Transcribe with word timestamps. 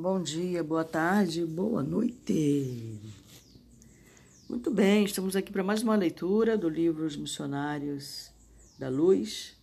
Bom 0.00 0.22
dia, 0.22 0.64
boa 0.64 0.82
tarde, 0.82 1.44
boa 1.44 1.82
noite. 1.82 2.98
Muito 4.48 4.70
bem, 4.70 5.04
estamos 5.04 5.36
aqui 5.36 5.52
para 5.52 5.62
mais 5.62 5.82
uma 5.82 5.94
leitura 5.94 6.56
do 6.56 6.70
livro 6.70 7.04
Os 7.04 7.18
Missionários 7.18 8.30
da 8.78 8.88
Luz, 8.88 9.54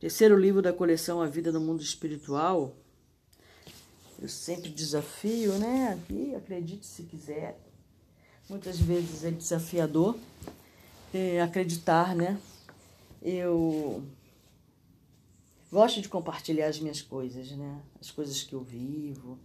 terceiro 0.00 0.36
livro 0.36 0.60
da 0.60 0.72
coleção 0.72 1.22
A 1.22 1.28
Vida 1.28 1.52
no 1.52 1.60
Mundo 1.60 1.82
Espiritual. 1.82 2.74
Eu 4.20 4.28
sempre 4.28 4.70
desafio, 4.70 5.52
né? 5.56 5.92
Aqui, 5.92 6.34
acredite 6.34 6.84
se 6.84 7.04
quiser. 7.04 7.56
Muitas 8.50 8.80
vezes 8.80 9.22
é 9.22 9.30
desafiador 9.30 10.16
é, 11.14 11.40
acreditar, 11.40 12.12
né? 12.16 12.40
Eu 13.22 14.02
gosto 15.70 16.02
de 16.02 16.08
compartilhar 16.08 16.66
as 16.66 16.80
minhas 16.80 17.00
coisas, 17.00 17.52
né? 17.52 17.80
As 18.00 18.10
coisas 18.10 18.42
que 18.42 18.52
eu 18.52 18.62
vivo. 18.64 19.38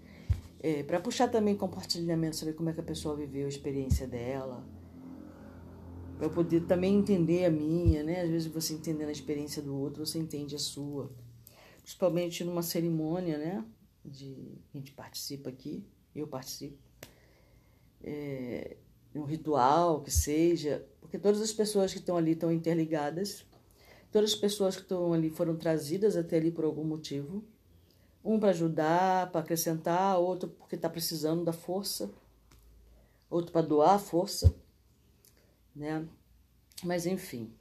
É, 0.64 0.84
para 0.84 1.00
puxar 1.00 1.28
também 1.28 1.56
compartilhamento, 1.56 2.36
saber 2.36 2.54
como 2.54 2.70
é 2.70 2.74
que 2.74 2.80
a 2.80 2.84
pessoa 2.84 3.16
viveu 3.16 3.46
a 3.46 3.50
experiência 3.50 4.08
dela. 4.08 4.64
Para 6.18 6.28
eu 6.28 6.30
poder 6.30 6.62
também 6.68 6.96
entender 6.96 7.46
a 7.46 7.50
minha, 7.50 8.04
né? 8.04 8.22
Às 8.22 8.30
vezes 8.30 8.48
você 8.48 8.74
entendendo 8.76 9.10
a 9.10 9.12
experiência 9.12 9.62
do 9.62 9.76
outro, 9.76 10.06
você 10.06 10.20
entende 10.20 10.56
a 10.56 10.60
sua. 10.60 11.12
Principalmente 11.82 12.44
numa 12.44 12.62
cerimônia, 12.62 13.40
né? 13.40 13.66
De, 14.06 14.60
a 14.74 14.78
gente 14.78 14.92
participa 14.92 15.50
aqui, 15.50 15.84
eu 16.16 16.28
participo. 16.28 16.78
É, 18.04 18.78
um 19.16 19.24
ritual 19.24 20.02
que 20.02 20.12
seja, 20.12 20.88
porque 21.00 21.18
todas 21.18 21.42
as 21.42 21.52
pessoas 21.52 21.92
que 21.92 22.00
estão 22.00 22.18
ali 22.18 22.32
estão 22.34 22.52
interligadas 22.52 23.46
Todas 24.12 24.34
as 24.34 24.36
pessoas 24.36 24.76
que 24.76 24.82
estão 24.82 25.14
ali 25.14 25.30
foram 25.30 25.56
trazidas 25.56 26.18
até 26.18 26.36
ali 26.36 26.52
por 26.52 26.66
algum 26.66 26.84
motivo. 26.84 27.44
Um 28.24 28.40
para 28.40 28.50
ajudar, 28.50 29.32
para 29.32 29.42
acrescentar, 29.42 30.18
outro 30.20 30.50
porque 30.50 30.76
está 30.76 30.90
precisando 30.90 31.44
da 31.44 31.54
força, 31.54 32.12
outro 33.30 33.52
para 33.52 33.62
doar 33.62 33.96
a 33.96 34.00
força, 34.00 34.54
né? 35.76 36.08
Mas 36.84 37.06
enfim. 37.06 37.52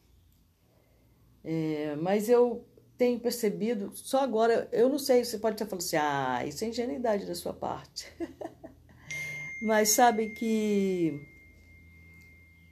É, 1.42 1.96
mas 1.96 2.28
eu 2.28 2.64
tenho 2.98 3.18
percebido, 3.18 3.90
só 3.94 4.22
agora, 4.22 4.68
eu 4.72 4.88
não 4.90 4.98
sei, 4.98 5.24
você 5.24 5.38
pode 5.38 5.54
estar 5.54 5.64
falando 5.64 5.82
assim, 5.82 5.96
ah, 5.96 6.44
isso 6.46 6.62
é 6.64 6.68
ingenuidade 6.68 7.24
da 7.24 7.34
sua 7.34 7.54
parte. 7.54 8.12
mas 9.62 9.90
sabe 9.90 10.34
que 10.34 11.26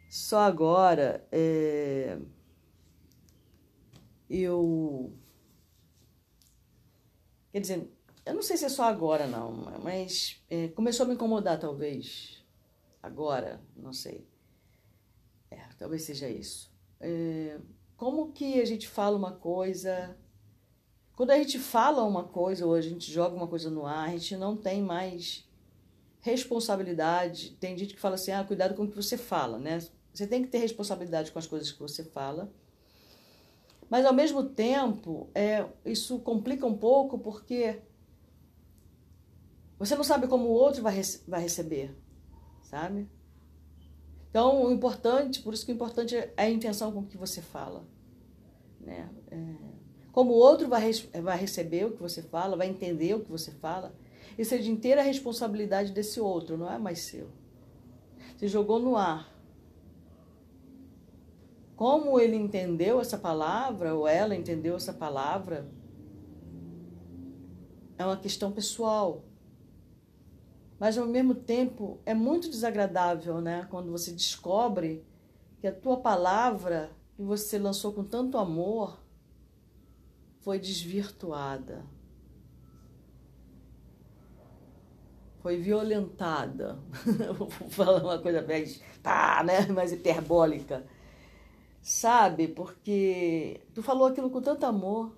só 0.08 0.40
agora. 0.40 1.26
É, 1.30 2.18
eu. 4.28 5.12
Quer 7.58 7.62
dizer, 7.62 7.90
eu 8.24 8.34
não 8.34 8.42
sei 8.42 8.56
se 8.56 8.66
é 8.66 8.68
só 8.68 8.84
agora, 8.84 9.26
não, 9.26 9.50
mas 9.82 10.40
é, 10.48 10.68
começou 10.68 11.02
a 11.02 11.08
me 11.08 11.16
incomodar, 11.16 11.58
talvez. 11.58 12.40
Agora, 13.02 13.60
não 13.76 13.92
sei. 13.92 14.28
É, 15.50 15.58
talvez 15.76 16.04
seja 16.04 16.28
isso. 16.28 16.72
É, 17.00 17.58
como 17.96 18.30
que 18.30 18.60
a 18.60 18.64
gente 18.64 18.86
fala 18.86 19.16
uma 19.16 19.32
coisa. 19.32 20.16
Quando 21.16 21.32
a 21.32 21.36
gente 21.36 21.58
fala 21.58 22.04
uma 22.04 22.22
coisa 22.22 22.64
ou 22.64 22.74
a 22.74 22.80
gente 22.80 23.10
joga 23.10 23.34
uma 23.34 23.48
coisa 23.48 23.68
no 23.68 23.84
ar, 23.84 24.08
a 24.08 24.12
gente 24.12 24.36
não 24.36 24.56
tem 24.56 24.80
mais 24.80 25.44
responsabilidade. 26.20 27.56
Tem 27.58 27.76
gente 27.76 27.92
que 27.92 28.00
fala 28.00 28.14
assim: 28.14 28.30
ah, 28.30 28.44
cuidado 28.44 28.76
com 28.76 28.84
o 28.84 28.88
que 28.88 28.94
você 28.94 29.18
fala, 29.18 29.58
né? 29.58 29.84
Você 30.14 30.28
tem 30.28 30.44
que 30.44 30.48
ter 30.48 30.58
responsabilidade 30.58 31.32
com 31.32 31.40
as 31.40 31.46
coisas 31.48 31.72
que 31.72 31.80
você 31.80 32.04
fala 32.04 32.52
mas 33.90 34.04
ao 34.04 34.12
mesmo 34.12 34.44
tempo, 34.44 35.28
é, 35.34 35.66
isso 35.84 36.18
complica 36.18 36.66
um 36.66 36.76
pouco 36.76 37.18
porque 37.18 37.80
você 39.78 39.96
não 39.96 40.04
sabe 40.04 40.26
como 40.26 40.48
o 40.48 40.52
outro 40.52 40.82
vai, 40.82 41.00
vai 41.26 41.40
receber, 41.40 41.96
sabe? 42.62 43.08
Então, 44.28 44.64
o 44.64 44.70
importante, 44.70 45.40
por 45.40 45.54
isso 45.54 45.64
que 45.64 45.72
o 45.72 45.74
importante 45.74 46.14
é 46.16 46.32
a 46.36 46.50
intenção 46.50 46.92
com 46.92 47.04
que 47.04 47.16
você 47.16 47.40
fala, 47.40 47.84
né? 48.80 49.08
É, 49.30 49.54
como 50.12 50.32
o 50.32 50.36
outro 50.36 50.68
vai, 50.68 50.90
vai 51.22 51.38
receber 51.38 51.86
o 51.86 51.92
que 51.92 52.02
você 52.02 52.22
fala, 52.22 52.56
vai 52.56 52.68
entender 52.68 53.14
o 53.14 53.20
que 53.20 53.30
você 53.30 53.52
fala, 53.52 53.94
isso 54.36 54.54
é 54.54 54.58
de 54.58 54.70
inteira 54.70 55.00
responsabilidade 55.00 55.92
desse 55.92 56.20
outro, 56.20 56.58
não 56.58 56.70
é 56.70 56.76
mais 56.76 57.00
seu. 57.00 57.30
Você 58.36 58.48
jogou 58.48 58.78
no 58.78 58.96
ar 58.96 59.37
como 61.78 62.18
ele 62.18 62.34
entendeu 62.34 63.00
essa 63.00 63.16
palavra, 63.16 63.94
ou 63.94 64.08
ela 64.08 64.34
entendeu 64.34 64.74
essa 64.74 64.92
palavra, 64.92 65.70
é 67.96 68.04
uma 68.04 68.16
questão 68.16 68.50
pessoal. 68.50 69.22
Mas 70.76 70.98
ao 70.98 71.06
mesmo 71.06 71.36
tempo 71.36 72.00
é 72.04 72.14
muito 72.14 72.50
desagradável, 72.50 73.40
né? 73.40 73.64
Quando 73.70 73.92
você 73.92 74.10
descobre 74.10 75.06
que 75.60 75.68
a 75.68 75.72
tua 75.72 75.98
palavra 75.98 76.90
que 77.14 77.22
você 77.22 77.60
lançou 77.60 77.92
com 77.92 78.02
tanto 78.02 78.38
amor 78.38 78.98
foi 80.40 80.58
desvirtuada. 80.58 81.86
Foi 85.42 85.56
violentada. 85.58 86.76
Vou 87.38 87.48
falar 87.48 88.02
uma 88.02 88.18
coisa 88.18 88.42
mais, 88.42 88.82
tá, 89.00 89.44
né? 89.44 89.64
mais 89.68 89.92
hiperbólica 89.92 90.84
sabe? 91.82 92.48
Porque 92.48 93.60
tu 93.74 93.82
falou 93.82 94.06
aquilo 94.06 94.30
com 94.30 94.40
tanto 94.40 94.64
amor, 94.66 95.16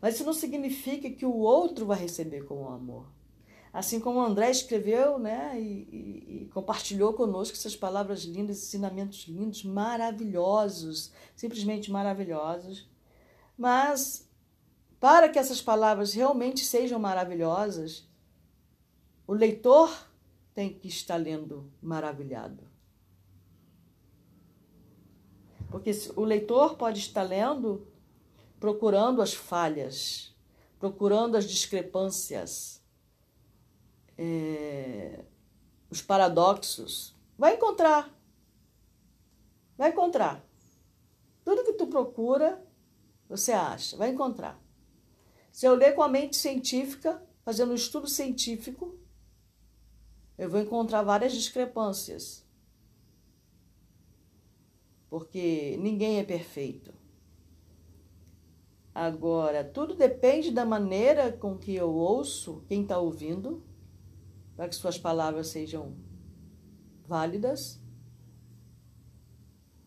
mas 0.00 0.14
isso 0.14 0.24
não 0.24 0.32
significa 0.32 1.10
que 1.10 1.26
o 1.26 1.36
outro 1.36 1.86
vai 1.86 1.98
receber 1.98 2.44
com 2.44 2.68
amor. 2.68 3.06
Assim 3.72 4.00
como 4.00 4.18
o 4.18 4.22
André 4.22 4.50
escreveu, 4.50 5.18
né, 5.18 5.60
e, 5.60 5.62
e, 5.62 6.42
e 6.42 6.48
compartilhou 6.52 7.12
conosco 7.12 7.56
essas 7.56 7.76
palavras 7.76 8.22
lindas, 8.24 8.58
ensinamentos 8.58 9.26
lindos, 9.28 9.62
maravilhosos, 9.62 11.12
simplesmente 11.36 11.90
maravilhosos. 11.90 12.88
Mas 13.56 14.28
para 14.98 15.28
que 15.28 15.38
essas 15.38 15.62
palavras 15.62 16.12
realmente 16.12 16.64
sejam 16.64 16.98
maravilhosas, 16.98 18.08
o 19.26 19.32
leitor 19.32 19.90
tem 20.52 20.74
que 20.74 20.88
estar 20.88 21.16
lendo 21.16 21.72
maravilhado. 21.80 22.69
Porque 25.70 25.92
o 26.16 26.24
leitor 26.24 26.76
pode 26.76 26.98
estar 26.98 27.22
lendo, 27.22 27.86
procurando 28.58 29.22
as 29.22 29.32
falhas, 29.32 30.34
procurando 30.78 31.36
as 31.36 31.44
discrepâncias, 31.44 32.82
é, 34.18 35.24
os 35.88 36.02
paradoxos. 36.02 37.14
Vai 37.38 37.54
encontrar. 37.54 38.12
Vai 39.78 39.90
encontrar. 39.90 40.44
Tudo 41.44 41.64
que 41.64 41.74
tu 41.74 41.86
procura, 41.86 42.62
você 43.28 43.52
acha, 43.52 43.96
vai 43.96 44.10
encontrar. 44.10 44.60
Se 45.52 45.66
eu 45.66 45.74
ler 45.74 45.94
com 45.94 46.02
a 46.02 46.08
mente 46.08 46.36
científica, 46.36 47.22
fazendo 47.44 47.72
um 47.72 47.76
estudo 47.76 48.08
científico, 48.08 48.98
eu 50.36 50.50
vou 50.50 50.60
encontrar 50.60 51.02
várias 51.02 51.32
discrepâncias 51.32 52.44
porque 55.10 55.76
ninguém 55.78 56.18
é 56.18 56.24
perfeito. 56.24 56.94
Agora, 58.94 59.64
tudo 59.64 59.94
depende 59.94 60.50
da 60.50 60.64
maneira 60.64 61.32
com 61.32 61.58
que 61.58 61.74
eu 61.74 61.92
ouço 61.92 62.64
quem 62.68 62.82
está 62.82 62.98
ouvindo, 62.98 63.62
para 64.56 64.68
que 64.68 64.74
suas 64.74 64.98
palavras 64.98 65.48
sejam 65.48 65.96
válidas. 67.06 67.80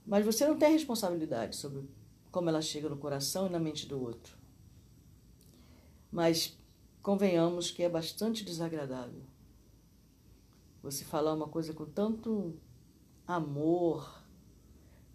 Mas 0.06 0.26
você 0.26 0.46
não 0.46 0.58
tem 0.58 0.74
responsabilidade 0.74 1.56
sobre 1.56 1.90
como 2.32 2.50
ela 2.50 2.62
chega 2.62 2.90
no 2.90 2.98
coração 2.98 3.48
e 3.48 3.50
na 3.50 3.60
mente 3.60 3.88
do 3.88 4.02
outro. 4.02 4.38
Mas 6.12 6.58
convenhamos 7.02 7.72
que 7.72 7.84
é 7.84 7.90
bastante 7.90 8.44
desagradável 8.44 9.24
você 10.84 11.06
falar 11.06 11.34
uma 11.34 11.48
coisa 11.48 11.74
com 11.74 11.86
tanto 11.86 12.60
amor, 13.26 14.23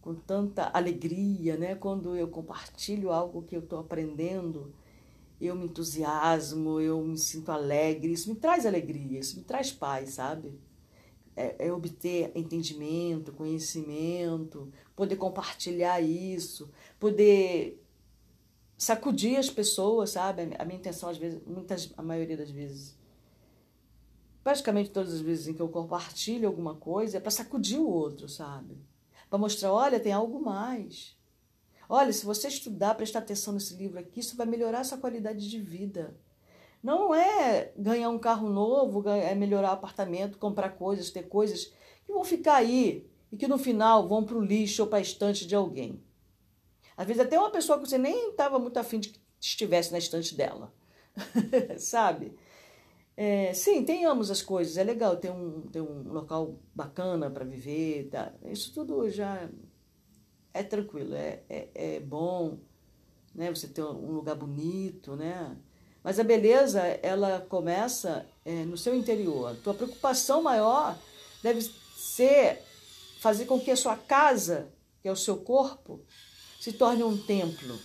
com 0.08 0.14
tanta 0.14 0.70
alegria, 0.72 1.58
né? 1.58 1.74
Quando 1.74 2.16
eu 2.16 2.28
compartilho 2.28 3.12
algo 3.12 3.42
que 3.42 3.54
eu 3.54 3.60
estou 3.60 3.78
aprendendo, 3.78 4.72
eu 5.38 5.54
me 5.54 5.66
entusiasmo, 5.66 6.80
eu 6.80 6.98
me 7.04 7.18
sinto 7.18 7.52
alegre. 7.52 8.10
Isso 8.10 8.30
me 8.30 8.34
traz 8.34 8.64
alegria, 8.64 9.20
isso 9.20 9.36
me 9.36 9.44
traz 9.44 9.70
paz, 9.70 10.14
sabe? 10.14 10.58
É, 11.36 11.66
é 11.66 11.72
obter 11.74 12.32
entendimento, 12.34 13.32
conhecimento, 13.32 14.72
poder 14.96 15.16
compartilhar 15.16 16.00
isso, 16.00 16.70
poder 16.98 17.78
sacudir 18.78 19.36
as 19.36 19.50
pessoas, 19.50 20.08
sabe? 20.12 20.54
A 20.58 20.64
minha 20.64 20.78
intenção, 20.78 21.10
às 21.10 21.18
vezes, 21.18 21.38
muitas, 21.46 21.92
a 21.98 22.02
maioria 22.02 22.38
das 22.38 22.50
vezes, 22.50 22.96
praticamente 24.42 24.88
todas 24.88 25.12
as 25.12 25.20
vezes 25.20 25.48
em 25.48 25.52
que 25.52 25.60
eu 25.60 25.68
compartilho 25.68 26.48
alguma 26.48 26.74
coisa, 26.74 27.18
é 27.18 27.20
para 27.20 27.30
sacudir 27.30 27.78
o 27.78 27.86
outro, 27.86 28.26
sabe? 28.26 28.87
Para 29.28 29.38
mostrar, 29.38 29.72
olha, 29.72 30.00
tem 30.00 30.12
algo 30.12 30.40
mais. 30.40 31.16
Olha, 31.88 32.12
se 32.12 32.24
você 32.24 32.48
estudar, 32.48 32.94
prestar 32.94 33.20
atenção 33.20 33.54
nesse 33.54 33.74
livro 33.74 33.98
aqui, 33.98 34.20
isso 34.20 34.36
vai 34.36 34.46
melhorar 34.46 34.80
a 34.80 34.84
sua 34.84 34.98
qualidade 34.98 35.48
de 35.48 35.60
vida. 35.60 36.16
Não 36.82 37.14
é 37.14 37.72
ganhar 37.76 38.10
um 38.10 38.18
carro 38.18 38.48
novo, 38.48 39.08
é 39.08 39.34
melhorar 39.34 39.70
o 39.70 39.74
apartamento, 39.74 40.38
comprar 40.38 40.70
coisas, 40.70 41.10
ter 41.10 41.28
coisas 41.28 41.72
que 42.06 42.12
vão 42.12 42.24
ficar 42.24 42.56
aí 42.56 43.08
e 43.32 43.36
que 43.36 43.48
no 43.48 43.58
final 43.58 44.06
vão 44.06 44.24
para 44.24 44.36
o 44.36 44.44
lixo 44.44 44.82
ou 44.82 44.88
para 44.88 44.98
a 44.98 45.02
estante 45.02 45.46
de 45.46 45.54
alguém. 45.54 46.02
Às 46.96 47.06
vezes 47.06 47.22
até 47.22 47.38
uma 47.38 47.50
pessoa 47.50 47.78
que 47.78 47.88
você 47.88 47.98
nem 47.98 48.30
estava 48.30 48.58
muito 48.58 48.76
afim 48.76 49.00
de 49.00 49.10
que 49.10 49.20
estivesse 49.40 49.92
na 49.92 49.98
estante 49.98 50.34
dela, 50.34 50.72
sabe? 51.78 52.36
É, 53.20 53.52
sim, 53.52 53.84
tenhamos 53.84 54.30
as 54.30 54.42
coisas, 54.42 54.76
é 54.76 54.84
legal 54.84 55.16
ter 55.16 55.32
um, 55.32 55.62
ter 55.62 55.80
um 55.80 56.12
local 56.12 56.54
bacana 56.72 57.28
para 57.28 57.44
viver, 57.44 58.08
tá? 58.12 58.32
isso 58.44 58.72
tudo 58.72 59.10
já 59.10 59.48
é 60.54 60.62
tranquilo, 60.62 61.16
é, 61.16 61.42
é, 61.48 61.68
é 61.74 62.00
bom, 62.00 62.58
né? 63.34 63.50
Você 63.50 63.66
ter 63.66 63.82
um 63.82 64.12
lugar 64.12 64.36
bonito, 64.36 65.16
né? 65.16 65.56
Mas 66.04 66.20
a 66.20 66.22
beleza, 66.22 66.80
ela 67.02 67.40
começa 67.40 68.24
é, 68.44 68.64
no 68.64 68.78
seu 68.78 68.94
interior. 68.94 69.56
Tua 69.64 69.74
preocupação 69.74 70.40
maior 70.40 70.96
deve 71.42 71.60
ser 71.96 72.62
fazer 73.18 73.46
com 73.46 73.58
que 73.58 73.72
a 73.72 73.76
sua 73.76 73.96
casa, 73.96 74.68
que 75.02 75.08
é 75.08 75.12
o 75.12 75.16
seu 75.16 75.38
corpo, 75.38 76.00
se 76.60 76.72
torne 76.72 77.02
um 77.02 77.18
templo 77.18 77.80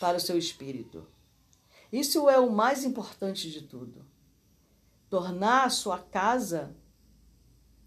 para 0.00 0.16
o 0.16 0.20
seu 0.20 0.38
espírito. 0.38 1.06
Isso 1.92 2.30
é 2.30 2.38
o 2.38 2.50
mais 2.50 2.82
importante 2.82 3.50
de 3.50 3.60
tudo. 3.60 4.13
Tornar 5.14 5.66
a 5.66 5.70
sua 5.70 5.98
casa 5.98 6.74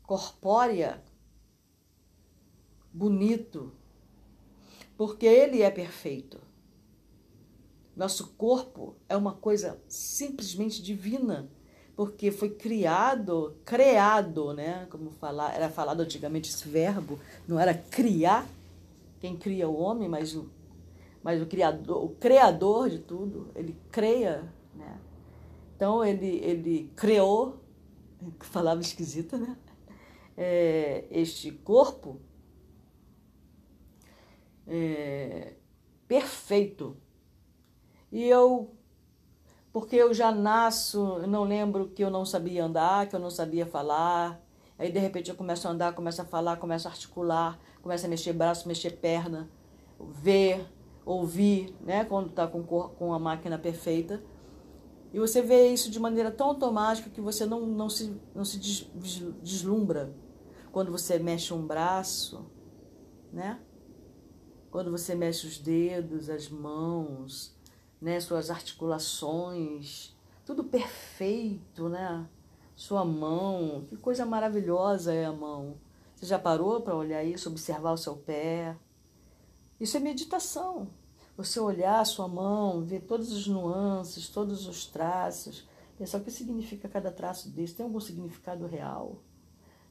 corpórea 0.02 1.04
bonito, 2.94 3.74
porque 4.96 5.26
ele 5.26 5.62
é 5.62 5.70
perfeito. 5.70 6.40
Nosso 7.94 8.30
corpo 8.38 8.96
é 9.10 9.18
uma 9.18 9.34
coisa 9.34 9.78
simplesmente 9.90 10.82
divina, 10.82 11.52
porque 11.98 12.32
foi 12.32 12.52
criado, 12.52 13.58
criado, 13.66 14.54
né? 14.54 14.88
Como 14.90 15.12
falar, 15.12 15.54
era 15.54 15.70
falado 15.70 16.00
antigamente 16.00 16.50
esse 16.50 16.66
verbo, 16.66 17.20
não 17.46 17.60
era 17.60 17.74
criar, 17.74 18.48
quem 19.20 19.36
cria 19.36 19.68
o 19.68 19.78
homem, 19.78 20.08
mas 20.08 20.34
o, 20.34 20.50
mas 21.22 21.42
o 21.42 21.46
criador, 21.46 22.06
o 22.06 22.08
criador 22.08 22.90
de 22.90 23.00
tudo, 23.00 23.52
ele 23.54 23.76
creia, 23.92 24.50
né? 24.74 24.98
Então 25.78 26.04
ele 26.04 26.40
ele 26.44 26.92
criou, 26.96 27.64
falava 28.40 28.82
esquisita, 28.82 29.38
né? 29.38 29.56
É, 30.36 31.06
este 31.12 31.52
corpo 31.52 32.20
é, 34.66 35.54
perfeito 36.08 36.98
e 38.12 38.24
eu, 38.24 38.76
porque 39.72 39.96
eu 39.96 40.14
já 40.16 40.32
nasço, 40.32 41.20
eu 41.22 41.28
não 41.28 41.44
lembro 41.44 41.90
que 41.90 42.04
eu 42.04 42.10
não 42.10 42.26
sabia 42.26 42.66
andar, 42.66 43.08
que 43.08 43.16
eu 43.16 43.20
não 43.20 43.30
sabia 43.30 43.66
falar. 43.68 44.42
Aí 44.80 44.92
de 44.92 44.98
repente 44.98 45.30
eu 45.30 45.36
começo 45.36 45.68
a 45.68 45.72
andar, 45.72 45.94
começo 45.94 46.22
a 46.22 46.26
falar, 46.26 46.58
começo 46.58 46.88
a 46.88 46.92
articular, 46.92 47.60
começo 47.84 48.06
a 48.06 48.10
mexer 48.10 48.34
braço, 48.34 48.68
mexer 48.68 48.92
perna, 48.92 49.48
ver, 50.00 50.66
ouvir, 51.06 51.76
né? 51.82 52.04
Quando 52.04 52.30
está 52.30 52.48
com, 52.48 52.64
com 52.64 53.14
a 53.14 53.20
máquina 53.20 53.60
perfeita. 53.60 54.24
E 55.18 55.19
você 55.19 55.42
vê 55.42 55.69
isso 55.69 55.90
de 55.90 56.00
maneira 56.00 56.30
tão 56.30 56.50
automática 56.50 57.10
que 57.10 57.19
você 57.19 57.44
não, 57.44 57.66
não 57.66 57.90
se, 57.90 58.16
não 58.36 58.46
se 58.46 58.60
deslumbra 59.42 60.14
quando 60.72 60.92
você 60.92 61.18
mexe 61.18 61.52
um 61.56 61.66
braço, 61.66 62.46
né? 63.34 63.60
Quando 64.69 64.92
você 64.92 65.16
mexe 65.16 65.48
os 65.48 65.58
dedos, 65.58 66.30
as 66.30 66.48
mãos, 66.50 67.58
né? 68.00 68.19
Suas 68.19 68.52
articulações, 68.52 70.16
tudo 70.46 70.64
perfeito, 70.64 71.90
né? 71.90 72.30
Sua 72.75 73.04
mão, 73.04 73.88
que 73.90 73.98
coisa 73.98 74.24
maravilhosa 74.24 75.16
é 75.16 75.25
a 75.25 75.34
mão. 75.34 75.80
Você 76.16 76.28
já 76.28 76.38
parou 76.38 76.80
para 76.81 76.96
olhar 76.96 77.24
isso, 77.24 77.50
observar 77.50 77.94
o 77.94 77.98
seu 77.98 78.18
pé? 78.18 78.78
Isso 79.80 79.98
é 79.98 80.00
meditação. 80.00 80.88
Você 81.38 81.60
olhar 81.60 82.01
a 82.01 82.06
sua 82.06 82.28
mão, 82.28 82.84
ver 82.84 83.01
todas 83.01 83.31
as 83.31 83.48
nuances, 83.48 84.28
todos 84.28 84.68
os 84.68 84.88
traços, 84.88 85.68
pensar 85.98 86.18
o 86.18 86.24
que 86.24 86.31
significa 86.31 86.89
cada 86.89 87.12
traço 87.12 87.50
desse, 87.50 87.75
tem 87.75 87.86
algum 87.86 88.00
significado 88.00 88.66
real? 88.66 89.22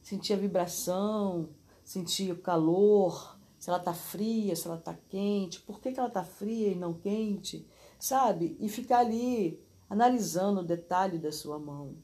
Sentir 0.03 0.33
a 0.33 0.37
vibração, 0.37 1.49
sentir 1.83 2.31
o 2.31 2.41
calor, 2.41 3.39
se 3.57 3.69
ela 3.69 3.79
está 3.79 3.93
fria, 3.93 4.55
se 4.55 4.67
ela 4.67 4.77
está 4.77 4.93
quente, 4.93 5.61
por 5.61 5.79
que, 5.79 5.93
que 5.93 5.99
ela 5.99 6.09
está 6.09 6.23
fria 6.23 6.67
e 6.67 6.75
não 6.75 6.93
quente? 6.93 7.65
sabe? 7.99 8.55
E 8.59 8.69
ficar 8.69 8.99
ali 8.99 9.63
analisando 9.89 10.61
o 10.61 10.65
detalhe 10.65 11.17
da 11.17 11.31
sua 11.31 11.57
mão, 11.57 11.95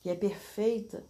que 0.00 0.08
é 0.08 0.14
perfeita. 0.14 1.04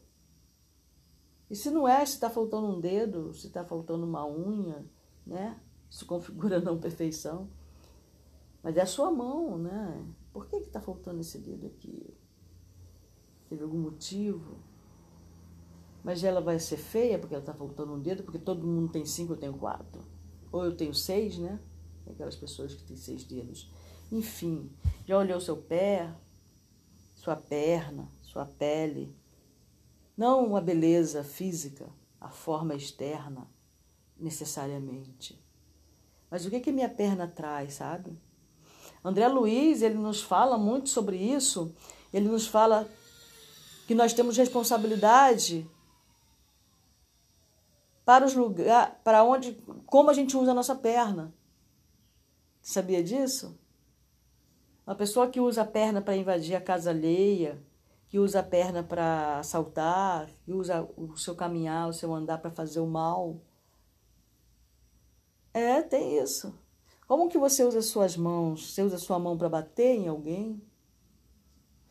E 1.48 1.54
se 1.54 1.70
não 1.70 1.86
é, 1.86 2.04
se 2.04 2.14
está 2.14 2.30
faltando 2.30 2.68
um 2.68 2.80
dedo, 2.80 3.32
se 3.34 3.46
está 3.46 3.64
faltando 3.64 4.04
uma 4.04 4.26
unha, 4.26 4.84
né? 5.26 5.60
Isso 5.96 6.04
configura 6.04 6.60
não 6.60 6.78
perfeição. 6.78 7.48
Mas 8.62 8.76
é 8.76 8.82
a 8.82 8.86
sua 8.86 9.10
mão, 9.10 9.56
né? 9.56 10.04
Por 10.30 10.46
que 10.46 10.56
está 10.56 10.78
faltando 10.78 11.22
esse 11.22 11.38
dedo 11.38 11.68
aqui? 11.68 12.14
Teve 13.48 13.62
algum 13.62 13.78
motivo? 13.78 14.58
Mas 16.04 16.22
ela 16.22 16.42
vai 16.42 16.58
ser 16.58 16.76
feia 16.76 17.18
porque 17.18 17.34
ela 17.34 17.42
está 17.42 17.54
faltando 17.54 17.94
um 17.94 17.98
dedo, 17.98 18.22
porque 18.24 18.38
todo 18.38 18.66
mundo 18.66 18.92
tem 18.92 19.06
cinco, 19.06 19.32
eu 19.32 19.36
tenho 19.38 19.54
quatro. 19.54 20.02
Ou 20.52 20.66
eu 20.66 20.76
tenho 20.76 20.92
seis, 20.92 21.38
né? 21.38 21.58
aquelas 22.06 22.36
pessoas 22.36 22.74
que 22.74 22.84
têm 22.84 22.96
seis 22.98 23.24
dedos. 23.24 23.72
Enfim, 24.12 24.70
já 25.06 25.16
olhou 25.16 25.40
seu 25.40 25.56
pé, 25.56 26.14
sua 27.14 27.36
perna, 27.36 28.06
sua 28.20 28.44
pele. 28.44 29.16
Não 30.14 30.54
a 30.56 30.60
beleza 30.60 31.24
física, 31.24 31.88
a 32.20 32.28
forma 32.28 32.74
externa, 32.74 33.50
necessariamente. 34.18 35.45
Mas 36.36 36.44
o 36.44 36.50
que 36.50 36.60
que 36.60 36.70
minha 36.70 36.90
perna 36.90 37.26
traz, 37.26 37.72
sabe? 37.72 38.14
André 39.02 39.26
Luiz, 39.26 39.80
ele 39.80 39.94
nos 39.94 40.20
fala 40.20 40.58
muito 40.58 40.90
sobre 40.90 41.16
isso. 41.16 41.74
Ele 42.12 42.28
nos 42.28 42.46
fala 42.46 42.86
que 43.86 43.94
nós 43.94 44.12
temos 44.12 44.36
responsabilidade 44.36 45.66
para 48.04 48.26
os 48.26 48.34
lugares, 48.34 48.92
para 49.02 49.24
onde, 49.24 49.54
como 49.86 50.10
a 50.10 50.12
gente 50.12 50.36
usa 50.36 50.50
a 50.50 50.54
nossa 50.54 50.74
perna. 50.74 51.32
Sabia 52.60 53.02
disso? 53.02 53.58
Uma 54.86 54.94
pessoa 54.94 55.30
que 55.30 55.40
usa 55.40 55.62
a 55.62 55.64
perna 55.64 56.02
para 56.02 56.18
invadir 56.18 56.54
a 56.54 56.60
casa 56.60 56.90
alheia, 56.90 57.64
que 58.08 58.18
usa 58.18 58.40
a 58.40 58.42
perna 58.42 58.82
para 58.82 59.38
assaltar, 59.38 60.28
que 60.44 60.52
usa 60.52 60.86
o 60.98 61.16
seu 61.16 61.34
caminhar, 61.34 61.88
o 61.88 61.94
seu 61.94 62.12
andar 62.12 62.42
para 62.42 62.50
fazer 62.50 62.80
o 62.80 62.86
mal. 62.86 63.40
É, 65.56 65.80
tem 65.80 66.18
isso. 66.18 66.54
Como 67.08 67.30
que 67.30 67.38
você 67.38 67.64
usa 67.64 67.80
suas 67.80 68.14
mãos? 68.14 68.74
Você 68.74 68.82
usa 68.82 68.98
sua 68.98 69.18
mão 69.18 69.38
para 69.38 69.48
bater 69.48 69.96
em 69.96 70.06
alguém? 70.06 70.62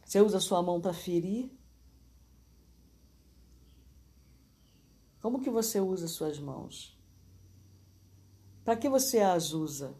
Você 0.03 0.22
usa 0.22 0.39
sua 0.39 0.62
mão 0.62 0.79
para 0.79 0.93
ferir? 0.93 1.51
Como 5.19 5.41
que 5.41 5.50
você 5.50 5.79
usa 5.79 6.07
suas 6.07 6.38
mãos? 6.38 6.95
Para 8.63 8.77
que 8.77 8.88
você 8.88 9.22
as 9.22 9.51
usa? 9.51 9.95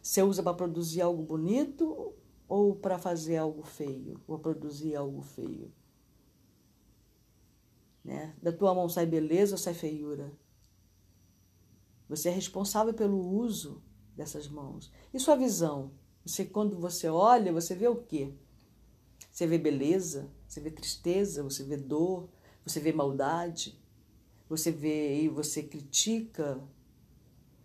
Você 0.00 0.22
usa 0.22 0.42
para 0.42 0.54
produzir 0.54 1.02
algo 1.02 1.22
bonito 1.22 2.14
ou 2.48 2.74
para 2.74 2.98
fazer 2.98 3.36
algo 3.36 3.62
feio, 3.62 4.18
ou 4.26 4.38
produzir 4.38 4.96
algo 4.96 5.20
feio? 5.20 5.70
Né? 8.02 8.34
Da 8.42 8.50
tua 8.50 8.74
mão 8.74 8.88
sai 8.88 9.04
beleza 9.04 9.52
ou 9.52 9.58
sai 9.58 9.74
feiura? 9.74 10.32
Você 12.10 12.28
é 12.28 12.32
responsável 12.32 12.92
pelo 12.92 13.24
uso 13.24 13.80
dessas 14.16 14.48
mãos. 14.48 14.90
E 15.14 15.20
sua 15.20 15.36
visão? 15.36 15.92
Você, 16.26 16.44
quando 16.44 16.76
você 16.76 17.08
olha, 17.08 17.52
você 17.52 17.72
vê 17.72 17.86
o 17.86 17.94
quê? 17.94 18.34
Você 19.30 19.46
vê 19.46 19.56
beleza, 19.56 20.28
você 20.46 20.60
vê 20.60 20.72
tristeza, 20.72 21.44
você 21.44 21.62
vê 21.62 21.76
dor, 21.76 22.28
você 22.66 22.80
vê 22.80 22.92
maldade, 22.92 23.80
você 24.48 24.72
vê 24.72 25.22
e 25.22 25.28
você 25.28 25.62
critica. 25.62 26.60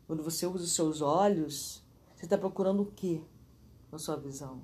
Quando 0.05 0.21
você 0.21 0.45
usa 0.45 0.63
os 0.63 0.75
seus 0.75 1.01
olhos, 1.01 1.81
você 2.15 2.25
está 2.25 2.37
procurando 2.37 2.83
o 2.83 2.91
que 2.91 3.23
com 3.89 3.95
a 3.95 3.99
sua 3.99 4.15
visão? 4.15 4.61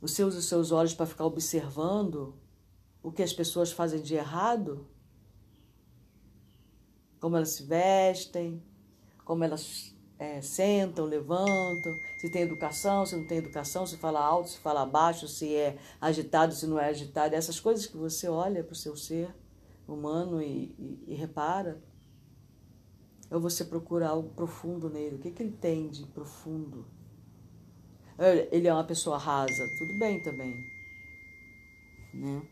Você 0.00 0.24
usa 0.24 0.38
os 0.38 0.46
seus 0.46 0.72
olhos 0.72 0.94
para 0.94 1.04
ficar 1.04 1.26
observando 1.26 2.34
o 3.02 3.12
que 3.12 3.22
as 3.22 3.34
pessoas 3.34 3.70
fazem 3.70 4.00
de 4.00 4.14
errado? 4.14 4.86
Como 7.24 7.38
elas 7.38 7.52
se 7.52 7.62
vestem, 7.62 8.62
como 9.24 9.42
elas 9.44 9.96
é, 10.18 10.42
sentam, 10.42 11.06
levantam, 11.06 11.98
se 12.20 12.28
tem 12.28 12.42
educação, 12.42 13.06
se 13.06 13.16
não 13.16 13.26
tem 13.26 13.38
educação, 13.38 13.86
se 13.86 13.96
fala 13.96 14.22
alto, 14.22 14.50
se 14.50 14.58
fala 14.58 14.84
baixo, 14.84 15.26
se 15.26 15.54
é 15.54 15.78
agitado, 15.98 16.52
se 16.52 16.66
não 16.66 16.78
é 16.78 16.90
agitado, 16.90 17.34
essas 17.34 17.58
coisas 17.58 17.86
que 17.86 17.96
você 17.96 18.28
olha 18.28 18.62
para 18.62 18.74
o 18.74 18.76
seu 18.76 18.94
ser 18.94 19.34
humano 19.88 20.42
e, 20.42 20.74
e, 20.78 21.04
e 21.06 21.14
repara. 21.14 21.82
Ou 23.30 23.40
você 23.40 23.64
procura 23.64 24.06
algo 24.06 24.28
profundo 24.34 24.90
nele? 24.90 25.16
O 25.16 25.18
que, 25.18 25.30
que 25.30 25.42
ele 25.42 25.56
tem 25.56 25.88
de 25.88 26.04
profundo? 26.04 26.84
ele 28.52 28.68
é 28.68 28.74
uma 28.74 28.84
pessoa 28.84 29.16
rasa, 29.16 29.66
tudo 29.78 29.98
bem 29.98 30.22
também, 30.22 30.54
né? 32.12 32.42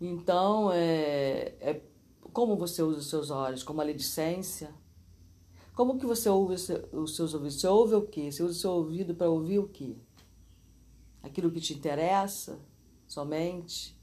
Então, 0.00 0.72
é, 0.72 1.52
é 1.60 1.80
como 2.32 2.56
você 2.56 2.82
usa 2.82 2.98
os 2.98 3.08
seus 3.08 3.30
olhos, 3.30 3.62
como 3.62 3.78
maledicência. 3.78 4.72
Como 5.74 5.98
que 5.98 6.06
você 6.06 6.28
ouve 6.28 6.54
os 6.92 7.16
seus 7.16 7.34
ouvidos? 7.34 7.60
Você 7.60 7.66
ouve 7.66 7.94
o 7.94 8.02
quê? 8.02 8.30
Você 8.30 8.42
usa 8.42 8.52
o 8.52 8.60
seu 8.60 8.70
ouvido 8.72 9.14
para 9.14 9.30
ouvir 9.30 9.58
o 9.58 9.68
quê? 9.68 9.96
Aquilo 11.22 11.50
que 11.50 11.60
te 11.60 11.74
interessa 11.74 12.60
somente? 13.06 13.98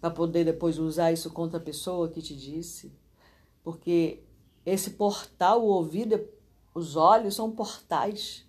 Para 0.00 0.10
poder 0.10 0.44
depois 0.44 0.78
usar 0.78 1.12
isso 1.12 1.30
contra 1.30 1.58
a 1.58 1.62
pessoa 1.62 2.08
que 2.08 2.22
te 2.22 2.34
disse? 2.34 2.92
Porque 3.62 4.22
esse 4.64 4.90
portal, 4.90 5.62
o 5.62 5.68
ouvido, 5.68 6.26
os 6.74 6.96
olhos 6.96 7.34
são 7.34 7.50
portais 7.50 8.46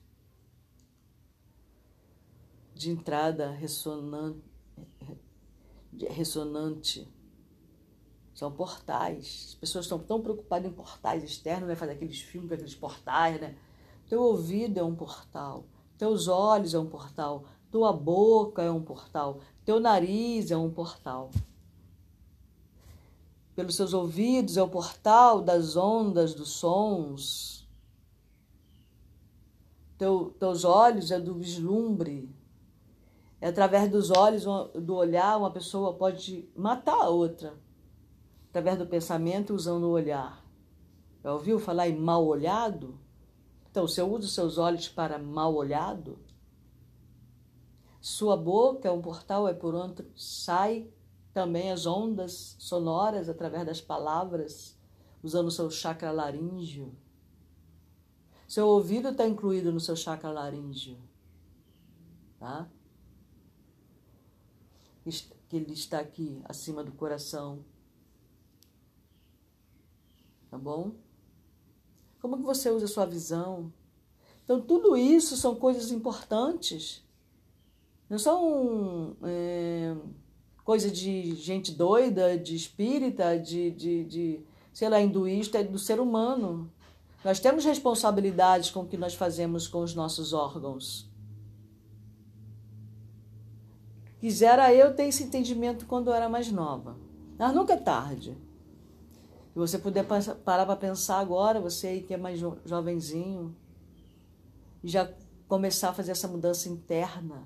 de 2.73 2.89
entrada 2.91 3.51
ressonante, 3.51 4.41
ressonante 6.11 7.18
são 8.39 8.49
portais. 8.49 9.47
As 9.49 9.55
pessoas 9.55 9.85
estão 9.85 9.99
tão 9.99 10.21
preocupadas 10.21 10.71
em 10.71 10.73
portais 10.73 11.23
externos, 11.23 11.67
né? 11.67 11.75
Fazer 11.75 11.91
aqueles 11.91 12.21
filmes 12.21 12.47
com 12.47 12.55
aqueles 12.55 12.75
portais, 12.75 13.39
né? 13.39 13.55
Teu 14.07 14.21
ouvido 14.21 14.79
é 14.79 14.83
um 14.83 14.95
portal. 14.95 15.65
Teus 15.97 16.29
olhos 16.29 16.73
é 16.73 16.79
um 16.79 16.85
portal. 16.85 17.43
Tua 17.69 17.91
boca 17.91 18.63
é 18.63 18.71
um 18.71 18.81
portal. 18.81 19.41
Teu 19.65 19.79
nariz 19.79 20.51
é 20.51 20.57
um 20.57 20.71
portal. 20.71 21.31
Pelos 23.55 23.75
seus 23.75 23.93
ouvidos 23.93 24.55
é 24.55 24.63
o 24.63 24.69
portal 24.69 25.41
das 25.41 25.75
ondas, 25.75 26.33
dos 26.33 26.51
sons. 26.51 27.67
Teu, 29.97 30.33
teus 30.39 30.63
olhos 30.63 31.11
é 31.11 31.19
do 31.19 31.33
vislumbre. 31.33 32.33
É 33.41 33.49
através 33.49 33.91
dos 33.91 34.09
olhos, 34.11 34.45
do 34.73 34.95
olhar, 34.95 35.37
uma 35.37 35.51
pessoa 35.51 35.93
pode 35.93 36.47
matar 36.55 37.01
a 37.01 37.09
outra 37.09 37.53
através 38.49 38.77
do 38.77 38.85
pensamento 38.85 39.53
usando 39.53 39.83
o 39.83 39.91
olhar. 39.91 40.43
Já 41.23 41.33
ouviu 41.33 41.59
falar 41.59 41.87
em 41.87 41.97
mal 41.97 42.25
olhado? 42.25 42.99
Então, 43.69 43.87
se 43.87 44.01
eu 44.01 44.11
uso 44.11 44.27
seus 44.27 44.57
olhos 44.57 44.87
para 44.87 45.19
mal 45.19 45.53
olhado, 45.53 46.17
sua 48.01 48.35
boca 48.35 48.87
é 48.87 48.91
um 48.91 49.01
portal, 49.01 49.47
é 49.47 49.53
por 49.53 49.75
onde 49.75 50.03
sai 50.15 50.89
também 51.33 51.71
as 51.71 51.85
ondas 51.85 52.55
sonoras 52.57 53.29
através 53.29 53.65
das 53.65 53.79
palavras, 53.79 54.77
usando 55.21 55.51
seu 55.51 55.69
chakra 55.69 56.11
laríngeo. 56.11 56.95
Seu 58.47 58.67
ouvido 58.67 59.09
está 59.09 59.27
incluído 59.27 59.71
no 59.71 59.79
seu 59.79 59.95
chakra 59.95 60.31
laríngeo. 60.31 60.97
Tá? 62.39 62.67
Que 65.47 65.57
ele 65.57 65.73
está 65.73 65.99
aqui, 65.99 66.41
acima 66.45 66.83
do 66.83 66.91
coração 66.91 67.63
tá 70.49 70.57
bom? 70.57 70.91
Como 72.21 72.37
que 72.37 72.43
você 72.43 72.69
usa 72.69 72.85
a 72.85 72.89
sua 72.89 73.05
visão? 73.05 73.71
Então, 74.43 74.59
tudo 74.59 74.97
isso 74.97 75.37
são 75.37 75.55
coisas 75.55 75.91
importantes. 75.91 77.03
Não 78.09 78.17
são 78.17 79.15
é, 79.23 79.95
coisa 80.63 80.89
de 80.89 81.35
gente 81.35 81.71
doida, 81.71 82.37
de 82.37 82.55
espírita, 82.55 83.37
de, 83.37 83.71
de, 83.71 84.03
de, 84.05 84.39
sei 84.73 84.89
lá, 84.89 84.99
hinduísta, 84.99 85.59
é 85.59 85.63
do 85.63 85.77
ser 85.77 85.99
humano. 85.99 86.71
Nós 87.23 87.39
temos 87.39 87.65
responsabilidades 87.65 88.71
com 88.71 88.81
o 88.81 88.87
que 88.87 88.97
nós 88.97 89.13
fazemos 89.13 89.67
com 89.67 89.81
os 89.83 89.93
nossos 89.93 90.33
órgãos. 90.33 91.07
Quisera 94.19 94.73
eu 94.73 94.93
ter 94.93 95.03
esse 95.03 95.23
entendimento 95.23 95.85
quando 95.85 96.09
eu 96.09 96.13
era 96.13 96.27
mais 96.27 96.51
nova. 96.51 96.97
Mas 97.37 97.53
nunca 97.53 97.73
é 97.73 97.77
tarde. 97.77 98.35
Se 99.59 99.67
você 99.67 99.77
puder 99.77 100.05
parar 100.45 100.65
para 100.65 100.77
pensar 100.77 101.19
agora, 101.19 101.59
você 101.59 101.87
aí 101.87 102.01
que 102.01 102.13
é 102.13 102.17
mais 102.17 102.39
jo 102.39 102.57
jovenzinho, 102.63 103.53
e 104.81 104.87
já 104.87 105.11
começar 105.49 105.89
a 105.89 105.93
fazer 105.93 106.11
essa 106.11 106.29
mudança 106.29 106.69
interna, 106.69 107.45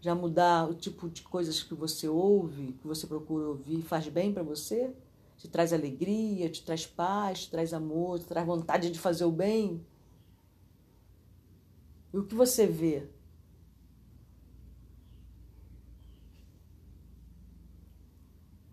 já 0.00 0.14
mudar 0.14 0.70
o 0.70 0.74
tipo 0.74 1.08
de 1.08 1.22
coisas 1.22 1.64
que 1.64 1.74
você 1.74 2.08
ouve, 2.08 2.74
que 2.74 2.86
você 2.86 3.08
procura 3.08 3.48
ouvir, 3.48 3.82
faz 3.82 4.06
bem 4.06 4.32
para 4.32 4.44
você, 4.44 4.94
te 5.36 5.48
traz 5.48 5.72
alegria, 5.72 6.48
te 6.48 6.62
traz 6.62 6.86
paz, 6.86 7.40
te 7.40 7.50
traz 7.50 7.74
amor, 7.74 8.20
te 8.20 8.26
traz 8.26 8.46
vontade 8.46 8.88
de 8.88 8.98
fazer 9.00 9.24
o 9.24 9.32
bem. 9.32 9.84
E 12.14 12.18
o 12.18 12.24
que 12.24 12.36
você 12.36 12.68
vê? 12.68 13.08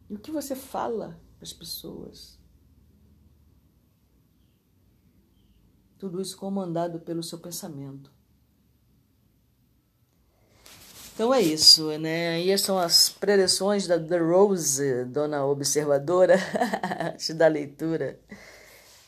E 0.08 0.14
o 0.14 0.20
que 0.20 0.30
você 0.30 0.56
fala? 0.56 1.20
Para 1.38 1.46
as 1.46 1.54
pessoas. 1.54 2.40
Tudo 5.98 6.22
isso 6.22 6.38
comandado 6.38 7.00
pelo 7.00 7.24
seu 7.24 7.40
pensamento. 7.40 8.12
Então 11.14 11.34
é 11.34 11.42
isso, 11.42 11.98
né? 11.98 12.40
E 12.40 12.56
são 12.60 12.78
as 12.78 13.10
preleções 13.10 13.88
da 13.88 14.00
The 14.00 14.20
Rose, 14.20 15.06
dona 15.06 15.44
observadora, 15.46 16.36
da 17.36 17.48
leitura. 17.48 18.20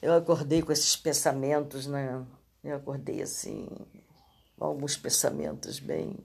Eu 0.01 0.13
acordei 0.15 0.63
com 0.63 0.71
esses 0.71 0.95
pensamentos, 0.95 1.85
né? 1.85 2.25
Eu 2.63 2.77
acordei 2.77 3.21
assim, 3.21 3.67
com 4.57 4.65
alguns 4.65 4.97
pensamentos 4.97 5.79
bem 5.79 6.17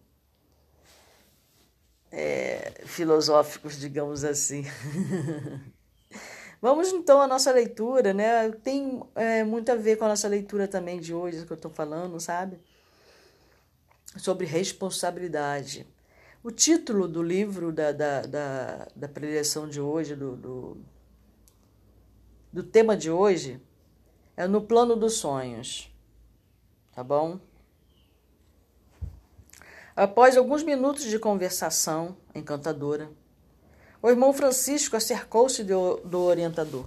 é, 2.10 2.82
filosóficos, 2.86 3.78
digamos 3.78 4.24
assim. 4.24 4.64
Vamos 6.64 6.88
então 6.94 7.20
à 7.20 7.26
nossa 7.26 7.52
leitura, 7.52 8.14
né? 8.14 8.50
Tem 8.50 9.02
é, 9.14 9.44
muito 9.44 9.70
a 9.70 9.74
ver 9.74 9.96
com 9.96 10.06
a 10.06 10.08
nossa 10.08 10.26
leitura 10.26 10.66
também 10.66 10.98
de 10.98 11.12
hoje, 11.12 11.44
que 11.44 11.52
eu 11.52 11.56
estou 11.56 11.70
falando, 11.70 12.18
sabe? 12.18 12.58
Sobre 14.16 14.46
responsabilidade. 14.46 15.86
O 16.42 16.50
título 16.50 17.06
do 17.06 17.22
livro 17.22 17.70
da, 17.70 17.92
da, 17.92 18.22
da, 18.22 18.88
da 18.96 19.06
preleção 19.06 19.68
de 19.68 19.78
hoje, 19.78 20.16
do, 20.16 20.36
do, 20.36 20.76
do 22.50 22.62
tema 22.62 22.96
de 22.96 23.10
hoje, 23.10 23.60
é 24.34 24.46
No 24.46 24.62
Plano 24.62 24.96
dos 24.96 25.18
Sonhos. 25.18 25.94
Tá 26.94 27.04
bom? 27.04 27.38
Após 29.94 30.34
alguns 30.38 30.62
minutos 30.62 31.04
de 31.04 31.18
conversação 31.18 32.16
encantadora, 32.34 33.10
o 34.04 34.10
irmão 34.10 34.34
Francisco 34.34 34.96
acercou-se 34.96 35.64
do 35.64 36.18
orientador, 36.20 36.84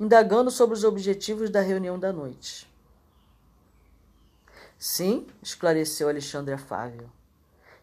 indagando 0.00 0.50
sobre 0.50 0.74
os 0.74 0.82
objetivos 0.82 1.50
da 1.50 1.60
reunião 1.60 1.96
da 1.96 2.12
noite. 2.12 2.68
Sim, 4.76 5.24
esclareceu 5.40 6.08
Alexandre 6.08 6.52
Afável. 6.52 7.08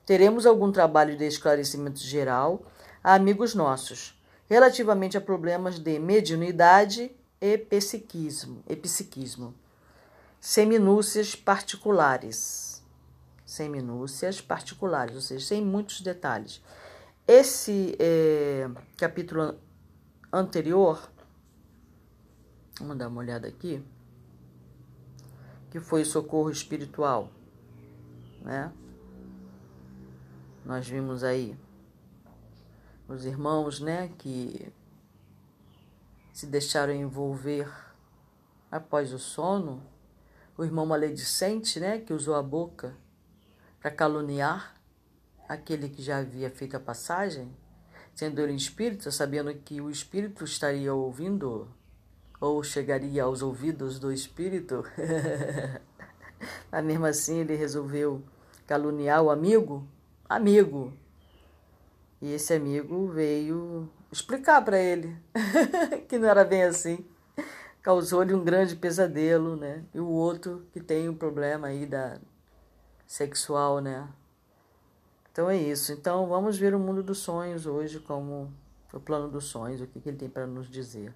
Teremos 0.05 0.45
algum 0.45 0.73
trabalho 0.73 1.15
de 1.15 1.23
esclarecimento 1.25 1.99
geral 1.99 2.63
a 3.01 3.13
amigos 3.13 3.55
nossos, 3.55 4.21
relativamente 4.49 5.17
a 5.17 5.21
problemas 5.21 5.79
de 5.79 5.97
mediunidade 5.99 7.09
e 7.39 7.57
psiquismo, 7.57 8.61
e 8.67 8.75
psiquismo 8.75 9.55
sem 10.37 10.65
minúcias 10.65 11.33
particulares. 11.33 12.83
Sem 13.45 13.69
minúcias 13.69 14.41
particulares, 14.41 15.15
ou 15.15 15.21
seja, 15.21 15.45
sem 15.47 15.63
muitos 15.63 16.01
detalhes. 16.01 16.61
Esse 17.31 17.95
é, 17.99 18.67
capítulo 18.97 19.55
anterior, 20.33 21.11
vamos 22.79 22.97
dar 22.97 23.07
uma 23.07 23.19
olhada 23.19 23.47
aqui, 23.47 23.85
que 25.69 25.79
foi 25.79 26.01
o 26.01 26.05
socorro 26.07 26.49
espiritual, 26.49 27.29
né? 28.41 28.73
Nós 30.65 30.87
vimos 30.87 31.23
aí 31.23 31.55
os 33.07 33.25
irmãos, 33.25 33.79
né, 33.79 34.11
que 34.17 34.73
se 36.33 36.47
deixaram 36.47 36.93
envolver 36.93 37.71
após 38.71 39.13
o 39.13 39.19
sono, 39.19 39.83
o 40.57 40.65
irmão 40.65 40.87
maledicente, 40.87 41.79
né, 41.79 41.99
que 41.99 42.11
usou 42.11 42.33
a 42.33 42.41
boca 42.41 42.97
para 43.79 43.91
caluniar 43.91 44.78
aquele 45.49 45.89
que 45.89 45.99
já 45.99 46.19
havia 46.19 46.51
feito 46.51 46.77
a 46.77 46.79
passagem, 46.79 47.51
sendo 48.13 48.39
ele 48.39 48.53
espírito, 48.53 49.11
sabendo 49.11 49.51
que 49.55 49.81
o 49.81 49.89
espírito 49.89 50.43
estaria 50.43 50.93
ouvindo 50.93 51.67
ou 52.39 52.63
chegaria 52.63 53.23
aos 53.23 53.41
ouvidos 53.41 53.97
do 53.97 54.13
espírito, 54.13 54.85
mas 56.71 56.85
mesmo 56.85 57.05
assim 57.07 57.39
ele 57.39 57.55
resolveu 57.55 58.23
caluniar 58.67 59.23
o 59.23 59.31
amigo, 59.31 59.87
amigo. 60.29 60.93
E 62.21 62.31
esse 62.31 62.53
amigo 62.53 63.07
veio 63.07 63.89
explicar 64.11 64.63
para 64.63 64.77
ele 64.79 65.17
que 66.07 66.19
não 66.19 66.29
era 66.29 66.43
bem 66.43 66.63
assim, 66.63 67.03
causou-lhe 67.81 68.33
um 68.33 68.43
grande 68.43 68.75
pesadelo, 68.75 69.55
né? 69.55 69.83
E 69.93 69.99
o 69.99 70.07
outro 70.07 70.67
que 70.71 70.79
tem 70.79 71.09
um 71.09 71.15
problema 71.15 71.67
aí 71.67 71.85
da 71.85 72.19
sexual, 73.07 73.79
né? 73.79 74.07
Então 75.39 75.49
é 75.49 75.55
isso. 75.55 75.93
Então 75.93 76.27
vamos 76.27 76.57
ver 76.57 76.75
o 76.75 76.79
mundo 76.79 77.01
dos 77.01 77.19
sonhos 77.19 77.65
hoje 77.65 77.97
como 78.01 78.51
o 78.91 78.99
plano 78.99 79.29
dos 79.29 79.45
sonhos, 79.45 79.79
o 79.79 79.87
que, 79.87 80.01
que 80.01 80.09
ele 80.09 80.17
tem 80.17 80.27
para 80.27 80.45
nos 80.45 80.69
dizer. 80.69 81.13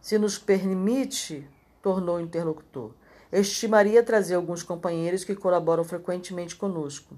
Se 0.00 0.18
nos 0.18 0.40
permite, 0.40 1.48
tornou 1.80 2.16
o 2.16 2.20
interlocutor, 2.20 2.90
estimaria 3.30 4.02
trazer 4.02 4.34
alguns 4.34 4.64
companheiros 4.64 5.22
que 5.22 5.36
colaboram 5.36 5.84
frequentemente 5.84 6.56
conosco. 6.56 7.16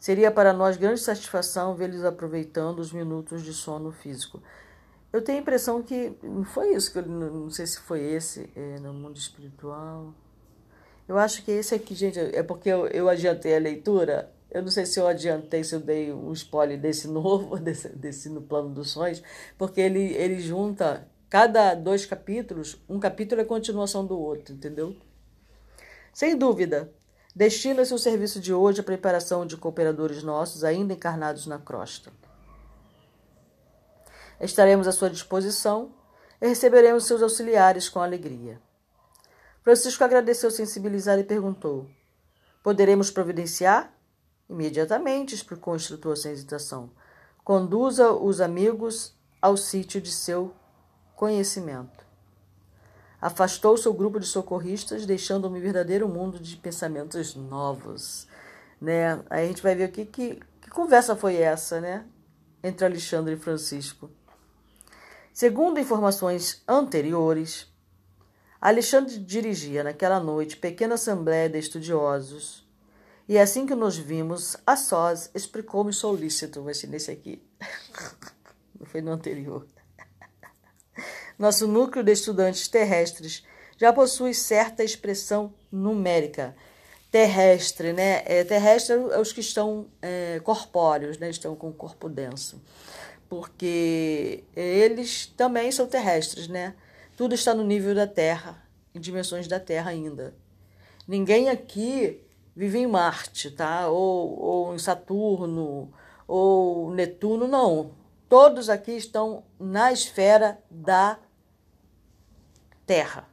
Seria 0.00 0.28
para 0.28 0.52
nós 0.52 0.76
grande 0.76 0.98
satisfação 0.98 1.76
vê-los 1.76 2.04
aproveitando 2.04 2.80
os 2.80 2.92
minutos 2.92 3.44
de 3.44 3.54
sono 3.54 3.92
físico. 3.92 4.42
Eu 5.12 5.22
tenho 5.22 5.38
a 5.38 5.42
impressão 5.42 5.84
que 5.84 6.16
não 6.20 6.42
foi 6.42 6.74
isso, 6.74 6.90
que 6.90 6.98
eu 6.98 7.06
não 7.06 7.48
sei 7.48 7.64
se 7.68 7.78
foi 7.78 8.00
esse, 8.00 8.50
é, 8.56 8.80
no 8.80 8.92
mundo 8.92 9.16
espiritual. 9.18 10.12
Eu 11.10 11.18
acho 11.18 11.42
que 11.42 11.50
esse 11.50 11.74
aqui, 11.74 11.92
gente, 11.92 12.20
é 12.20 12.40
porque 12.40 12.68
eu, 12.68 12.86
eu 12.86 13.08
adiantei 13.08 13.56
a 13.56 13.58
leitura. 13.58 14.32
Eu 14.48 14.62
não 14.62 14.70
sei 14.70 14.86
se 14.86 15.00
eu 15.00 15.08
adiantei, 15.08 15.64
se 15.64 15.74
eu 15.74 15.80
dei 15.80 16.12
um 16.12 16.32
spoiler 16.32 16.78
desse 16.78 17.08
novo, 17.10 17.58
desse, 17.58 17.88
desse 17.88 18.28
no 18.28 18.40
plano 18.40 18.70
dos 18.70 18.92
sonhos, 18.92 19.20
porque 19.58 19.80
ele, 19.80 20.14
ele 20.14 20.38
junta 20.38 21.08
cada 21.28 21.74
dois 21.74 22.06
capítulos, 22.06 22.80
um 22.88 23.00
capítulo 23.00 23.40
é 23.40 23.44
continuação 23.44 24.06
do 24.06 24.16
outro, 24.16 24.54
entendeu? 24.54 24.96
Sem 26.14 26.36
dúvida, 26.36 26.92
destina-se 27.34 27.92
o 27.92 27.98
serviço 27.98 28.38
de 28.38 28.54
hoje 28.54 28.78
à 28.78 28.84
preparação 28.84 29.44
de 29.44 29.56
cooperadores 29.56 30.22
nossos 30.22 30.62
ainda 30.62 30.92
encarnados 30.92 31.44
na 31.44 31.58
crosta. 31.58 32.12
Estaremos 34.40 34.86
à 34.86 34.92
sua 34.92 35.10
disposição 35.10 35.92
e 36.40 36.46
receberemos 36.46 37.04
seus 37.04 37.20
auxiliares 37.20 37.88
com 37.88 37.98
alegria. 37.98 38.60
Francisco 39.62 40.02
agradeceu 40.02 40.50
sensibilizado 40.50 41.20
e 41.20 41.24
perguntou: 41.24 41.86
Poderemos 42.62 43.10
providenciar? 43.10 43.92
Imediatamente, 44.48 45.34
explicou 45.34 45.74
o 45.74 45.76
instrutor 45.76 46.16
sem 46.16 46.32
hesitação. 46.32 46.90
Conduza 47.44 48.10
os 48.12 48.40
amigos 48.40 49.14
ao 49.40 49.56
sítio 49.56 50.00
de 50.00 50.10
seu 50.10 50.52
conhecimento. 51.14 52.04
Afastou 53.20 53.76
seu 53.76 53.92
grupo 53.92 54.18
de 54.18 54.26
socorristas, 54.26 55.04
deixando 55.04 55.46
um 55.46 55.52
verdadeiro 55.52 56.08
mundo 56.08 56.40
de 56.40 56.56
pensamentos 56.56 57.34
novos. 57.34 58.26
Né? 58.80 59.22
Aí 59.28 59.44
a 59.44 59.46
gente 59.46 59.62
vai 59.62 59.74
ver 59.74 59.90
o 59.90 59.92
que, 59.92 60.06
que, 60.06 60.40
que 60.62 60.70
conversa 60.70 61.14
foi 61.14 61.36
essa, 61.36 61.80
né? 61.80 62.06
Entre 62.62 62.84
Alexandre 62.84 63.34
e 63.34 63.38
Francisco. 63.38 64.10
Segundo 65.32 65.78
informações 65.78 66.62
anteriores, 66.66 67.69
Alexandre 68.60 69.18
dirigia 69.18 69.82
naquela 69.82 70.20
noite 70.20 70.56
pequena 70.56 70.96
assembleia 70.96 71.48
de 71.48 71.58
estudiosos 71.58 72.68
e 73.26 73.38
assim 73.38 73.64
que 73.64 73.74
nos 73.74 73.96
vimos 73.96 74.56
a 74.66 74.76
sós, 74.76 75.30
explicou-me 75.34 75.92
solícito, 75.92 76.66
ser 76.74 76.88
nesse 76.88 77.10
aqui, 77.10 77.42
não 78.78 78.84
foi 78.84 79.00
no 79.00 79.12
anterior. 79.12 79.66
Nosso 81.38 81.66
núcleo 81.66 82.04
de 82.04 82.12
estudantes 82.12 82.68
terrestres 82.68 83.44
já 83.78 83.92
possui 83.94 84.34
certa 84.34 84.84
expressão 84.84 85.54
numérica. 85.72 86.54
Terrestre, 87.10 87.94
né? 87.94 88.22
É, 88.26 88.44
terrestre 88.44 88.94
é 88.94 89.18
os 89.18 89.32
que 89.32 89.40
estão 89.40 89.88
é, 90.02 90.38
corpóreos, 90.44 91.16
né? 91.16 91.30
Estão 91.30 91.56
com 91.56 91.70
o 91.70 91.72
corpo 91.72 92.08
denso. 92.08 92.62
Porque 93.28 94.44
eles 94.54 95.26
também 95.36 95.72
são 95.72 95.86
terrestres, 95.86 96.46
né? 96.46 96.74
Tudo 97.20 97.34
está 97.34 97.54
no 97.54 97.62
nível 97.62 97.94
da 97.94 98.06
Terra, 98.06 98.66
em 98.94 98.98
dimensões 98.98 99.46
da 99.46 99.60
Terra 99.60 99.90
ainda. 99.90 100.34
Ninguém 101.06 101.50
aqui 101.50 102.26
vive 102.56 102.78
em 102.78 102.86
Marte, 102.86 103.50
tá? 103.50 103.88
Ou, 103.90 104.40
ou 104.40 104.74
em 104.74 104.78
Saturno, 104.78 105.92
ou 106.26 106.90
Netuno, 106.94 107.46
não. 107.46 107.94
Todos 108.26 108.70
aqui 108.70 108.92
estão 108.92 109.44
na 109.58 109.92
esfera 109.92 110.62
da 110.70 111.18
terra. 112.86 113.28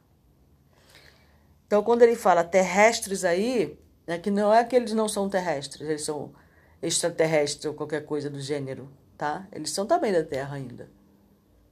Então, 1.66 1.82
quando 1.82 2.02
ele 2.02 2.18
fala 2.18 2.44
terrestres 2.44 3.24
aí, 3.24 3.80
é 4.06 4.18
que 4.18 4.30
não 4.30 4.54
é 4.54 4.66
que 4.66 4.76
eles 4.76 4.92
não 4.92 5.08
são 5.08 5.30
terrestres, 5.30 5.88
eles 5.88 6.04
são 6.04 6.34
extraterrestres 6.82 7.64
ou 7.64 7.74
qualquer 7.74 8.06
coisa 8.06 8.30
do 8.30 8.42
gênero, 8.42 8.92
tá? 9.18 9.48
Eles 9.50 9.70
são 9.70 9.86
também 9.86 10.12
da 10.12 10.26
Terra 10.26 10.58
ainda, 10.58 10.90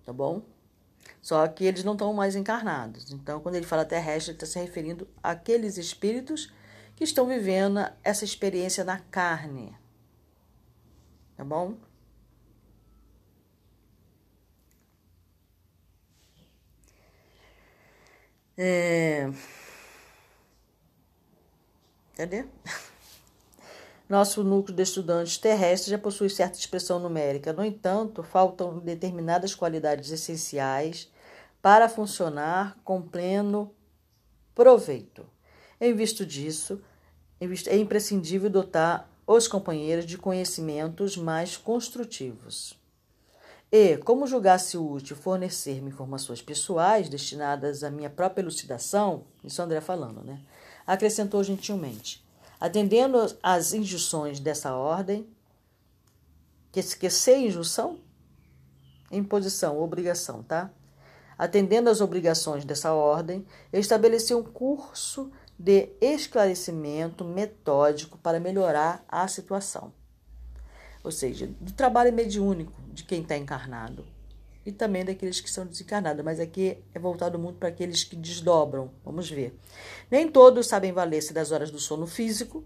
tá 0.05 0.13
bom? 0.13 0.54
Só 1.25 1.47
que 1.47 1.65
eles 1.65 1.83
não 1.83 1.93
estão 1.93 2.13
mais 2.13 2.35
encarnados. 2.35 3.11
Então, 3.11 3.39
quando 3.39 3.55
ele 3.55 3.65
fala 3.65 3.83
terrestre, 3.83 4.29
ele 4.29 4.35
está 4.35 4.45
se 4.45 4.59
referindo 4.59 5.07
àqueles 5.23 5.75
espíritos 5.75 6.53
que 6.95 7.03
estão 7.03 7.25
vivendo 7.25 7.79
essa 8.03 8.23
experiência 8.23 8.83
na 8.83 8.99
carne, 8.99 9.75
tá 11.35 11.43
bom? 11.43 11.77
É... 18.55 19.31
Cadê? 22.15 22.45
Nosso 24.07 24.43
núcleo 24.43 24.75
de 24.75 24.83
estudantes 24.83 25.39
terrestres 25.39 25.89
já 25.89 25.97
possui 25.97 26.29
certa 26.29 26.59
expressão 26.59 26.99
numérica. 26.99 27.51
No 27.51 27.65
entanto, 27.65 28.21
faltam 28.21 28.77
determinadas 28.77 29.55
qualidades 29.55 30.11
essenciais 30.11 31.14
para 31.65 31.89
funcionar 31.89 32.77
com 32.83 33.01
pleno 33.01 33.73
proveito. 34.53 35.25
Em 35.81 35.95
vista 35.95 36.23
disso, 36.23 36.79
é 37.39 37.75
imprescindível 37.75 38.51
dotar 38.51 39.09
os 39.25 39.47
companheiros 39.47 40.05
de 40.05 40.15
conhecimentos 40.15 41.17
mais 41.17 41.57
construtivos. 41.57 42.79
E, 43.71 43.97
como 43.97 44.27
julgasse 44.27 44.77
útil 44.77 45.15
fornecer-me 45.15 45.89
informações 45.89 46.39
pessoais 46.39 47.09
destinadas 47.09 47.83
à 47.83 47.89
minha 47.89 48.11
própria 48.11 48.43
elucidação, 48.43 49.23
isso 49.43 49.59
André 49.59 49.81
falando, 49.81 50.23
né? 50.23 50.39
Acrescentou 50.85 51.43
gentilmente. 51.43 52.23
Atendendo 52.59 53.17
às 53.41 53.73
injunções 53.73 54.39
dessa 54.39 54.75
ordem, 54.75 55.27
que 56.71 56.79
esquecer 56.79 57.39
injunção? 57.39 57.97
Imposição, 59.11 59.81
obrigação, 59.81 60.43
tá? 60.43 60.71
Atendendo 61.37 61.89
às 61.89 62.01
obrigações 62.01 62.65
dessa 62.65 62.93
ordem, 62.93 63.45
estabeleci 63.71 64.33
um 64.33 64.43
curso 64.43 65.31
de 65.57 65.89
esclarecimento 66.01 67.23
metódico 67.23 68.17
para 68.17 68.39
melhorar 68.39 69.03
a 69.07 69.27
situação 69.27 69.91
ou 71.05 71.11
seja, 71.11 71.47
do 71.61 71.71
trabalho 71.71 72.11
mediúnico 72.11 72.73
de 72.91 73.03
quem 73.03 73.21
está 73.21 73.37
encarnado 73.37 74.03
e 74.65 74.71
também 74.71 75.05
daqueles 75.05 75.39
que 75.39 75.51
são 75.51 75.63
desencarnados, 75.63 76.25
mas 76.25 76.39
aqui 76.39 76.79
é 76.95 76.97
voltado 76.97 77.37
muito 77.37 77.59
para 77.59 77.69
aqueles 77.69 78.03
que 78.03 78.15
desdobram. 78.15 78.89
Vamos 79.03 79.29
ver. 79.29 79.55
Nem 80.09 80.27
todos 80.27 80.65
sabem 80.65 80.91
valer-se 80.91 81.31
das 81.31 81.51
horas 81.51 81.69
do 81.69 81.77
sono 81.77 82.07
físico 82.07 82.63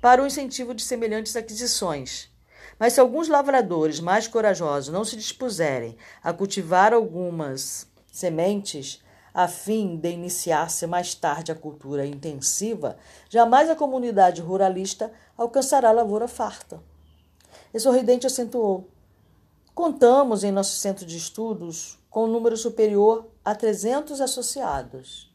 para 0.00 0.22
o 0.22 0.26
incentivo 0.26 0.72
de 0.72 0.82
semelhantes 0.82 1.36
aquisições. 1.36 2.30
Mas 2.78 2.94
se 2.94 3.00
alguns 3.00 3.28
lavradores 3.28 4.00
mais 4.00 4.26
corajosos 4.26 4.90
não 4.90 5.04
se 5.04 5.16
dispuserem 5.16 5.94
a 6.22 6.32
cultivar 6.32 6.94
algumas 6.94 7.86
sementes 8.18 9.02
a 9.32 9.46
fim 9.46 9.96
de 9.96 10.10
iniciar-se 10.10 10.86
mais 10.86 11.14
tarde 11.14 11.52
a 11.52 11.54
cultura 11.54 12.04
intensiva, 12.04 12.96
jamais 13.28 13.70
a 13.70 13.76
comunidade 13.76 14.40
ruralista 14.40 15.12
alcançará 15.36 15.90
a 15.90 15.92
lavoura 15.92 16.26
farta. 16.26 16.82
E 17.72 17.78
sorridente 17.78 18.26
acentuou: 18.26 18.88
Contamos 19.74 20.42
em 20.42 20.50
nosso 20.50 20.74
centro 20.76 21.06
de 21.06 21.16
estudos 21.16 21.98
com 22.10 22.24
um 22.24 22.32
número 22.32 22.56
superior 22.56 23.30
a 23.44 23.54
300 23.54 24.20
associados. 24.20 25.32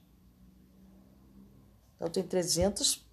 Então, 1.96 2.10
tem 2.10 2.24
300 2.24 3.06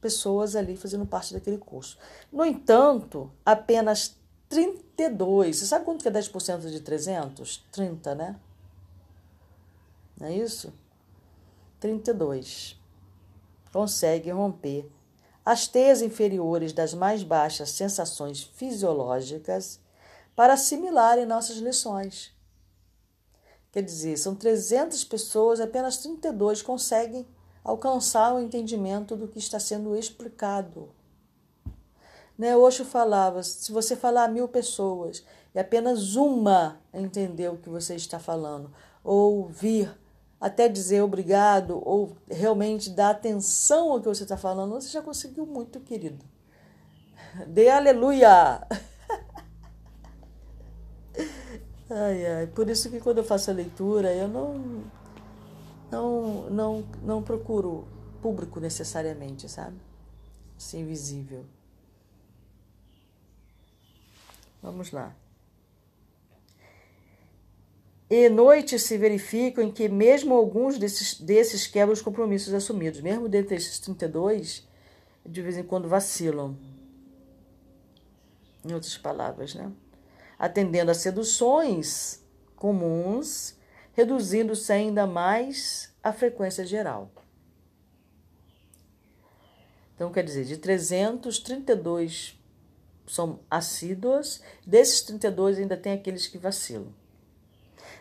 pessoas 0.00 0.56
ali 0.56 0.76
fazendo 0.76 1.06
parte 1.06 1.32
daquele 1.32 1.58
curso. 1.58 1.96
No 2.32 2.44
entanto, 2.44 3.30
apenas 3.46 4.16
32. 4.48 5.58
Você 5.58 5.66
sabe 5.66 5.84
quanto 5.84 6.02
que 6.02 6.08
é 6.08 6.10
10% 6.10 6.68
de 6.68 6.80
300? 6.80 7.64
30, 7.70 8.14
né? 8.16 8.36
Não 10.18 10.28
é 10.28 10.34
isso? 10.34 10.72
32. 11.80 12.80
Consegue 13.72 14.30
romper 14.30 14.90
as 15.44 15.66
teias 15.66 16.02
inferiores 16.02 16.72
das 16.72 16.94
mais 16.94 17.22
baixas 17.22 17.70
sensações 17.70 18.42
fisiológicas 18.42 19.80
para 20.36 20.54
assimilarem 20.54 21.26
nossas 21.26 21.56
lições. 21.56 22.32
Quer 23.72 23.82
dizer, 23.82 24.16
são 24.18 24.34
300 24.34 25.02
pessoas, 25.04 25.60
apenas 25.60 25.96
32 25.98 26.62
conseguem 26.62 27.26
alcançar 27.64 28.34
o 28.34 28.40
entendimento 28.40 29.16
do 29.16 29.26
que 29.26 29.38
está 29.38 29.58
sendo 29.58 29.96
explicado. 29.96 30.90
Né? 32.36 32.56
Osho 32.56 32.84
falava: 32.84 33.42
se 33.42 33.72
você 33.72 33.96
falar 33.96 34.24
a 34.24 34.28
mil 34.28 34.46
pessoas 34.48 35.24
e 35.54 35.58
apenas 35.58 36.16
uma 36.16 36.80
entender 36.92 37.48
o 37.50 37.58
que 37.58 37.68
você 37.68 37.94
está 37.94 38.18
falando, 38.18 38.72
ou 39.02 39.48
vir 39.48 39.96
até 40.42 40.68
dizer 40.68 41.00
obrigado, 41.02 41.80
ou 41.88 42.16
realmente 42.28 42.90
dar 42.90 43.10
atenção 43.10 43.92
ao 43.92 44.00
que 44.00 44.08
você 44.08 44.24
está 44.24 44.36
falando, 44.36 44.72
você 44.72 44.88
já 44.88 45.00
conseguiu 45.00 45.46
muito, 45.46 45.78
querido. 45.78 46.24
Dê 47.46 47.70
aleluia! 47.70 48.66
Ai, 51.94 52.24
ai. 52.26 52.46
Por 52.46 52.70
isso 52.70 52.90
que 52.90 52.98
quando 53.00 53.18
eu 53.18 53.24
faço 53.24 53.50
a 53.50 53.54
leitura, 53.54 54.14
eu 54.14 54.26
não, 54.26 54.82
não, 55.90 56.48
não, 56.48 56.84
não 57.02 57.22
procuro 57.22 57.86
público 58.22 58.58
necessariamente, 58.58 59.46
sabe? 59.46 59.76
Assim, 60.56 60.86
visível. 60.86 61.44
Vamos 64.62 64.90
lá. 64.90 65.14
E 68.14 68.28
noites 68.28 68.82
se 68.82 68.98
verificam 68.98 69.64
em 69.64 69.72
que 69.72 69.88
mesmo 69.88 70.34
alguns 70.34 70.76
desses, 70.76 71.18
desses 71.18 71.66
quebram 71.66 71.94
os 71.94 72.02
compromissos 72.02 72.52
assumidos. 72.52 73.00
Mesmo 73.00 73.26
dentre 73.26 73.56
esses 73.56 73.78
32, 73.78 74.68
de 75.24 75.40
vez 75.40 75.56
em 75.56 75.62
quando 75.62 75.88
vacilam. 75.88 76.54
Em 78.62 78.74
outras 78.74 78.98
palavras, 78.98 79.54
né? 79.54 79.72
atendendo 80.38 80.90
a 80.90 80.94
seduções 80.94 82.22
comuns, 82.54 83.56
reduzindo-se 83.94 84.70
ainda 84.70 85.06
mais 85.06 85.90
a 86.02 86.12
frequência 86.12 86.66
geral. 86.66 87.10
Então, 89.94 90.12
quer 90.12 90.22
dizer, 90.22 90.44
de 90.44 90.58
332 90.58 92.38
são 93.06 93.40
assíduos, 93.50 94.42
desses 94.66 95.00
32 95.00 95.60
ainda 95.60 95.78
tem 95.78 95.94
aqueles 95.94 96.26
que 96.26 96.36
vacilam. 96.36 96.92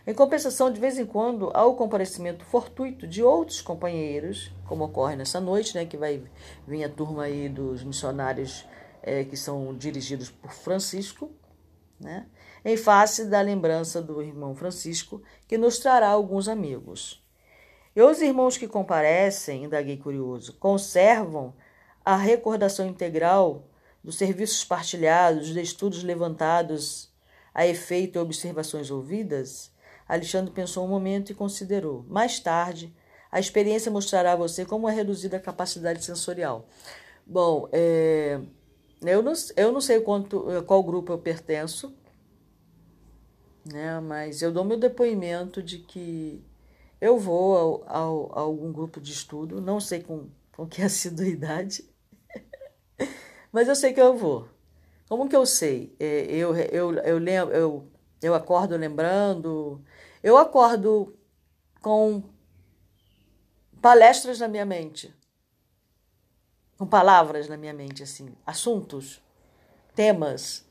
Em 0.06 0.14
compensação, 0.14 0.72
de 0.72 0.80
vez 0.80 0.98
em 0.98 1.06
quando, 1.06 1.52
há 1.54 1.64
o 1.66 1.76
comparecimento 1.76 2.44
fortuito 2.44 3.08
de 3.08 3.22
outros 3.24 3.62
companheiros, 3.62 4.52
como 4.66 4.86
ocorre 4.86 5.16
nessa 5.16 5.40
noite, 5.40 5.76
né, 5.76 5.86
que 5.86 5.96
vai 5.96 6.24
vir 6.68 6.84
a 6.84 6.90
turma 6.90 7.24
aí 7.24 7.48
dos 7.48 7.84
missionários 7.84 8.66
é, 9.04 9.24
que 9.24 9.38
são 9.38 9.76
dirigidos 9.76 10.30
por 10.30 10.52
Francisco, 10.52 11.32
né? 12.00 12.26
em 12.64 12.78
face 12.78 13.26
da 13.26 13.42
lembrança 13.42 14.02
do 14.02 14.22
irmão 14.22 14.56
Francisco, 14.56 15.22
que 15.48 15.58
nos 15.58 15.80
trará 15.80 16.10
alguns 16.10 16.48
amigos. 16.48 17.24
E 17.96 18.02
os 18.02 18.22
irmãos 18.22 18.58
que 18.58 18.68
comparecem, 18.68 19.66
indaguei 19.66 19.98
curioso, 19.98 20.54
conservam 20.58 21.54
a 22.06 22.16
recordação 22.16 22.88
integral 22.88 23.68
dos 24.04 24.18
serviços 24.18 24.64
partilhados, 24.64 25.50
de 25.50 25.62
estudos 25.62 26.04
levantados 26.04 27.12
a 27.54 27.68
efeito 27.68 28.18
e 28.18 28.22
observações 28.22 28.90
ouvidas? 28.90 29.71
Alexandre 30.16 30.52
pensou 30.52 30.86
um 30.86 30.90
momento 30.90 31.32
e 31.32 31.36
considerou. 31.36 32.06
Mais 32.10 32.40
tarde, 32.40 32.94
a 33.32 33.40
experiência 33.40 33.92
mostrará 33.92 34.34
a 34.34 34.36
você 34.36 34.66
como 34.66 34.90
é 34.90 34.94
reduzida 34.94 35.38
a 35.38 35.40
capacidade 35.40 36.04
sensorial. 36.04 36.68
Bom, 37.26 37.70
é, 37.72 38.42
eu 39.02 39.22
não, 39.22 39.34
eu 39.56 39.72
não 39.72 39.80
sei 39.82 40.02
quanto, 40.02 40.52
eh, 40.52 40.62
qual 40.62 40.84
grupo 40.84 41.14
eu 41.14 41.18
pertenço, 41.18 41.96
né? 43.66 44.00
mas 44.02 44.42
eu 44.42 44.52
dou 44.52 44.66
meu 44.66 44.78
depoimento 44.78 45.64
de 45.64 45.80
que 45.80 46.44
eu 47.00 47.18
vou 47.18 47.58
ao, 47.58 47.84
ao, 47.88 48.38
a 48.38 48.42
algum 48.42 48.72
grupo 48.72 49.00
de 49.00 49.12
estudo, 49.12 49.62
não 49.62 49.80
sei 49.80 50.02
com, 50.04 50.28
com 50.56 50.68
que 50.68 50.82
assiduidade, 50.84 51.86
mas 53.52 53.68
eu 53.68 53.76
sei 53.76 53.94
que 53.94 54.02
eu 54.02 54.16
vou. 54.18 54.48
Como 55.08 55.28
que 55.28 55.36
eu 55.36 55.46
sei? 55.46 55.96
É, 56.00 56.26
eu, 56.28 56.56
eu, 56.56 56.94
eu, 56.94 57.18
lembro, 57.18 57.54
eu, 57.54 57.88
eu 58.22 58.34
acordo 58.34 58.78
lembrando, 58.78 59.82
eu 60.24 60.38
acordo 60.38 61.16
com 61.82 62.24
palestras 63.82 64.40
na 64.40 64.48
minha 64.48 64.66
mente 64.66 65.14
com 66.82 66.88
palavras 66.88 67.48
na 67.48 67.56
minha 67.56 67.76
mente, 67.76 68.02
assim, 68.02 68.36
assuntos, 68.44 69.22
temas, 69.94 70.66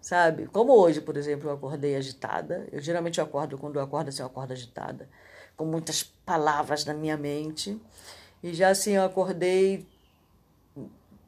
sabe? 0.00 0.48
Como 0.48 0.72
hoje, 0.72 1.00
por 1.00 1.16
exemplo, 1.16 1.48
eu 1.48 1.54
acordei 1.54 1.94
agitada. 1.94 2.66
Eu 2.72 2.80
geralmente 2.80 3.20
eu 3.20 3.24
acordo, 3.24 3.56
quando 3.56 3.76
eu 3.76 3.82
acordo 3.82 4.08
assim, 4.08 4.22
eu 4.22 4.26
acordo 4.26 4.52
agitada, 4.52 5.08
com 5.56 5.64
muitas 5.64 6.02
palavras 6.02 6.84
na 6.84 6.92
minha 6.92 7.16
mente. 7.16 7.80
E 8.42 8.52
já 8.52 8.70
assim, 8.70 8.94
eu 8.94 9.04
acordei 9.04 9.86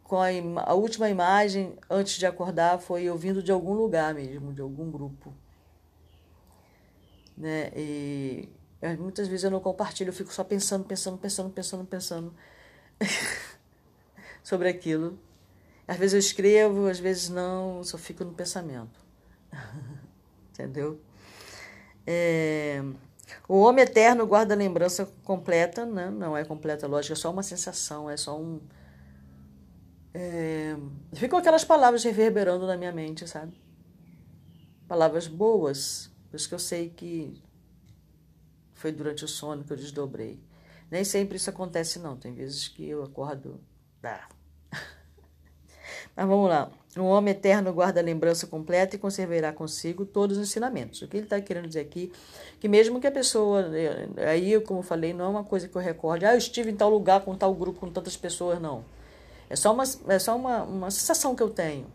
com 0.03 0.17
a, 0.21 0.27
a 0.65 0.75
última 0.75 1.09
imagem, 1.09 1.79
antes 1.89 2.15
de 2.15 2.27
acordar, 2.27 2.81
foi 2.81 3.05
eu 3.05 3.17
vindo 3.17 3.41
de 3.41 3.53
algum 3.53 3.75
lugar 3.75 4.13
mesmo, 4.15 4.53
de 4.53 4.61
algum 4.61 4.91
grupo. 4.91 5.33
Né? 7.37 7.71
E 7.77 8.49
muitas 8.99 9.29
vezes 9.29 9.45
eu 9.45 9.51
não 9.51 9.61
compartilho, 9.61 10.11
eu 10.11 10.13
fico 10.13 10.33
só 10.33 10.45
pensando, 10.45 10.85
pensando, 10.85 11.19
pensando, 11.19 11.51
pensando, 11.51 11.85
pensando. 11.87 12.35
sobre 14.45 14.69
aquilo. 14.69 15.19
Às 15.89 15.97
vezes 15.97 16.15
eu 16.15 16.21
escrevo, 16.21 16.87
às 16.87 16.99
vezes 16.99 17.29
não, 17.29 17.83
só 17.83 17.99
fico 17.99 18.25
no 18.25 18.33
pensamento. 18.33 19.01
Entendeu? 20.53 21.01
É... 22.07 22.83
O 23.49 23.61
homem 23.61 23.83
eterno 23.83 24.27
guarda 24.27 24.55
a 24.55 24.57
lembrança 24.57 25.11
completa, 25.25 25.85
né? 25.85 26.11
não 26.11 26.37
é 26.37 26.45
completa, 26.45 26.87
lógico, 26.87 27.15
é 27.15 27.17
só 27.17 27.31
uma 27.31 27.43
sensação, 27.43 28.09
é 28.09 28.17
só 28.17 28.39
um. 28.39 28.61
É... 30.13 30.77
Ficam 31.15 31.39
aquelas 31.39 31.65
palavras 31.65 32.05
reverberando 32.05 32.67
na 32.67 32.77
minha 32.77 32.93
mente, 32.93 33.27
sabe? 33.27 33.61
Palavras 34.87 35.27
boas, 35.27 36.11
por 36.35 36.39
isso 36.39 36.49
que 36.49 36.55
eu 36.57 36.59
sei 36.59 36.91
que 36.91 37.41
foi 38.73 38.91
durante 38.91 39.25
o 39.25 39.29
sono 39.29 39.63
que 39.63 39.73
eu 39.73 39.77
desdobrei. 39.77 40.43
Nem 40.91 41.05
sempre 41.05 41.37
isso 41.37 41.49
acontece, 41.49 42.01
não. 42.01 42.17
Tem 42.17 42.35
vezes 42.35 42.67
que 42.67 42.89
eu 42.89 43.05
acordo. 43.05 43.61
Ah, 44.03 44.27
mas 46.17 46.27
vamos 46.27 46.49
lá. 46.49 46.73
O 46.97 47.05
homem 47.05 47.31
eterno 47.31 47.73
guarda 47.73 48.01
a 48.01 48.03
lembrança 48.03 48.49
completa 48.49 48.97
e 48.97 48.99
conservará 48.99 49.53
consigo 49.53 50.05
todos 50.05 50.37
os 50.37 50.49
ensinamentos. 50.49 51.03
O 51.03 51.07
que 51.07 51.19
ele 51.19 51.27
está 51.27 51.41
querendo 51.41 51.69
dizer 51.69 51.83
aqui? 51.83 52.13
Que 52.59 52.67
mesmo 52.67 53.01
que 53.01 53.07
a 53.07 53.13
pessoa. 53.13 53.71
Eh, 53.73 54.09
aí, 54.29 54.61
como 54.63 54.81
eu 54.81 54.83
falei, 54.83 55.15
não 55.15 55.27
é 55.27 55.29
uma 55.29 55.45
coisa 55.45 55.69
que 55.69 55.77
eu 55.77 55.81
recorde. 55.81 56.27
Ah, 56.27 56.35
eu 56.35 56.39
estive 56.39 56.73
em 56.73 56.77
tal 56.77 56.91
lugar 56.91 57.21
com 57.21 57.37
tal 57.37 57.55
grupo, 57.55 57.79
com 57.79 57.93
tantas 57.93 58.17
pessoas, 58.17 58.61
não. 58.61 58.85
É 59.49 59.55
só 59.55 59.73
uma, 59.73 59.85
é 60.09 60.19
só 60.19 60.35
uma, 60.35 60.65
uma 60.65 60.91
sensação 60.91 61.37
que 61.37 61.45
eu 61.45 61.51
tenho. 61.51 61.87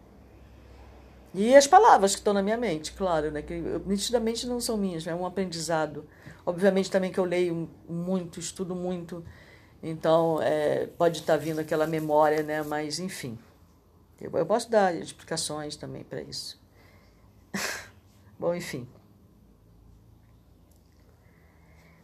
E 1.34 1.56
as 1.56 1.68
palavras 1.68 2.13
que 2.13 2.20
estão 2.20 2.34
na 2.34 2.42
minha 2.42 2.58
mente, 2.58 2.92
claro, 2.94 3.32
né? 3.32 3.42
Que 3.42 3.54
nitidamente 3.86 4.48
não 4.48 4.60
são 4.60 4.78
minhas, 4.78 5.06
é 5.06 5.13
um 5.13 5.26
aprendizado. 5.26 6.08
Obviamente 6.46 6.89
também 6.89 7.12
que 7.12 7.20
eu 7.20 7.26
leio 7.26 7.70
muito, 7.88 8.39
estudo 8.39 8.76
muito. 8.76 9.24
Então, 9.82 10.42
é, 10.42 10.88
pode 10.98 11.20
estar 11.20 11.38
vindo 11.38 11.60
aquela 11.60 11.86
memória, 11.86 12.42
né? 12.42 12.63
Mas, 12.63 13.00
enfim. 13.00 13.38
Eu, 14.20 14.32
eu 14.34 14.46
posso 14.46 14.70
dar 14.70 14.94
explicações 14.96 15.76
também 15.76 16.04
para 16.04 16.22
isso. 16.22 16.60
Bom, 18.38 18.54
enfim. 18.56 18.88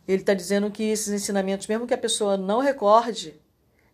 Ele 0.08 0.22
está 0.22 0.34
dizendo 0.34 0.70
que 0.70 0.84
esses 0.84 1.12
ensinamentos, 1.12 1.68
mesmo 1.68 1.88
que 1.88 1.94
a 1.94 1.98
pessoa 1.98 2.38
não 2.38 2.60
recorde, 2.60 3.40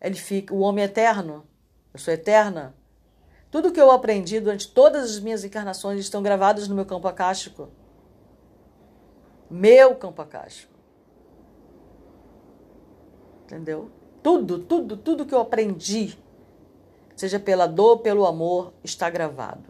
ele 0.01 0.15
fica, 0.15 0.53
o 0.53 0.59
homem 0.59 0.83
é 0.83 0.87
eterno, 0.87 1.47
eu 1.93 1.99
sou 1.99 2.13
eterna. 2.13 2.75
Tudo 3.51 3.73
que 3.73 3.81
eu 3.81 3.91
aprendi 3.91 4.39
durante 4.39 4.69
todas 4.69 5.11
as 5.11 5.19
minhas 5.19 5.43
encarnações 5.43 5.99
estão 5.99 6.23
gravados 6.23 6.69
no 6.69 6.75
meu 6.75 6.85
campo 6.85 7.05
acástico. 7.07 7.69
Meu 9.49 9.93
campo 9.95 10.21
acástico. 10.21 10.73
Entendeu? 13.43 13.91
Tudo, 14.23 14.59
tudo, 14.59 14.95
tudo 14.95 15.25
que 15.25 15.35
eu 15.35 15.41
aprendi 15.41 16.17
seja 17.13 17.37
pela 17.39 17.67
dor, 17.67 17.99
pelo 17.99 18.25
amor, 18.25 18.73
está 18.83 19.09
gravado. 19.09 19.69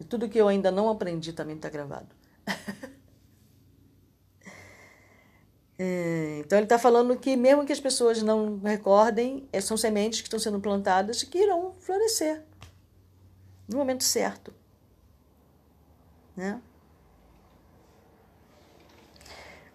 E 0.00 0.04
tudo 0.04 0.28
que 0.28 0.38
eu 0.38 0.48
ainda 0.48 0.72
não 0.72 0.90
aprendi 0.90 1.32
também 1.32 1.54
está 1.54 1.70
gravado. 1.70 2.08
é, 5.78 6.38
então 6.40 6.58
ele 6.58 6.64
está 6.64 6.78
falando 6.78 7.16
que 7.16 7.36
mesmo 7.36 7.66
que 7.66 7.72
as 7.72 7.80
pessoas 7.80 8.22
não 8.22 8.58
recordem, 8.58 9.46
é, 9.52 9.60
são 9.60 9.76
sementes 9.76 10.20
que 10.20 10.26
estão 10.26 10.38
sendo 10.38 10.58
plantadas 10.60 11.22
e 11.22 11.26
que 11.26 11.38
irão 11.38 11.74
florescer 11.80 12.42
no 13.68 13.78
momento 13.78 14.04
certo. 14.04 14.54
Né? 16.36 16.60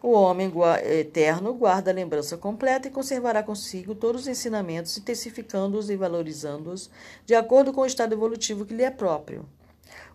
O 0.01 0.13
homem 0.13 0.51
eterno 0.83 1.53
guarda 1.53 1.91
a 1.91 1.93
lembrança 1.93 2.35
completa 2.35 2.87
e 2.87 2.91
conservará 2.91 3.43
consigo 3.43 3.93
todos 3.93 4.21
os 4.21 4.27
ensinamentos, 4.27 4.97
intensificando-os 4.97 5.91
e 5.91 5.95
valorizando-os 5.95 6.89
de 7.23 7.35
acordo 7.35 7.71
com 7.71 7.81
o 7.81 7.85
estado 7.85 8.13
evolutivo 8.13 8.65
que 8.65 8.73
lhe 8.73 8.83
é 8.83 8.89
próprio. 8.89 9.47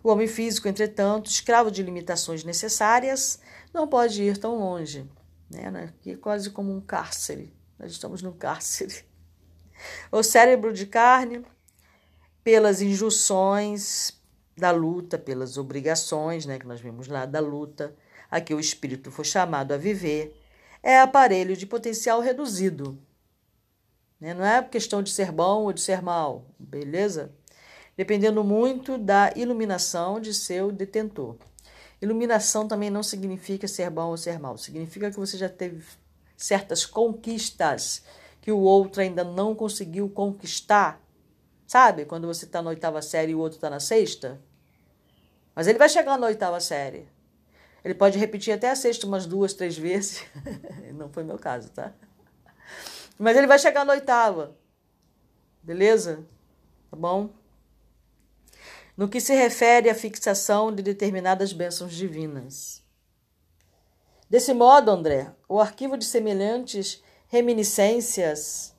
O 0.03 0.09
homem 0.09 0.27
físico, 0.27 0.67
entretanto, 0.67 1.29
escravo 1.29 1.71
de 1.71 1.83
limitações 1.83 2.43
necessárias, 2.43 3.39
não 3.73 3.87
pode 3.87 4.21
ir 4.21 4.37
tão 4.37 4.57
longe. 4.59 5.05
Né? 5.49 5.67
Aqui 5.89 6.11
é 6.11 6.17
quase 6.17 6.49
como 6.49 6.75
um 6.75 6.81
cárcere. 6.81 7.53
Nós 7.79 7.91
estamos 7.91 8.21
num 8.21 8.33
cárcere. 8.33 9.05
O 10.11 10.23
cérebro 10.23 10.73
de 10.73 10.85
carne 10.87 11.45
pelas 12.43 12.81
injunções 12.81 14.17
da 14.57 14.71
luta, 14.71 15.17
pelas 15.17 15.57
obrigações, 15.57 16.45
né, 16.45 16.57
que 16.57 16.65
nós 16.65 16.81
vimos 16.81 17.07
lá 17.07 17.25
da 17.25 17.39
luta, 17.39 17.95
a 18.31 18.41
que 18.41 18.53
o 18.53 18.59
espírito 18.59 19.11
foi 19.11 19.25
chamado 19.25 19.73
a 19.73 19.77
viver, 19.77 20.35
é 20.81 20.99
aparelho 20.99 21.55
de 21.55 21.65
potencial 21.65 22.19
reduzido. 22.21 22.97
Né? 24.19 24.33
Não 24.33 24.43
é 24.43 24.63
questão 24.63 25.03
de 25.03 25.11
ser 25.11 25.31
bom 25.31 25.63
ou 25.63 25.73
de 25.73 25.81
ser 25.81 26.01
mal, 26.01 26.45
beleza? 26.57 27.31
Dependendo 27.95 28.43
muito 28.43 28.97
da 28.97 29.31
iluminação 29.35 30.19
de 30.19 30.33
seu 30.33 30.71
detentor. 30.71 31.35
Iluminação 32.01 32.67
também 32.67 32.89
não 32.89 33.01
significa 33.01 33.67
ser 33.67 33.89
bom 33.89 34.09
ou 34.09 34.17
ser 34.17 34.39
mal, 34.39 34.57
significa 34.57 35.09
que 35.09 35.17
você 35.17 35.37
já 35.37 35.49
teve 35.49 35.83
certas 36.35 36.85
conquistas 36.85 38.03
que 38.41 38.51
o 38.51 38.59
outro 38.59 39.01
ainda 39.01 39.23
não 39.23 39.55
conseguiu 39.55 40.09
conquistar. 40.09 41.01
Sabe? 41.65 42.05
Quando 42.05 42.27
você 42.27 42.45
está 42.45 42.61
na 42.61 42.69
oitava 42.69 43.01
série 43.01 43.33
e 43.33 43.35
o 43.35 43.39
outro 43.39 43.57
está 43.57 43.69
na 43.69 43.79
sexta. 43.79 44.39
Mas 45.53 45.67
ele 45.67 45.77
vai 45.77 45.89
chegar 45.89 46.17
na 46.17 46.27
oitava 46.27 46.59
série. 46.59 47.09
Ele 47.83 47.93
pode 47.93 48.17
repetir 48.17 48.53
até 48.53 48.69
a 48.69 48.75
sexta 48.75 49.05
umas 49.07 49.25
duas, 49.25 49.53
três 49.53 49.77
vezes. 49.77 50.23
não 50.93 51.09
foi 51.09 51.23
meu 51.23 51.37
caso, 51.37 51.69
tá? 51.71 51.93
Mas 53.17 53.35
ele 53.35 53.47
vai 53.47 53.57
chegar 53.57 53.83
na 53.83 53.93
oitava. 53.93 54.55
Beleza? 55.61 56.23
Tá 56.89 56.95
bom? 56.95 57.29
No 58.97 59.07
que 59.07 59.21
se 59.21 59.35
refere 59.35 59.89
à 59.89 59.95
fixação 59.95 60.73
de 60.73 60.81
determinadas 60.81 61.53
bênçãos 61.53 61.93
divinas. 61.93 62.83
Desse 64.27 64.53
modo, 64.53 64.89
André, 64.91 65.31
o 65.47 65.59
arquivo 65.59 65.95
de 65.95 66.03
semelhantes 66.03 67.01
reminiscências, 67.27 68.75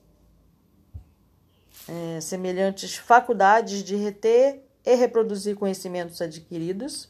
é, 1.87 2.19
semelhantes 2.21 2.95
faculdades 2.95 3.83
de 3.83 3.95
reter 3.95 4.63
e 4.85 4.93
reproduzir 4.95 5.55
conhecimentos 5.55 6.21
adquiridos, 6.21 7.09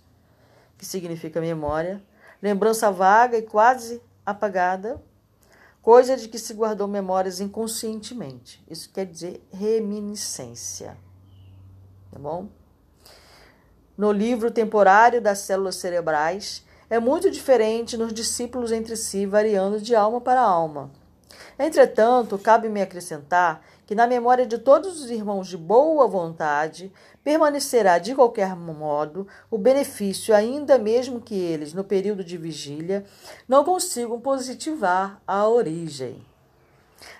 que 0.78 0.86
significa 0.86 1.42
memória, 1.42 2.02
lembrança 2.42 2.92
vaga 2.92 3.38
e 3.38 3.42
quase 3.42 4.02
apagada, 4.26 5.04
coisa 5.82 6.16
de 6.16 6.28
que 6.28 6.38
se 6.38 6.54
guardou 6.54 6.88
memórias 6.88 7.40
inconscientemente. 7.40 8.64
Isso 8.70 8.90
quer 8.92 9.06
dizer 9.06 9.46
reminiscência. 9.52 10.98
Tá 12.12 12.20
bom? 12.20 12.48
No 14.00 14.14
livro 14.14 14.50
temporário 14.50 15.22
das 15.22 15.40
células 15.40 15.76
cerebrais, 15.76 16.66
é 16.90 16.98
muito 17.00 17.30
diferente 17.30 17.98
nos 17.98 18.14
discípulos 18.14 18.72
entre 18.72 18.96
si, 18.96 19.26
variando 19.26 19.82
de 19.82 19.94
alma 19.94 20.22
para 20.22 20.40
alma. 20.40 20.90
Entretanto, 21.60 22.38
cabe-me 22.38 22.82
acrescentar 22.82 23.62
que 23.86 23.94
na 23.94 24.08
memória 24.08 24.46
de 24.46 24.58
todos 24.58 25.02
os 25.02 25.12
irmãos 25.12 25.50
de 25.50 25.58
boa 25.58 26.08
vontade 26.08 26.94
permanecerá 27.26 27.98
de 27.98 28.16
qualquer 28.16 28.56
modo 28.56 29.28
o 29.52 29.58
benefício, 29.58 30.34
ainda 30.34 30.78
mesmo 30.78 31.20
que 31.20 31.36
eles, 31.36 31.74
no 31.74 31.84
período 31.84 32.24
de 32.24 32.38
vigília, 32.38 33.04
não 33.50 33.66
consigam 33.66 34.18
positivar 34.22 35.22
a 35.28 35.46
origem. 35.46 36.29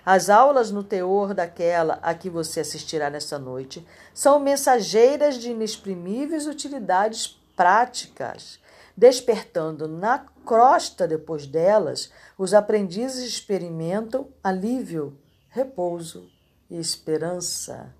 As 0.04 0.30
aulas 0.30 0.70
no 0.70 0.82
teor 0.82 1.34
daquela 1.34 1.98
a 2.02 2.14
que 2.14 2.28
você 2.30 2.60
assistirá 2.60 3.10
nesta 3.10 3.38
noite 3.38 3.86
são 4.12 4.38
mensageiras 4.38 5.36
de 5.36 5.50
inexprimíveis 5.50 6.46
utilidades 6.46 7.38
práticas 7.56 8.60
Despertando 9.00 9.88
na 9.88 10.18
crosta 10.44 11.08
depois 11.08 11.46
delas, 11.46 12.12
os 12.36 12.52
aprendizes 12.52 13.24
experimentam 13.24 14.28
alívio, 14.44 15.18
repouso 15.48 16.30
e 16.68 16.78
esperança. 16.78 17.94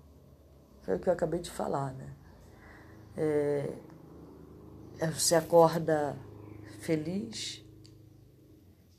Foi 0.83 0.97
o 0.97 0.99
que 0.99 1.09
eu 1.09 1.13
acabei 1.13 1.39
de 1.39 1.49
falar, 1.49 1.91
né? 1.93 2.13
É, 3.17 3.73
você 5.07 5.33
acorda 5.33 6.15
feliz, 6.81 7.65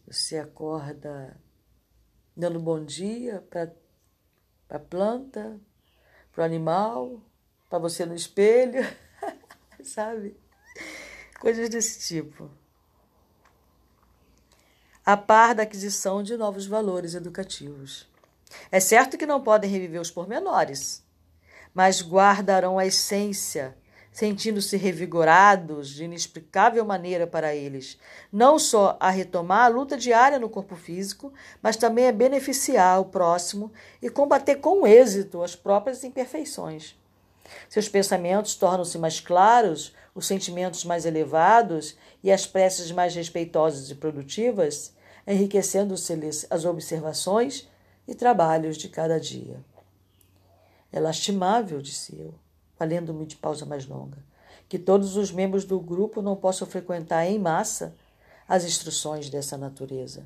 você 0.05 0.39
acorda 0.39 1.37
dando 2.37 2.61
bom 2.61 2.85
dia 2.85 3.45
para 3.49 3.73
a 4.71 4.79
planta, 4.79 5.61
para 6.33 6.43
o 6.43 6.45
animal, 6.45 7.21
para 7.69 7.79
você 7.79 8.07
no 8.07 8.15
espelho, 8.15 8.83
sabe? 9.85 10.37
coisas 11.43 11.69
desse 11.69 11.99
tipo. 12.07 12.49
A 15.05 15.17
par 15.17 15.57
da 15.57 15.65
aquisição 15.65 16.23
de 16.23 16.37
novos 16.37 16.67
valores 16.67 17.15
educativos. 17.15 18.09
É 18.71 18.79
certo 18.79 19.19
que 19.19 19.27
não 19.27 19.43
podem 19.43 19.69
reviver 19.69 20.01
os 20.01 20.09
pormenores, 20.09 21.05
mas 21.75 22.01
guardarão 22.01 22.79
a 22.79 22.87
essência, 22.87 23.77
sentindo-se 24.13 24.77
revigorados 24.77 25.89
de 25.89 26.05
inexplicável 26.05 26.85
maneira 26.85 27.27
para 27.27 27.55
eles, 27.55 27.99
não 28.31 28.59
só 28.59 28.97
a 29.01 29.09
retomar 29.09 29.65
a 29.65 29.69
luta 29.69 29.97
diária 29.97 30.39
no 30.39 30.51
corpo 30.51 30.77
físico, 30.77 31.33
mas 31.63 31.77
também 31.77 32.07
a 32.07 32.13
beneficiar 32.13 33.01
o 33.01 33.07
próximo 33.07 33.73
e 34.03 34.11
combater 34.11 34.57
com 34.57 34.87
êxito 34.87 35.43
as 35.43 35.57
próprias 35.57 36.05
imperfeições. 36.05 36.95
Seus 37.69 37.89
pensamentos 37.89 38.55
tornam-se 38.55 38.99
mais 38.99 39.19
claros, 39.19 39.95
os 40.15 40.27
sentimentos 40.27 40.85
mais 40.85 41.07
elevados 41.07 41.97
e 42.23 42.31
as 42.31 42.47
preces 42.47 42.93
mais 42.93 43.15
respeitosas 43.15 43.91
e 43.91 43.95
produtivas, 43.95 44.95
enriquecendo-se-lhes 45.27 46.47
as 46.51 46.65
observações 46.67 47.69
e 48.07 48.15
trabalhos 48.15 48.77
de 48.77 48.89
cada 48.89 49.19
dia. 49.19 49.59
É 50.93 51.01
lastimável, 51.01 51.81
disse 51.81 52.19
eu, 52.19 52.35
valendo-me 52.83 53.27
de 53.27 53.37
pausa 53.37 53.67
mais 53.67 53.87
longa, 53.87 54.19
que 54.69 54.79
todos 54.79 55.17
os 55.17 55.31
membros 55.31 55.65
do 55.65 55.79
grupo 55.81 56.23
não 56.23 56.37
possam 56.37 56.67
frequentar 56.67 57.27
em 57.27 57.39
massa 57.39 57.95
as 58.49 58.65
instruções 58.65 59.29
dessa 59.29 59.57
natureza. 59.57 60.25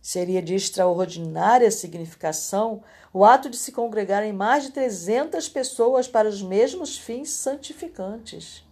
Seria 0.00 0.40
de 0.40 0.54
extraordinária 0.54 1.70
significação 1.70 2.82
o 3.12 3.24
ato 3.24 3.50
de 3.50 3.56
se 3.56 3.72
congregarem 3.72 4.32
mais 4.32 4.64
de 4.64 4.70
300 4.70 5.48
pessoas 5.48 6.06
para 6.06 6.28
os 6.28 6.42
mesmos 6.42 6.96
fins 6.96 7.30
santificantes 7.30 8.68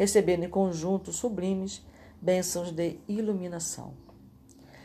recebendo 0.00 0.44
em 0.44 0.48
conjunto 0.48 1.12
sublimes 1.12 1.82
bênçãos 2.22 2.72
de 2.72 2.98
iluminação. 3.06 3.92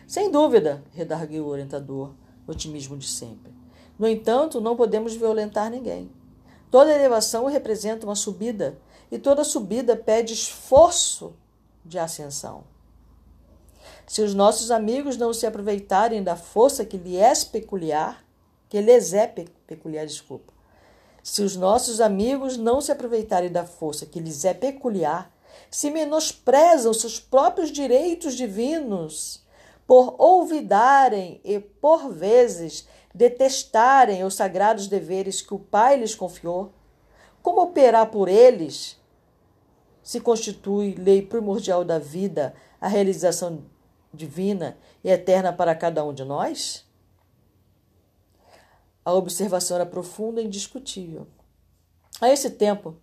Sem 0.05 0.29
dúvida, 0.29 0.84
redarguiu 0.91 1.45
o 1.45 1.47
orientador, 1.47 2.13
otimismo 2.45 2.97
de 2.97 3.08
sempre. 3.08 3.53
No 3.97 4.10
entanto, 4.10 4.60
não 4.60 4.75
podemos 4.75 5.15
violentar 5.15 5.71
ninguém. 5.71 6.12
Toda 6.69 6.93
elevação 6.93 7.45
representa 7.45 8.06
uma 8.06 8.15
subida, 8.15 8.78
e 9.12 9.17
toda 9.17 9.43
subida 9.43 9.95
pede 9.95 10.34
esforço 10.34 11.34
de 11.84 11.99
ascensão. 11.99 12.63
Se 14.08 14.21
os 14.21 14.34
nossos 14.34 14.71
amigos 14.71 15.17
não 15.17 15.34
se 15.34 15.45
aproveitarem 15.45 16.23
da 16.23 16.36
força 16.36 16.86
que 16.86 16.97
lhes 16.97 17.17
é 17.17 17.34
peculiar, 17.51 18.23
que 18.69 18.82
lhes 18.82 19.13
é 19.13 19.28
peculiar, 19.28 20.06
desculpa, 20.06 20.54
se 21.23 21.41
os 21.41 21.56
nossos 21.56 21.99
amigos 21.99 22.56
não 22.56 22.80
se 22.82 22.91
aproveitarem 22.91 23.51
da 23.51 23.65
força 23.65 24.06
que 24.06 24.19
lhes 24.19 24.45
é 24.45 24.54
peculiar, 24.54 25.32
se 25.71 25.89
menosprezam 25.89 26.93
seus 26.93 27.19
próprios 27.19 27.71
direitos 27.71 28.36
divinos, 28.36 29.43
por 29.88 30.15
olvidarem 30.19 31.39
e, 31.43 31.60
por 31.60 32.12
vezes, 32.12 32.88
detestarem 33.15 34.25
os 34.25 34.36
sagrados 34.36 34.88
deveres 34.88 35.41
que 35.41 35.54
o 35.54 35.60
Pai 35.60 35.95
lhes 35.95 36.13
confiou, 36.13 36.73
como 37.41 37.62
operar 37.62 38.12
por 38.12 38.28
eles 38.28 38.99
se 40.04 40.19
constitui 40.19 40.95
lei 40.95 41.21
primordial 41.21 41.86
da 41.86 41.97
vida 41.97 42.54
a 42.80 42.89
realização 42.89 43.63
divina 44.13 44.78
e 45.01 45.10
eterna 45.10 45.54
para 45.54 45.73
cada 45.73 46.04
um 46.04 46.13
de 46.13 46.25
nós? 46.25 46.86
A 49.06 49.13
observação 49.13 49.75
era 49.75 49.86
profunda 49.86 50.41
e 50.41 50.45
indiscutível. 50.45 51.25
A 52.19 52.30
esse 52.30 52.49
tempo, 52.49 52.97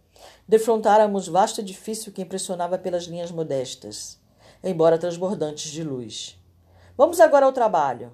defrontáramos 0.46 1.26
vasto 1.26 1.62
edifício 1.62 2.12
que 2.12 2.20
impressionava 2.20 2.76
pelas 2.76 3.04
linhas 3.04 3.30
modestas, 3.30 4.20
embora 4.62 4.98
transbordantes 4.98 5.70
de 5.70 5.82
luz. 5.82 6.38
Vamos 6.98 7.18
agora 7.18 7.46
ao 7.46 7.52
trabalho, 7.52 8.12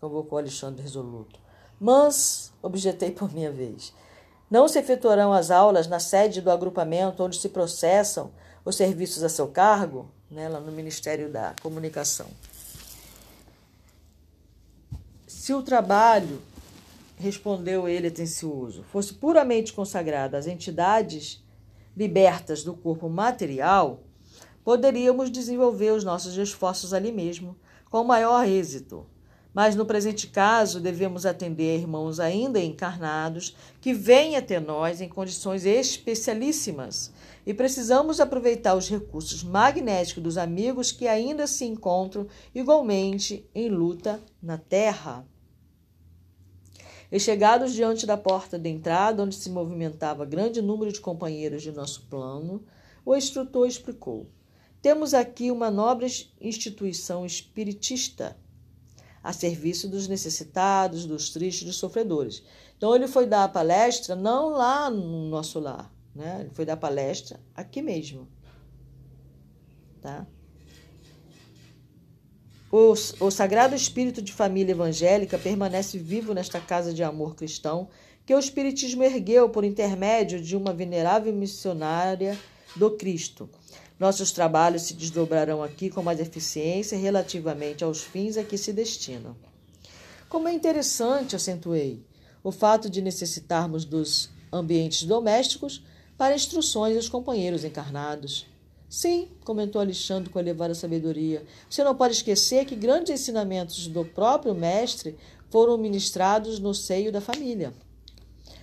convocou 0.00 0.38
Alexandre 0.38 0.82
resoluto. 0.82 1.40
Mas, 1.80 2.52
objetei 2.62 3.10
por 3.10 3.32
minha 3.32 3.50
vez, 3.50 3.92
não 4.50 4.66
se 4.66 4.78
efetuarão 4.78 5.32
as 5.32 5.50
aulas 5.50 5.86
na 5.86 6.00
sede 6.00 6.40
do 6.40 6.50
agrupamento 6.50 7.22
onde 7.22 7.38
se 7.38 7.48
processam 7.48 8.30
os 8.64 8.76
serviços 8.76 9.22
a 9.22 9.28
seu 9.28 9.48
cargo, 9.48 10.10
né, 10.30 10.48
lá 10.48 10.60
no 10.60 10.72
Ministério 10.72 11.30
da 11.30 11.54
Comunicação. 11.62 12.26
Se 15.26 15.54
o 15.54 15.62
trabalho 15.62 16.42
respondeu 17.16 17.88
ele 17.88 18.08
atencioso, 18.08 18.84
fosse 18.84 19.14
puramente 19.14 19.72
consagrada 19.72 20.38
às 20.38 20.46
entidades 20.46 21.42
libertas 21.96 22.62
do 22.62 22.74
corpo 22.74 23.08
material, 23.08 24.00
poderíamos 24.62 25.30
desenvolver 25.30 25.90
os 25.92 26.04
nossos 26.04 26.36
esforços 26.36 26.92
ali 26.92 27.10
mesmo 27.10 27.56
com 27.90 28.04
maior 28.04 28.46
êxito. 28.46 29.06
Mas 29.58 29.74
no 29.74 29.84
presente 29.84 30.28
caso, 30.28 30.78
devemos 30.78 31.26
atender 31.26 31.80
irmãos 31.80 32.20
ainda 32.20 32.62
encarnados 32.62 33.56
que 33.80 33.92
vêm 33.92 34.36
até 34.36 34.60
nós 34.60 35.00
em 35.00 35.08
condições 35.08 35.66
especialíssimas 35.66 37.12
e 37.44 37.52
precisamos 37.52 38.20
aproveitar 38.20 38.76
os 38.76 38.88
recursos 38.88 39.42
magnéticos 39.42 40.22
dos 40.22 40.38
amigos 40.38 40.92
que 40.92 41.08
ainda 41.08 41.44
se 41.48 41.64
encontram 41.64 42.28
igualmente 42.54 43.50
em 43.52 43.68
luta 43.68 44.22
na 44.40 44.58
Terra. 44.58 45.26
E 47.10 47.18
chegados 47.18 47.72
diante 47.72 48.06
da 48.06 48.16
porta 48.16 48.56
de 48.56 48.68
entrada, 48.68 49.24
onde 49.24 49.34
se 49.34 49.50
movimentava 49.50 50.24
grande 50.24 50.62
número 50.62 50.92
de 50.92 51.00
companheiros 51.00 51.64
de 51.64 51.72
nosso 51.72 52.02
plano, 52.02 52.64
o 53.04 53.16
instrutor 53.16 53.66
explicou: 53.66 54.30
Temos 54.80 55.14
aqui 55.14 55.50
uma 55.50 55.68
nobre 55.68 56.06
instituição 56.40 57.26
espiritista 57.26 58.36
a 59.28 59.32
serviço 59.34 59.86
dos 59.86 60.08
necessitados, 60.08 61.04
dos 61.04 61.28
tristes, 61.28 61.66
dos 61.66 61.76
sofredores. 61.76 62.42
Então 62.78 62.96
ele 62.96 63.06
foi 63.06 63.26
dar 63.26 63.44
a 63.44 63.48
palestra 63.48 64.16
não 64.16 64.48
lá 64.48 64.88
no 64.88 65.28
nosso 65.28 65.60
lar, 65.60 65.92
né? 66.14 66.38
Ele 66.40 66.50
foi 66.54 66.64
dar 66.64 66.78
palestra 66.78 67.38
aqui 67.54 67.82
mesmo, 67.82 68.26
tá? 70.00 70.26
O, 72.72 72.94
o 73.20 73.30
Sagrado 73.30 73.74
Espírito 73.74 74.22
de 74.22 74.32
Família 74.32 74.72
Evangélica 74.72 75.38
permanece 75.38 75.98
vivo 75.98 76.32
nesta 76.32 76.58
casa 76.58 76.94
de 76.94 77.02
amor 77.02 77.34
cristão 77.34 77.90
que 78.24 78.34
o 78.34 78.38
Espiritismo 78.38 79.02
ergueu 79.02 79.50
por 79.50 79.62
intermédio 79.62 80.40
de 80.40 80.56
uma 80.56 80.72
venerável 80.72 81.34
missionária 81.34 82.34
do 82.74 82.92
Cristo, 82.92 83.50
nossos 83.98 84.30
trabalhos 84.30 84.82
se 84.82 84.94
desdobrarão 84.94 85.62
aqui 85.62 85.90
com 85.90 86.02
mais 86.02 86.20
eficiência 86.20 86.96
relativamente 86.96 87.82
aos 87.82 88.02
fins 88.02 88.36
a 88.36 88.44
que 88.44 88.56
se 88.56 88.72
destinam. 88.72 89.36
Como 90.28 90.46
é 90.46 90.52
interessante, 90.52 91.34
acentuei, 91.34 92.02
o 92.44 92.52
fato 92.52 92.88
de 92.88 93.02
necessitarmos 93.02 93.84
dos 93.84 94.30
ambientes 94.52 95.02
domésticos 95.02 95.82
para 96.16 96.34
instruções 96.34 96.96
aos 96.96 97.08
companheiros 97.08 97.64
encarnados. 97.64 98.46
Sim, 98.88 99.28
comentou 99.44 99.80
Alexandre 99.80 100.30
com 100.30 100.38
elevada 100.38 100.74
sabedoria. 100.74 101.44
Você 101.68 101.84
não 101.84 101.94
pode 101.94 102.14
esquecer 102.14 102.64
que 102.64 102.74
grandes 102.74 103.12
ensinamentos 103.12 103.86
do 103.86 104.04
próprio 104.04 104.54
mestre 104.54 105.16
foram 105.50 105.76
ministrados 105.76 106.58
no 106.58 106.74
seio 106.74 107.12
da 107.12 107.20
família. 107.20 107.72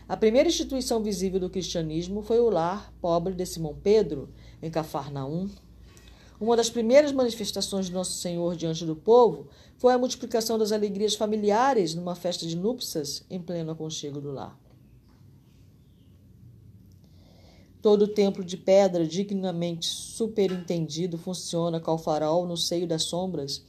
A 0.08 0.16
primeira 0.16 0.50
instituição 0.50 1.02
visível 1.02 1.40
do 1.40 1.50
cristianismo 1.50 2.22
foi 2.22 2.40
o 2.40 2.50
lar 2.50 2.94
pobre 3.02 3.34
de 3.34 3.46
Simão 3.46 3.76
Pedro, 3.84 4.30
em 4.62 4.70
Cafarnaum. 4.70 5.50
Uma 6.40 6.58
das 6.58 6.70
primeiras 6.70 7.12
manifestações 7.12 7.86
de 7.86 7.94
Nosso 7.94 8.14
Senhor 8.14 8.56
diante 8.56 8.86
do 8.86 8.96
povo 8.96 9.48
foi 9.78 9.94
a 9.94 9.98
multiplicação 9.98 10.58
das 10.58 10.72
alegrias 10.72 11.16
familiares 11.16 11.96
numa 11.96 12.16
festa 12.16 12.46
de 12.46 12.56
núpcias 12.56 13.24
em 13.30 13.42
pleno 13.42 13.72
aconchego 13.72 14.20
do 14.20 14.32
lar. 14.32 14.60
Todo 17.82 18.02
o 18.02 18.08
templo 18.08 18.44
de 18.44 18.58
pedra, 18.58 19.06
dignamente 19.06 19.86
superintendido, 19.86 21.20
funciona 21.20 21.80
qual 21.80 22.00
farol 22.00 22.48
no 22.48 22.58
seio 22.58 22.88
das 22.88 23.04
sombras, 23.04 23.64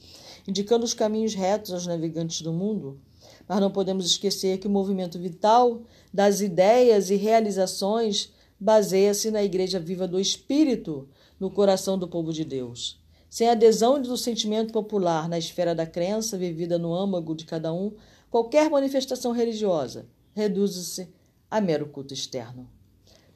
indicando 0.47 0.83
os 0.83 0.93
caminhos 0.93 1.35
retos 1.35 1.71
aos 1.71 1.85
navegantes 1.85 2.41
do 2.41 2.51
mundo. 2.51 2.99
Mas 3.47 3.59
não 3.59 3.69
podemos 3.69 4.07
esquecer 4.07 4.57
que 4.57 4.67
o 4.67 4.71
movimento 4.71 5.19
vital 5.19 5.83
das 6.11 6.41
ideias 6.41 7.11
e 7.11 7.15
realizações 7.15 8.33
baseia-se 8.59 9.29
na 9.31 9.43
Igreja 9.43 9.79
Viva 9.79 10.07
do 10.07 10.19
Espírito 10.19 11.07
no 11.39 11.49
coração 11.49 11.97
do 11.97 12.07
povo 12.07 12.33
de 12.33 12.43
Deus. 12.43 12.99
Sem 13.29 13.49
adesão 13.49 14.01
do 14.01 14.17
sentimento 14.17 14.71
popular 14.71 15.27
na 15.27 15.37
esfera 15.37 15.75
da 15.75 15.85
crença 15.85 16.37
vivida 16.37 16.77
no 16.77 16.93
âmago 16.93 17.35
de 17.35 17.45
cada 17.45 17.73
um, 17.73 17.91
qualquer 18.29 18.69
manifestação 18.69 19.31
religiosa 19.31 20.07
reduz-se 20.33 21.09
a 21.49 21.59
mero 21.59 21.87
culto 21.87 22.13
externo. 22.13 22.69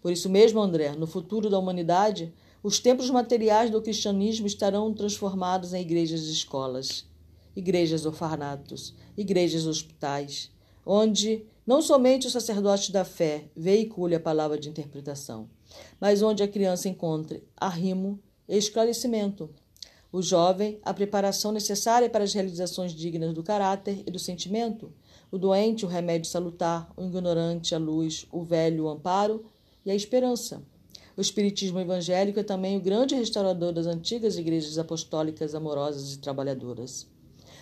Por 0.01 0.11
isso 0.11 0.29
mesmo, 0.29 0.59
André, 0.59 0.93
no 0.95 1.05
futuro 1.05 1.49
da 1.49 1.59
humanidade, 1.59 2.33
os 2.63 2.79
templos 2.79 3.09
materiais 3.09 3.69
do 3.69 3.81
cristianismo 3.81 4.47
estarão 4.47 4.93
transformados 4.93 5.73
em 5.73 5.81
igrejas 5.81 6.21
e 6.27 6.31
escolas, 6.31 7.05
igrejas 7.55 8.05
orfanatos, 8.05 8.95
igrejas 9.17 9.65
hospitais, 9.65 10.51
onde 10.85 11.45
não 11.71 11.81
somente 11.81 12.27
o 12.27 12.29
sacerdote 12.29 12.91
da 12.91 13.05
fé 13.05 13.45
veicule 13.55 14.13
a 14.13 14.19
palavra 14.19 14.59
de 14.59 14.67
interpretação, 14.67 15.49
mas 16.01 16.21
onde 16.21 16.43
a 16.43 16.47
criança 16.47 16.89
encontre 16.89 17.47
arrimo 17.55 18.19
e 18.45 18.57
esclarecimento. 18.57 19.49
O 20.11 20.21
jovem, 20.21 20.81
a 20.83 20.93
preparação 20.93 21.53
necessária 21.53 22.09
para 22.09 22.25
as 22.25 22.33
realizações 22.33 22.91
dignas 22.91 23.33
do 23.33 23.41
caráter 23.41 24.03
e 24.05 24.11
do 24.11 24.19
sentimento. 24.19 24.91
O 25.31 25.37
doente, 25.37 25.85
o 25.85 25.87
remédio 25.87 26.29
salutar. 26.29 26.91
O 26.97 27.05
ignorante, 27.05 27.73
a 27.73 27.77
luz. 27.77 28.27
O 28.33 28.43
velho, 28.43 28.83
o 28.83 28.89
amparo 28.89 29.45
e 29.85 29.91
a 29.91 29.95
esperança. 29.95 30.61
O 31.15 31.21
Espiritismo 31.21 31.79
evangélico 31.79 32.41
é 32.41 32.43
também 32.43 32.75
o 32.75 32.81
grande 32.81 33.15
restaurador 33.15 33.71
das 33.71 33.85
antigas 33.85 34.37
igrejas 34.37 34.77
apostólicas 34.77 35.55
amorosas 35.55 36.15
e 36.15 36.19
trabalhadoras. 36.19 37.07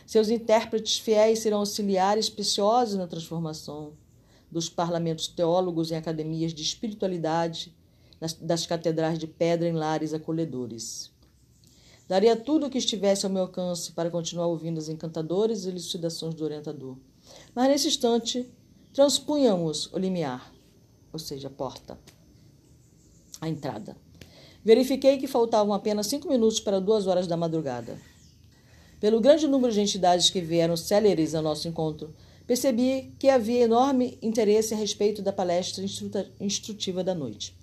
Seus 0.09 0.31
intérpretes 0.31 0.97
fiéis 0.97 1.37
serão 1.37 1.59
auxiliares 1.59 2.31
preciosos 2.31 2.95
na 2.95 3.05
transformação 3.05 3.93
dos 4.49 4.67
parlamentos 4.67 5.27
teólogos 5.27 5.91
em 5.91 5.97
academias 5.97 6.51
de 6.51 6.63
espiritualidade, 6.63 7.71
das 8.41 8.65
catedrais 8.65 9.19
de 9.19 9.27
pedra 9.27 9.69
em 9.69 9.73
lares 9.73 10.11
acolhedores. 10.11 11.11
Daria 12.07 12.35
tudo 12.35 12.65
o 12.65 12.69
que 12.71 12.79
estivesse 12.79 13.23
ao 13.23 13.31
meu 13.31 13.43
alcance 13.43 13.91
para 13.91 14.09
continuar 14.09 14.47
ouvindo 14.47 14.79
as 14.79 14.89
encantadoras 14.89 15.67
elucidações 15.67 16.33
do 16.33 16.43
orientador. 16.43 16.97
Mas 17.53 17.67
nesse 17.67 17.89
instante, 17.89 18.51
transpunhamos 18.91 19.93
o 19.93 19.99
limiar, 19.99 20.51
ou 21.13 21.19
seja, 21.19 21.49
a 21.49 21.51
porta, 21.51 21.99
a 23.39 23.47
entrada. 23.47 23.95
Verifiquei 24.65 25.19
que 25.19 25.27
faltavam 25.27 25.71
apenas 25.71 26.07
cinco 26.07 26.27
minutos 26.27 26.59
para 26.59 26.81
duas 26.81 27.05
horas 27.05 27.27
da 27.27 27.37
madrugada. 27.37 27.95
Pelo 28.99 29.21
grande 29.21 29.47
número 29.47 29.71
de 29.71 29.79
entidades 29.79 30.29
que 30.29 30.41
vieram 30.41 30.75
céleres 30.75 31.33
ao 31.33 31.41
nosso 31.41 31.67
encontro, 31.67 32.13
percebi 32.45 33.13
que 33.17 33.29
havia 33.29 33.61
enorme 33.61 34.17
interesse 34.21 34.73
a 34.73 34.77
respeito 34.77 35.21
da 35.21 35.31
palestra 35.31 35.85
instrutiva 36.39 37.03
da 37.03 37.15
noite. 37.15 37.55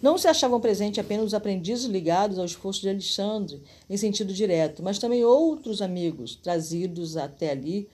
Não 0.00 0.16
se 0.16 0.28
achavam 0.28 0.60
presentes 0.60 0.98
apenas 0.98 1.26
os 1.26 1.34
aprendizes 1.34 1.84
ligados 1.84 2.38
ao 2.38 2.44
esforço 2.44 2.80
de 2.80 2.88
Alexandre 2.88 3.62
em 3.90 3.96
sentido 3.96 4.32
direto, 4.32 4.82
mas 4.82 4.98
também 4.98 5.24
outros 5.24 5.82
amigos 5.82 6.36
trazidos 6.36 7.16
até 7.16 7.50
ali 7.50 7.88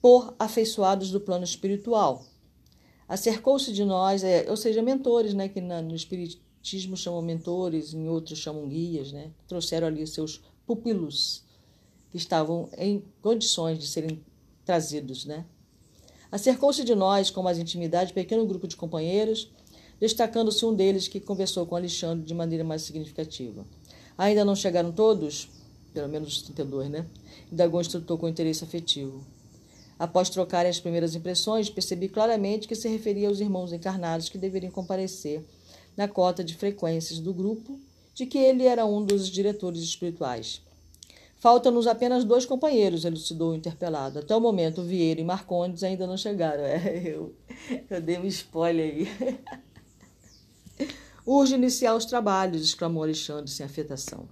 por 0.00 0.34
afeiçoados 0.38 1.10
do 1.10 1.20
plano 1.20 1.44
espiritual. 1.44 2.24
Acercou-se 3.08 3.72
de 3.72 3.84
nós, 3.84 4.24
é, 4.24 4.46
ou 4.48 4.56
seja, 4.56 4.82
mentores, 4.82 5.32
né, 5.32 5.48
que 5.48 5.60
no 5.60 5.94
espiritismo 5.94 6.96
chamam 6.96 7.22
mentores, 7.22 7.94
em 7.94 8.08
outros 8.08 8.38
chamam 8.38 8.66
guias, 8.66 9.12
né, 9.12 9.30
trouxeram 9.46 9.86
ali 9.86 10.04
seus 10.06 10.42
pupilos 10.66 11.45
estavam 12.16 12.68
em 12.76 13.04
condições 13.22 13.78
de 13.78 13.86
serem 13.86 14.24
trazidos, 14.64 15.24
né? 15.24 15.44
Acercou-se 16.30 16.82
de 16.82 16.94
nós 16.94 17.30
com 17.30 17.42
mais 17.42 17.58
intimidade 17.58 18.12
pequeno 18.12 18.46
grupo 18.46 18.66
de 18.66 18.76
companheiros, 18.76 19.50
destacando-se 20.00 20.64
um 20.64 20.74
deles 20.74 21.08
que 21.08 21.20
conversou 21.20 21.64
com 21.66 21.76
Alexandre 21.76 22.24
de 22.24 22.34
maneira 22.34 22.64
mais 22.64 22.82
significativa. 22.82 23.64
Ainda 24.18 24.44
não 24.44 24.56
chegaram 24.56 24.92
todos, 24.92 25.48
pelo 25.94 26.08
menos 26.08 26.36
os 26.36 26.42
32, 26.42 26.90
né? 26.90 27.06
Indagou 27.50 27.80
instrutor 27.80 28.18
com 28.18 28.28
interesse 28.28 28.64
afetivo. 28.64 29.24
Após 29.98 30.28
trocarem 30.28 30.70
as 30.70 30.80
primeiras 30.80 31.14
impressões, 31.14 31.70
percebi 31.70 32.08
claramente 32.08 32.68
que 32.68 32.74
se 32.74 32.88
referia 32.88 33.28
aos 33.28 33.40
irmãos 33.40 33.72
encarnados 33.72 34.28
que 34.28 34.36
deveriam 34.36 34.70
comparecer 34.70 35.42
na 35.96 36.06
cota 36.06 36.44
de 36.44 36.54
frequências 36.54 37.18
do 37.18 37.32
grupo, 37.32 37.80
de 38.14 38.26
que 38.26 38.36
ele 38.36 38.64
era 38.64 38.84
um 38.84 39.02
dos 39.02 39.30
diretores 39.30 39.80
espirituais. 39.80 40.60
Faltam-nos 41.38 41.86
apenas 41.86 42.24
dois 42.24 42.46
companheiros, 42.46 43.04
elucidou 43.04 43.52
o 43.52 43.54
interpelado. 43.54 44.18
Até 44.18 44.34
o 44.34 44.40
momento, 44.40 44.82
Vieira 44.82 45.20
e 45.20 45.24
Marcondes 45.24 45.82
ainda 45.82 46.06
não 46.06 46.16
chegaram. 46.16 46.64
É, 46.64 47.02
eu, 47.04 47.34
eu 47.90 48.00
dei 48.00 48.18
um 48.18 48.24
spoiler 48.26 48.94
aí. 48.94 49.38
Urge 51.26 51.54
iniciar 51.54 51.94
os 51.94 52.06
trabalhos, 52.06 52.62
exclamou 52.62 53.02
Alexandre 53.02 53.50
sem 53.50 53.66
afetação. 53.66 54.28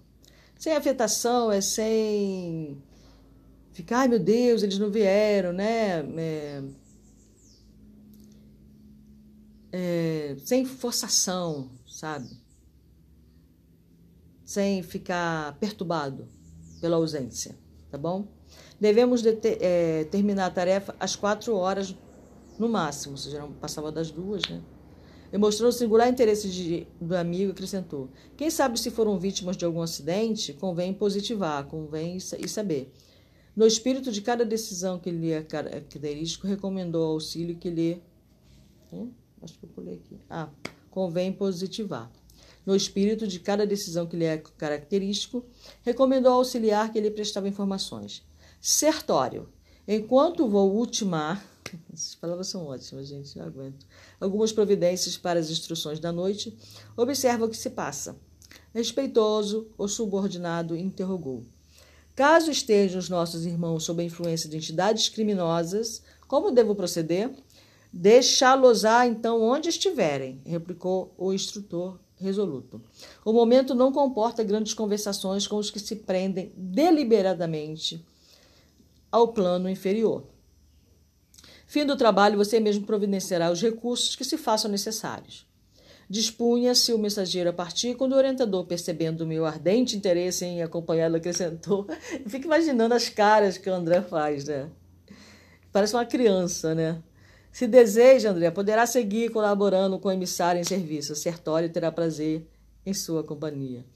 Sem 0.59 0.75
afetação 0.75 1.53
é 1.53 1.61
sem 1.61 2.83
ficar, 3.73 4.01
ai 4.01 4.09
meu 4.09 4.19
Deus, 4.19 4.63
eles 4.63 4.79
não 4.79 4.91
vieram, 4.91 5.53
né? 5.53 6.01
É, 6.17 6.63
é, 9.73 10.37
sem 10.39 10.65
forçação, 10.65 11.69
sabe? 11.87 12.31
Sem 14.45 14.83
ficar 14.83 15.59
perturbado 15.59 16.29
pela 16.85 16.97
ausência, 16.97 17.57
tá 17.91 17.97
bom? 17.97 18.29
Devemos 18.79 19.23
de 19.23 19.33
ter, 19.33 19.57
é, 19.63 20.05
terminar 20.05 20.45
a 20.45 20.51
tarefa 20.51 20.95
às 21.01 21.17
quatro 21.17 21.57
horas 21.57 21.97
no 22.59 22.69
máximo, 22.69 23.13
ou 23.13 23.17
seja, 23.17 23.43
passava 23.59 23.91
das 23.91 24.11
duas, 24.11 24.43
né? 24.51 24.61
Demonstrando 25.33 25.73
singular 25.73 26.11
interesse 26.11 26.51
de, 26.51 26.87
do 27.01 27.17
amigo, 27.17 27.53
acrescentou: 27.53 28.11
Quem 28.37 28.51
sabe 28.51 28.79
se 28.79 28.91
foram 28.91 29.19
vítimas 29.19 29.57
de 29.57 29.65
algum 29.65 29.81
acidente, 29.81 30.53
convém 30.53 30.93
positivar, 30.93 31.65
convém 31.65 32.19
e 32.19 32.49
saber. 32.49 32.93
No 33.57 33.67
espírito 33.67 34.13
de 34.13 34.21
cada 34.21 34.45
decisão 34.45 34.99
que 34.99 35.11
lhe 35.11 35.33
é 35.33 35.43
característico, 35.43 36.47
recomendou 36.47 37.13
auxílio 37.13 37.57
que 37.57 37.71
lhe. 37.71 38.03
Hum? 38.93 39.11
Acho 39.41 39.59
que 39.59 39.65
eu 39.65 39.71
pulei 39.71 39.95
aqui. 39.95 40.21
Ah, 40.29 40.51
convém 40.91 41.33
positivar. 41.33 42.13
No 42.65 42.75
espírito 42.75 43.27
de 43.27 43.39
cada 43.41 43.67
decisão 43.67 44.07
que 44.07 44.17
lhe 44.17 44.25
é 44.25 44.39
característico, 44.57 45.45
recomendou 45.83 46.33
ao 46.33 46.39
auxiliar 46.39 46.93
que 46.93 47.01
lhe 47.01 47.11
prestava 47.11 47.49
informações. 47.49 48.23
Sertório. 48.61 49.49
Enquanto 49.87 50.49
vou 50.49 50.75
ultimar. 50.75 51.45
Essas 51.93 52.15
palavras 52.15 52.49
são 52.49 52.67
ótimas, 52.67 53.09
gente, 53.09 53.37
não 53.37 53.47
aguento. 53.47 53.87
Algumas 54.19 54.53
providências 54.53 55.17
para 55.17 55.39
as 55.39 55.51
instruções 55.51 56.01
da 56.01 56.11
noite, 56.11 56.57
observa 56.97 57.45
o 57.45 57.49
que 57.49 57.57
se 57.57 57.71
passa. 57.71 58.17
Respeitoso, 58.73 59.69
o 59.77 59.87
subordinado 59.87 60.77
interrogou. 60.77 61.45
Caso 62.15 62.51
estejam 62.51 62.99
os 62.99 63.09
nossos 63.09 63.45
irmãos 63.45 63.85
sob 63.85 64.03
a 64.03 64.07
influência 64.07 64.49
de 64.49 64.57
entidades 64.57 65.09
criminosas, 65.09 66.03
como 66.27 66.51
devo 66.51 66.75
proceder? 66.75 67.31
Deixá-los-á 67.93 69.07
então 69.07 69.43
onde 69.43 69.69
estiverem, 69.69 70.41
replicou 70.45 71.15
o 71.19 71.33
instrutor 71.33 71.99
resoluto. 72.25 72.81
O 73.25 73.33
momento 73.33 73.75
não 73.75 73.93
comporta 73.93 74.43
grandes 74.43 74.75
conversações 74.75 75.47
com 75.47 75.57
os 75.57 75.71
que 75.71 75.79
se 75.79 75.97
prendem 75.97 76.53
deliberadamente 76.57 78.05
ao 79.11 79.29
plano 79.29 79.69
inferior. 79.69 80.25
Fim 81.67 81.85
do 81.85 81.97
trabalho, 81.97 82.37
você 82.37 82.61
mesmo 82.61 82.87
providenciará 82.87 83.51
os 83.51 83.61
recursos 83.61 84.15
que 84.15 84.25
se 84.25 84.37
façam 84.37 84.71
necessários. 84.71 85.47
Dispunha-se 86.09 86.93
o 86.93 86.99
mensageiro 86.99 87.51
a 87.51 87.53
partir 87.53 87.95
quando 87.97 88.13
o 88.13 88.17
orientador, 88.17 88.67
percebendo 88.67 89.23
o 89.23 89.27
meu 89.27 89.47
ardente 89.47 89.97
interesse 89.97 90.45
em 90.45 90.63
acompanhá-lo, 90.63 91.17
acrescentou. 91.17 91.87
Fico 92.27 92.45
imaginando 92.45 92.95
as 92.95 93.09
caras 93.09 93.57
que 93.57 93.71
o 93.71 93.75
André 93.75 94.03
faz, 94.03 94.45
né? 94.45 94.69
Parece 95.73 95.95
uma 95.95 96.05
criança, 96.05 96.75
né? 96.75 97.03
Se 97.55 97.69
deseja, 97.69 98.33
André, 98.33 98.51
poderá 98.51 98.85
seguir 98.85 99.31
colaborando 99.31 99.97
com 100.01 100.09
o 100.09 100.13
emissário 100.13 100.61
em 100.61 100.65
serviço. 100.65 101.15
Sertório 101.15 101.71
terá 101.71 101.93
prazer 101.93 102.51
em 102.85 102.93
sua 102.93 103.23
companhia. 103.23 103.87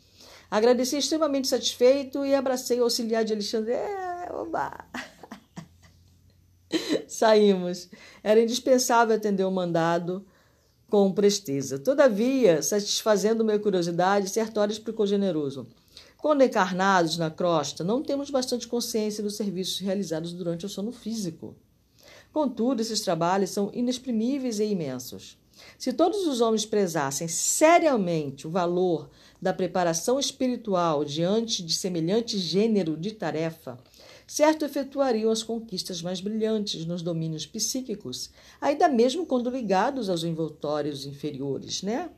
Agradeci 0.49 0.97
extremamente 0.97 1.49
satisfeito 1.49 2.25
e 2.25 2.37
abracei 2.37 2.79
o 2.79 2.85
auxiliar 2.85 3.25
de 3.25 3.33
Alexandre. 3.33 3.73
É, 3.73 4.29
oba! 4.31 4.87
Saímos. 7.09 7.89
Era 8.23 8.41
indispensável 8.41 9.17
atender 9.17 9.43
o 9.43 9.51
mandado 9.51 10.25
com 10.89 11.11
presteza. 11.13 11.81
Todavia, 11.81 12.63
satisfazendo 12.63 13.45
minha 13.45 13.59
curiosidade, 13.59 14.31
Sertório 14.31 14.71
explicou 14.71 15.05
generoso. 15.05 15.67
Quando 16.17 16.45
encarnados 16.45 17.19
na 17.19 17.29
crosta, 17.29 17.83
não 17.83 18.05
temos 18.05 18.31
bastante 18.31 18.69
consciência 18.69 19.21
dos 19.21 19.37
serviços 19.37 19.81
realizados 19.81 20.33
durante 20.33 20.65
o 20.65 20.69
sono 20.69 20.93
físico. 20.93 21.57
Contudo, 22.33 22.81
esses 22.81 23.01
trabalhos 23.01 23.51
são 23.51 23.71
inexprimíveis 23.73 24.61
e 24.61 24.65
imensos. 24.65 25.39
Se 25.77 25.93
todos 25.93 26.27
os 26.27 26.41
homens 26.41 26.65
prezassem 26.65 27.27
seriamente 27.27 28.47
o 28.47 28.51
valor 28.51 29.11
da 29.41 29.53
preparação 29.53 30.19
espiritual 30.19 31.05
diante 31.05 31.63
de 31.63 31.73
semelhante 31.73 32.39
gênero 32.39 32.97
de 32.97 33.13
tarefa, 33.13 33.79
certo 34.27 34.65
efetuariam 34.65 35.31
as 35.31 35.43
conquistas 35.43 36.03
mais 36.03 36.21
brilhantes 36.21 36.85
nos 36.85 37.03
domínios 37.03 37.47
psíquicos, 37.47 38.31
ainda 38.61 38.89
mesmo 38.89 39.27
quando 39.27 39.51
ligados 39.51 40.09
aos 40.09 40.23
envoltórios 40.23 41.07
inferiores, 41.07 41.83
né? 41.83 42.11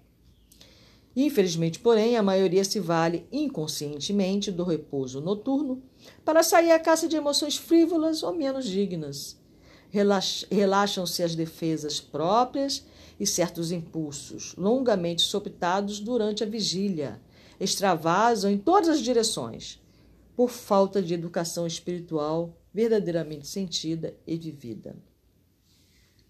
Infelizmente, 1.15 1.81
porém, 1.81 2.17
a 2.17 2.23
maioria 2.23 2.65
se 2.65 2.79
vale 2.79 3.27
inconscientemente 3.33 4.51
do 4.51 4.63
repouso 4.63 5.21
noturno 5.21 5.83
para 6.25 6.43
sair 6.43 6.71
à 6.71 6.79
caça 6.79 7.09
de 7.09 7.17
emoções 7.17 7.57
frívolas 7.57 8.23
ou 8.23 8.33
menos 8.33 8.65
dignas. 8.67 9.40
Relaxam-se 9.91 11.23
as 11.23 11.35
defesas 11.35 12.01
próprias 12.01 12.85
e 13.19 13.27
certos 13.27 13.73
impulsos, 13.73 14.55
longamente 14.57 15.23
sopitados 15.23 16.01
durante 16.01 16.43
a 16.43 16.47
vigília, 16.47 17.21
extravasam 17.59 18.51
em 18.51 18.57
todas 18.57 18.89
as 18.89 19.01
direções, 19.01 19.81
por 20.35 20.49
falta 20.49 21.03
de 21.03 21.13
educação 21.13 21.67
espiritual 21.67 22.57
verdadeiramente 22.73 23.47
sentida 23.47 24.17
e 24.27 24.37
vivida. 24.37 24.97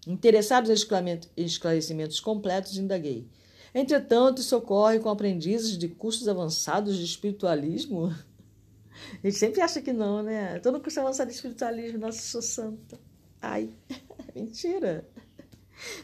Interessados 0.07 0.69
em 0.69 1.45
esclarecimentos 1.45 2.19
completos, 2.19 2.77
indaguei. 2.77 3.29
Entretanto, 3.73 4.41
isso 4.41 4.57
ocorre 4.57 4.99
com 4.99 5.09
aprendizes 5.09 5.77
de 5.77 5.87
cursos 5.87 6.27
avançados 6.27 6.97
de 6.97 7.05
espiritualismo? 7.05 8.07
A 9.23 9.27
gente 9.27 9.37
sempre 9.37 9.61
acha 9.61 9.81
que 9.81 9.93
não, 9.93 10.21
né? 10.21 10.59
Todo 10.59 10.81
curso 10.81 10.99
avançado 10.99 11.29
de 11.29 11.35
espiritualismo, 11.35 11.99
nossa, 11.99 12.19
sou 12.19 12.41
santa. 12.41 12.99
Ai, 13.41 13.69
mentira. 14.35 15.07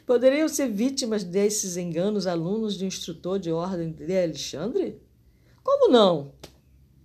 Poderiam 0.06 0.48
ser 0.48 0.70
vítimas 0.70 1.24
desses 1.24 1.78
enganos 1.78 2.26
alunos 2.26 2.76
de 2.76 2.86
um 2.86 2.88
instrutor 2.88 3.38
de 3.38 3.52
ordem 3.52 3.92
de 3.92 4.18
Alexandre? 4.18 5.00
Como 5.64 5.92
não? 5.92 6.32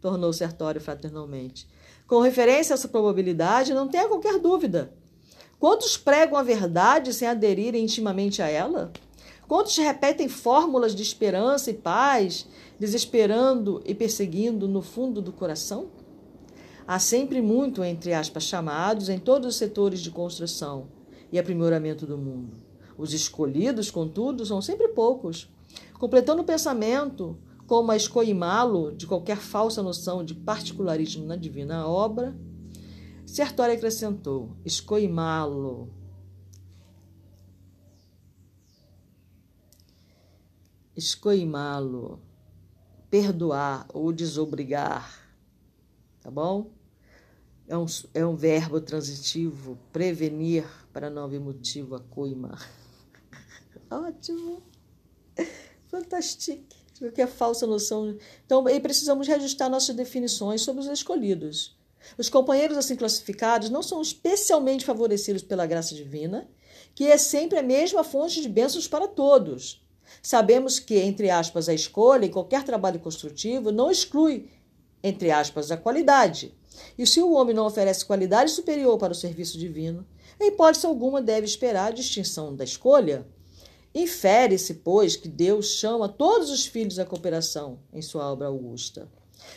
tornou 0.00 0.32
Sertório 0.32 0.80
fraternalmente. 0.80 1.68
Com 2.08 2.20
referência 2.20 2.74
a 2.74 2.76
essa 2.76 2.88
probabilidade, 2.88 3.72
não 3.72 3.88
tenha 3.88 4.08
qualquer 4.08 4.38
dúvida. 4.38 4.92
Quantos 5.60 5.96
pregam 5.96 6.36
a 6.36 6.42
verdade 6.42 7.14
sem 7.14 7.28
aderirem 7.28 7.84
intimamente 7.84 8.42
a 8.42 8.48
ela? 8.48 8.92
Quantos 9.46 9.76
repetem 9.76 10.28
fórmulas 10.28 10.94
de 10.94 11.02
esperança 11.02 11.70
e 11.70 11.74
paz, 11.74 12.48
desesperando 12.80 13.80
e 13.84 13.94
perseguindo 13.94 14.66
no 14.66 14.82
fundo 14.82 15.22
do 15.22 15.32
coração? 15.32 15.88
Há 16.86 16.98
sempre 16.98 17.40
muito, 17.40 17.84
entre 17.84 18.12
aspas, 18.12 18.44
chamados 18.44 19.08
em 19.08 19.18
todos 19.18 19.48
os 19.48 19.56
setores 19.56 20.00
de 20.00 20.10
construção 20.10 20.88
e 21.30 21.38
aprimoramento 21.38 22.06
do 22.06 22.18
mundo. 22.18 22.56
Os 22.98 23.12
escolhidos, 23.12 23.90
contudo, 23.90 24.44
são 24.44 24.60
sempre 24.60 24.88
poucos. 24.88 25.48
Completando 25.98 26.42
o 26.42 26.44
pensamento, 26.44 27.36
como 27.66 27.90
a 27.90 27.96
escoimá-lo 27.96 28.92
de 28.92 29.06
qualquer 29.06 29.38
falsa 29.38 29.82
noção 29.82 30.24
de 30.24 30.34
particularismo 30.34 31.24
na 31.24 31.36
divina 31.36 31.86
obra, 31.86 32.36
Sertório 33.24 33.74
acrescentou: 33.74 34.56
escoimá-lo. 34.62 35.88
Escoimá-lo, 40.94 42.20
perdoar 43.08 43.86
ou 43.94 44.12
desobrigar, 44.12 45.21
tá 46.22 46.30
bom? 46.30 46.70
É 47.68 47.76
um, 47.76 47.86
é 48.14 48.26
um 48.26 48.36
verbo 48.36 48.80
transitivo, 48.80 49.78
prevenir 49.92 50.64
para 50.92 51.08
não 51.10 51.24
haver 51.24 51.40
motivo 51.40 51.96
a. 51.96 52.02
Ótimo! 53.90 54.62
Fantástico! 55.86 56.82
o 57.06 57.12
que 57.12 57.22
é 57.22 57.26
falsa 57.26 57.66
noção. 57.66 58.16
Então, 58.44 58.66
aí 58.66 58.80
precisamos 58.80 59.26
reajustar 59.26 59.68
nossas 59.68 59.94
definições 59.94 60.62
sobre 60.62 60.82
os 60.82 60.88
escolhidos. 60.88 61.76
Os 62.18 62.28
companheiros 62.28 62.76
assim 62.76 62.96
classificados 62.96 63.70
não 63.70 63.82
são 63.82 64.00
especialmente 64.00 64.84
favorecidos 64.84 65.42
pela 65.42 65.66
graça 65.66 65.94
divina, 65.94 66.48
que 66.94 67.06
é 67.06 67.16
sempre 67.16 67.58
a 67.58 67.62
mesma 67.62 68.02
fonte 68.04 68.40
de 68.40 68.48
bênçãos 68.48 68.88
para 68.88 69.06
todos. 69.06 69.82
Sabemos 70.20 70.78
que, 70.78 70.96
entre 70.96 71.30
aspas, 71.30 71.68
a 71.68 71.74
escolha 71.74 72.26
em 72.26 72.30
qualquer 72.30 72.64
trabalho 72.64 73.00
construtivo 73.00 73.70
não 73.70 73.90
exclui, 73.90 74.50
entre 75.02 75.30
aspas, 75.30 75.70
a 75.70 75.76
qualidade. 75.76 76.54
E 76.96 77.06
se 77.06 77.20
o 77.20 77.32
homem 77.32 77.54
não 77.54 77.66
oferece 77.66 78.04
qualidade 78.04 78.50
superior 78.50 78.98
para 78.98 79.12
o 79.12 79.16
serviço 79.16 79.58
divino, 79.58 80.06
em 80.40 80.48
hipótese 80.48 80.86
alguma 80.86 81.20
deve 81.20 81.46
esperar 81.46 81.88
a 81.88 81.94
distinção 81.94 82.54
da 82.54 82.64
escolha. 82.64 83.26
Infere-se, 83.94 84.74
pois, 84.74 85.16
que 85.16 85.28
Deus 85.28 85.66
chama 85.74 86.08
todos 86.08 86.50
os 86.50 86.64
filhos 86.64 86.98
à 86.98 87.04
cooperação 87.04 87.78
em 87.92 88.00
sua 88.00 88.30
obra 88.32 88.46
augusta. 88.46 89.08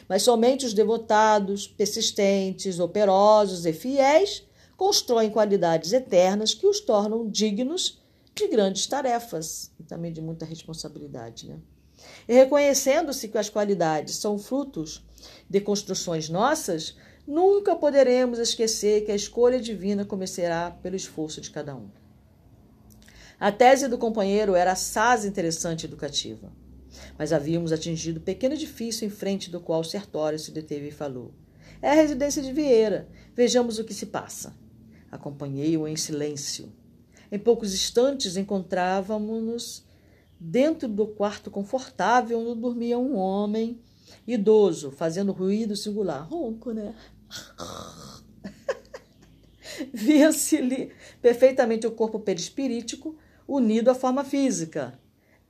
Mas 0.09 0.23
somente 0.23 0.65
os 0.65 0.73
devotados, 0.73 1.67
persistentes, 1.67 2.79
operosos 2.79 3.65
e 3.65 3.73
fiéis 3.73 4.43
constroem 4.75 5.29
qualidades 5.29 5.93
eternas 5.93 6.53
que 6.53 6.67
os 6.67 6.81
tornam 6.81 7.29
dignos 7.29 8.01
de 8.33 8.47
grandes 8.47 8.85
tarefas 8.87 9.71
e 9.79 9.83
também 9.83 10.11
de 10.11 10.21
muita 10.21 10.45
responsabilidade. 10.45 11.47
Né? 11.47 11.59
E 12.27 12.33
reconhecendo-se 12.33 13.29
que 13.29 13.37
as 13.37 13.49
qualidades 13.49 14.17
são 14.17 14.37
frutos 14.37 15.01
de 15.49 15.61
construções 15.61 16.29
nossas, 16.29 16.95
nunca 17.27 17.75
poderemos 17.75 18.39
esquecer 18.39 19.05
que 19.05 19.11
a 19.11 19.15
escolha 19.15 19.59
divina 19.59 20.05
começará 20.05 20.71
pelo 20.71 20.95
esforço 20.95 21.41
de 21.41 21.51
cada 21.51 21.75
um. 21.75 21.89
A 23.39 23.51
tese 23.51 23.87
do 23.87 23.97
companheiro 23.97 24.55
era 24.55 24.71
assaz 24.71 25.25
interessante 25.25 25.83
e 25.83 25.85
educativa. 25.85 26.51
Mas 27.17 27.33
havíamos 27.33 27.71
atingido 27.71 28.21
pequeno 28.21 28.55
edifício 28.55 29.05
em 29.05 29.09
frente 29.09 29.49
do 29.49 29.59
qual 29.59 29.83
Sertório 29.83 30.39
se 30.39 30.51
deteve 30.51 30.87
e 30.87 30.91
falou. 30.91 31.33
É 31.81 31.91
a 31.91 31.95
residência 31.95 32.41
de 32.41 32.53
Vieira. 32.53 33.09
Vejamos 33.35 33.77
o 33.77 33.83
que 33.83 33.93
se 33.93 34.05
passa. 34.05 34.55
Acompanhei-o 35.11 35.87
em 35.87 35.95
silêncio. 35.95 36.71
Em 37.31 37.37
poucos 37.37 37.73
instantes 37.73 38.37
encontrávamos-nos 38.37 39.83
dentro 40.39 40.87
do 40.87 41.07
quarto 41.07 41.51
confortável 41.51 42.39
onde 42.39 42.61
dormia 42.61 42.97
um 42.97 43.15
homem 43.15 43.81
idoso, 44.27 44.91
fazendo 44.91 45.31
ruído 45.31 45.75
singular. 45.75 46.27
Ronco, 46.27 46.71
né? 46.71 46.93
via-se-lhe 49.93 50.91
perfeitamente 51.21 51.87
o 51.87 51.91
corpo 51.91 52.19
perispirítico 52.19 53.17
unido 53.47 53.89
à 53.89 53.95
forma 53.95 54.23
física, 54.23 54.99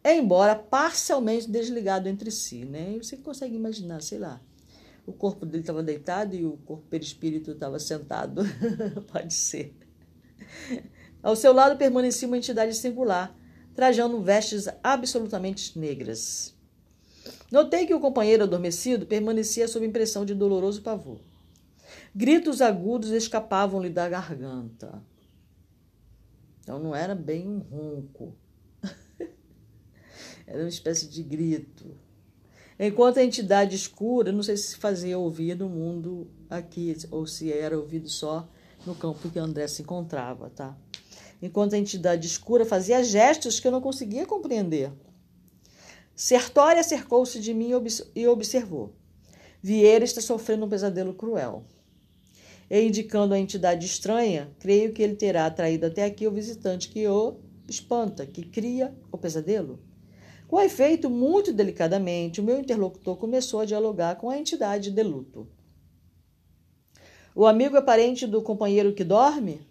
embora 0.03 0.55
parcialmente 0.55 1.49
desligado 1.49 2.09
entre 2.09 2.31
si. 2.31 2.65
Né? 2.65 2.97
Você 2.97 3.17
consegue 3.17 3.55
imaginar, 3.55 4.01
sei 4.01 4.19
lá, 4.19 4.41
o 5.05 5.13
corpo 5.13 5.45
dele 5.45 5.61
estava 5.61 5.83
deitado 5.83 6.35
e 6.35 6.45
o 6.45 6.57
corpo 6.57 6.85
perispírito 6.89 7.51
estava 7.51 7.79
sentado. 7.79 8.43
Pode 9.11 9.33
ser. 9.33 9.75
Ao 11.21 11.35
seu 11.35 11.53
lado 11.53 11.77
permanecia 11.77 12.27
uma 12.27 12.37
entidade 12.37 12.75
singular, 12.75 13.35
trajando 13.73 14.21
vestes 14.21 14.67
absolutamente 14.83 15.77
negras. 15.77 16.54
Notei 17.51 17.85
que 17.85 17.93
o 17.93 17.99
companheiro 17.99 18.43
adormecido 18.43 19.05
permanecia 19.05 19.67
sob 19.67 19.85
impressão 19.85 20.25
de 20.25 20.33
doloroso 20.33 20.81
pavor. 20.81 21.19
Gritos 22.13 22.61
agudos 22.61 23.11
escapavam-lhe 23.11 23.89
da 23.89 24.09
garganta. 24.09 25.01
Então 26.61 26.79
não 26.79 26.95
era 26.95 27.13
bem 27.13 27.47
um 27.47 27.59
ronco. 27.59 28.35
era 30.47 30.59
uma 30.59 30.69
espécie 30.69 31.07
de 31.07 31.21
grito. 31.21 31.95
Enquanto 32.79 33.19
a 33.19 33.23
entidade 33.23 33.75
escura, 33.75 34.31
não 34.31 34.43
sei 34.43 34.57
se 34.57 34.75
fazia 34.75 35.17
ouvir 35.17 35.55
no 35.55 35.69
mundo 35.69 36.27
aqui, 36.49 36.95
ou 37.09 37.25
se 37.25 37.51
era 37.53 37.77
ouvido 37.77 38.09
só 38.09 38.49
no 38.85 38.95
campo 38.95 39.29
que 39.29 39.39
André 39.39 39.67
se 39.67 39.81
encontrava, 39.81 40.49
tá? 40.49 40.75
Enquanto 41.41 41.73
a 41.73 41.77
entidade 41.77 42.27
escura 42.27 42.65
fazia 42.65 43.03
gestos 43.03 43.59
que 43.59 43.67
eu 43.67 43.71
não 43.71 43.79
conseguia 43.79 44.25
compreender. 44.25 44.91
Sertória 46.15 46.81
cercou-se 46.81 47.41
de 47.41 47.53
mim 47.53 47.71
e 48.15 48.27
observou. 48.27 48.93
Vieira 49.61 50.05
está 50.05 50.21
sofrendo 50.21 50.65
um 50.65 50.69
pesadelo 50.69 51.13
cruel. 51.13 51.65
E 52.69 52.81
indicando 52.81 53.33
a 53.33 53.39
entidade 53.39 53.85
estranha, 53.85 54.49
creio 54.59 54.93
que 54.93 55.03
ele 55.03 55.15
terá 55.15 55.45
atraído 55.45 55.87
até 55.87 56.05
aqui 56.05 56.25
o 56.25 56.31
visitante 56.31 56.87
que 56.87 57.05
o 57.05 57.37
espanta, 57.67 58.25
que 58.25 58.43
cria 58.43 58.95
o 59.11 59.17
pesadelo. 59.17 59.79
Com 60.47 60.61
efeito, 60.61 61.09
muito 61.09 61.51
delicadamente, 61.51 62.39
o 62.39 62.43
meu 62.43 62.59
interlocutor 62.59 63.17
começou 63.17 63.59
a 63.59 63.65
dialogar 63.65 64.15
com 64.15 64.29
a 64.29 64.37
entidade 64.37 64.91
de 64.91 65.03
luto. 65.03 65.47
O 67.35 67.45
amigo 67.45 67.75
é 67.75 67.81
parente 67.81 68.25
do 68.25 68.41
companheiro 68.41 68.93
que 68.93 69.03
dorme? 69.03 69.67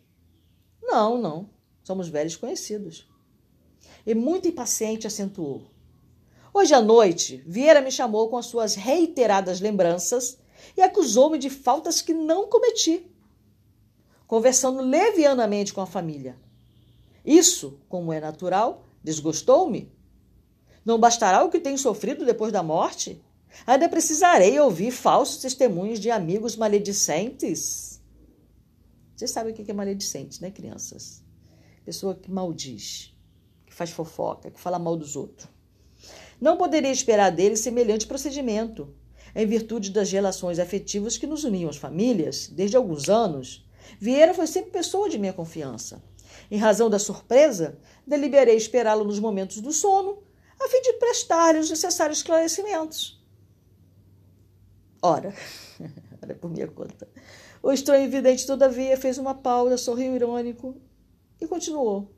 Não, 0.82 1.16
não. 1.16 1.48
Somos 1.82 2.08
velhos 2.08 2.36
conhecidos. 2.36 3.08
E 4.06 4.14
muito 4.14 4.46
impaciente 4.46 5.06
acentuou. 5.06 5.73
Hoje 6.56 6.72
à 6.72 6.80
noite, 6.80 7.42
Vieira 7.44 7.80
me 7.80 7.90
chamou 7.90 8.28
com 8.28 8.36
as 8.36 8.46
suas 8.46 8.76
reiteradas 8.76 9.60
lembranças 9.60 10.38
e 10.76 10.82
acusou-me 10.82 11.36
de 11.36 11.50
faltas 11.50 12.00
que 12.00 12.14
não 12.14 12.48
cometi, 12.48 13.10
conversando 14.24 14.80
levianamente 14.80 15.74
com 15.74 15.80
a 15.80 15.86
família. 15.86 16.38
Isso, 17.24 17.80
como 17.88 18.12
é 18.12 18.20
natural, 18.20 18.86
desgostou-me. 19.02 19.92
Não 20.84 20.96
bastará 20.96 21.42
o 21.42 21.50
que 21.50 21.58
tenho 21.58 21.76
sofrido 21.76 22.24
depois 22.24 22.52
da 22.52 22.62
morte? 22.62 23.20
Ainda 23.66 23.88
precisarei 23.88 24.56
ouvir 24.60 24.92
falsos 24.92 25.38
testemunhos 25.42 25.98
de 25.98 26.08
amigos 26.08 26.54
maledicentes? 26.54 28.00
Vocês 29.16 29.32
sabem 29.32 29.52
o 29.52 29.56
que 29.56 29.68
é 29.68 29.74
maledicente, 29.74 30.40
né, 30.40 30.52
crianças? 30.52 31.20
Pessoa 31.84 32.14
que 32.14 32.30
maldiz, 32.30 33.12
que 33.66 33.74
faz 33.74 33.90
fofoca, 33.90 34.52
que 34.52 34.60
fala 34.60 34.78
mal 34.78 34.96
dos 34.96 35.16
outros. 35.16 35.53
Não 36.44 36.58
poderia 36.58 36.92
esperar 36.92 37.30
dele 37.30 37.56
semelhante 37.56 38.06
procedimento, 38.06 38.94
em 39.34 39.46
virtude 39.46 39.90
das 39.90 40.12
relações 40.12 40.58
afetivas 40.58 41.16
que 41.16 41.26
nos 41.26 41.42
uniam 41.42 41.70
às 41.70 41.78
famílias 41.78 42.48
desde 42.48 42.76
alguns 42.76 43.08
anos. 43.08 43.66
Vieira 43.98 44.34
foi 44.34 44.46
sempre 44.46 44.70
pessoa 44.70 45.08
de 45.08 45.18
minha 45.18 45.32
confiança. 45.32 46.04
Em 46.50 46.58
razão 46.58 46.90
da 46.90 46.98
surpresa, 46.98 47.78
deliberei 48.06 48.56
esperá-lo 48.56 49.06
nos 49.06 49.18
momentos 49.18 49.62
do 49.62 49.72
sono, 49.72 50.22
a 50.60 50.68
fim 50.68 50.82
de 50.82 50.92
prestar-lhe 50.92 51.60
os 51.60 51.70
necessários 51.70 52.18
esclarecimentos. 52.18 53.24
Ora, 55.00 55.34
era 56.20 56.34
por 56.34 56.50
minha 56.50 56.68
conta. 56.68 57.08
O 57.62 57.72
estranho 57.72 58.10
vidente, 58.10 58.46
todavia, 58.46 58.98
fez 58.98 59.16
uma 59.16 59.34
pausa, 59.34 59.78
sorriu 59.78 60.14
irônico 60.14 60.76
e 61.40 61.48
continuou. 61.48 62.14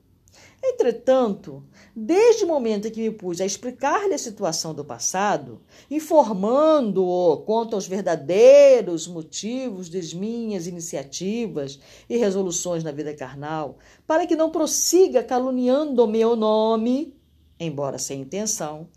Entretanto, 0.62 1.62
desde 1.94 2.44
o 2.44 2.48
momento 2.48 2.88
em 2.88 2.90
que 2.90 3.00
me 3.00 3.10
pus 3.10 3.40
a 3.40 3.46
explicar-lhe 3.46 4.14
a 4.14 4.18
situação 4.18 4.74
do 4.74 4.84
passado, 4.84 5.60
informando-o 5.90 7.38
quanto 7.38 7.74
aos 7.74 7.86
verdadeiros 7.86 9.06
motivos 9.06 9.88
das 9.88 10.12
minhas 10.12 10.66
iniciativas 10.66 11.78
e 12.08 12.16
resoluções 12.16 12.82
na 12.82 12.90
vida 12.90 13.14
carnal, 13.14 13.78
para 14.06 14.26
que 14.26 14.36
não 14.36 14.50
prossiga 14.50 15.22
caluniando 15.22 16.06
meu 16.06 16.34
nome, 16.34 17.14
embora 17.58 17.98
sem 17.98 18.22
intenção, 18.22 18.88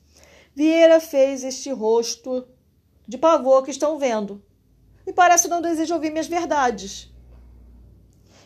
Vieira 0.55 0.99
fez 0.99 1.43
este 1.43 1.71
rosto 1.71 2.45
de 3.07 3.17
pavor 3.17 3.63
que 3.63 3.71
estão 3.71 3.97
vendo. 3.97 4.43
E 5.07 5.13
parece 5.13 5.47
não 5.47 5.61
deseja 5.61 5.95
ouvir 5.95 6.11
minhas 6.11 6.27
verdades. 6.27 7.08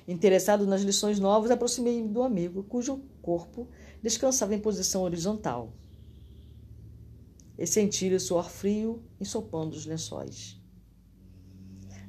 Interessado 0.08 0.68
nas 0.68 0.82
lições 0.82 1.20
novas, 1.20 1.50
aproximei-me 1.50 2.10
do 2.10 2.24
amigo, 2.24 2.64
cujo 2.64 3.04
corpo 3.22 3.70
descansava 4.02 4.54
em 4.54 4.60
posição 4.60 5.04
horizontal. 5.04 5.74
E 7.58 7.66
senti-lhe 7.66 8.16
o 8.16 8.20
suor 8.20 8.50
frio 8.50 9.02
ensopando 9.20 9.76
os 9.76 9.86
lençóis. 9.86 10.62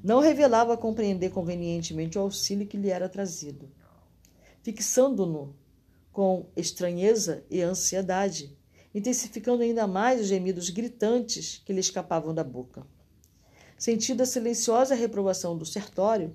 Não 0.02 0.20
revelava 0.20 0.76
compreender 0.76 1.30
convenientemente 1.30 2.18
o 2.18 2.20
auxílio 2.20 2.66
que 2.66 2.76
lhe 2.76 2.90
era 2.90 3.08
trazido. 3.08 3.70
Fixando-no 4.62 5.54
com 6.12 6.46
estranheza 6.56 7.44
e 7.50 7.60
ansiedade, 7.60 8.56
intensificando 8.94 9.62
ainda 9.62 9.86
mais 9.86 10.20
os 10.20 10.26
gemidos 10.26 10.70
gritantes 10.70 11.62
que 11.64 11.72
lhe 11.72 11.80
escapavam 11.80 12.34
da 12.34 12.44
boca. 12.44 12.86
Sentindo 13.78 14.22
a 14.22 14.26
silenciosa 14.26 14.94
reprovação 14.94 15.56
do 15.56 15.66
sertório, 15.66 16.34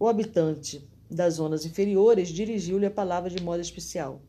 o 0.00 0.08
habitante 0.08 0.82
das 1.10 1.34
zonas 1.34 1.66
inferiores 1.66 2.30
dirigiu-lhe 2.30 2.86
a 2.86 2.90
palavra 2.90 3.28
de 3.28 3.42
modo 3.42 3.60
especial. 3.60 4.22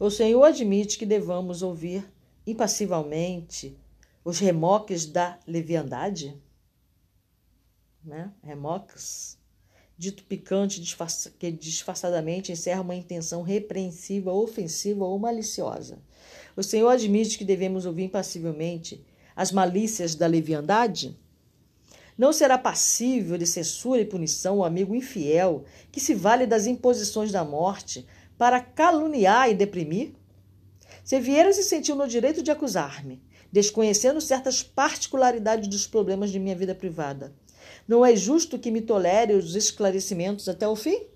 O 0.00 0.10
Senhor 0.10 0.42
admite 0.42 0.96
que 0.96 1.04
devamos 1.04 1.60
ouvir 1.62 2.10
impassivamente 2.46 3.76
os 4.24 4.38
remoques 4.38 5.04
da 5.04 5.38
leviandade? 5.46 6.40
Né? 8.02 8.32
Remoques, 8.42 9.36
dito 9.98 10.24
picante 10.24 10.80
disfarça, 10.80 11.30
que 11.30 11.50
disfarçadamente 11.50 12.50
encerra 12.50 12.80
uma 12.80 12.94
intenção 12.94 13.42
repreensiva, 13.42 14.32
ofensiva 14.32 15.04
ou 15.04 15.18
maliciosa. 15.18 15.98
O 16.56 16.62
Senhor 16.62 16.88
admite 16.88 17.36
que 17.36 17.44
devemos 17.44 17.84
ouvir 17.84 18.04
impassivelmente 18.04 19.04
as 19.36 19.52
malícias 19.52 20.14
da 20.14 20.26
leviandade? 20.26 21.14
Não 22.18 22.32
será 22.32 22.58
passível 22.58 23.38
de 23.38 23.46
censura 23.46 24.00
e 24.00 24.04
punição 24.04 24.58
o 24.58 24.64
amigo 24.64 24.92
infiel 24.92 25.64
que 25.92 26.00
se 26.00 26.14
vale 26.14 26.48
das 26.48 26.66
imposições 26.66 27.30
da 27.30 27.44
morte 27.44 28.04
para 28.36 28.60
caluniar 28.60 29.48
e 29.48 29.54
deprimir? 29.54 30.14
Se 31.04 31.20
Vieira 31.20 31.52
se 31.52 31.62
sentiu 31.62 31.94
no 31.94 32.08
direito 32.08 32.42
de 32.42 32.50
acusar-me, 32.50 33.22
desconhecendo 33.52 34.20
certas 34.20 34.64
particularidades 34.64 35.68
dos 35.68 35.86
problemas 35.86 36.30
de 36.30 36.40
minha 36.40 36.56
vida 36.56 36.74
privada, 36.74 37.32
não 37.86 38.04
é 38.04 38.16
justo 38.16 38.58
que 38.58 38.72
me 38.72 38.80
tolere 38.80 39.34
os 39.34 39.54
esclarecimentos 39.54 40.48
até 40.48 40.66
o 40.66 40.74
fim? 40.74 41.06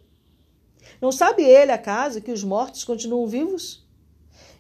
Não 1.00 1.10
sabe 1.10 1.42
ele, 1.42 1.72
acaso, 1.72 2.20
que 2.20 2.30
os 2.30 2.44
mortos 2.44 2.84
continuam 2.84 3.26
vivos? 3.26 3.84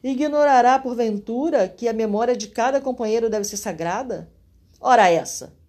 Ignorará, 0.02 0.76
porventura, 0.80 1.68
que 1.68 1.86
a 1.86 1.92
memória 1.92 2.36
de 2.36 2.48
cada 2.48 2.80
companheiro 2.80 3.30
deve 3.30 3.44
ser 3.44 3.56
sagrada? 3.56 4.28
Ora, 4.80 5.08
essa! 5.08 5.61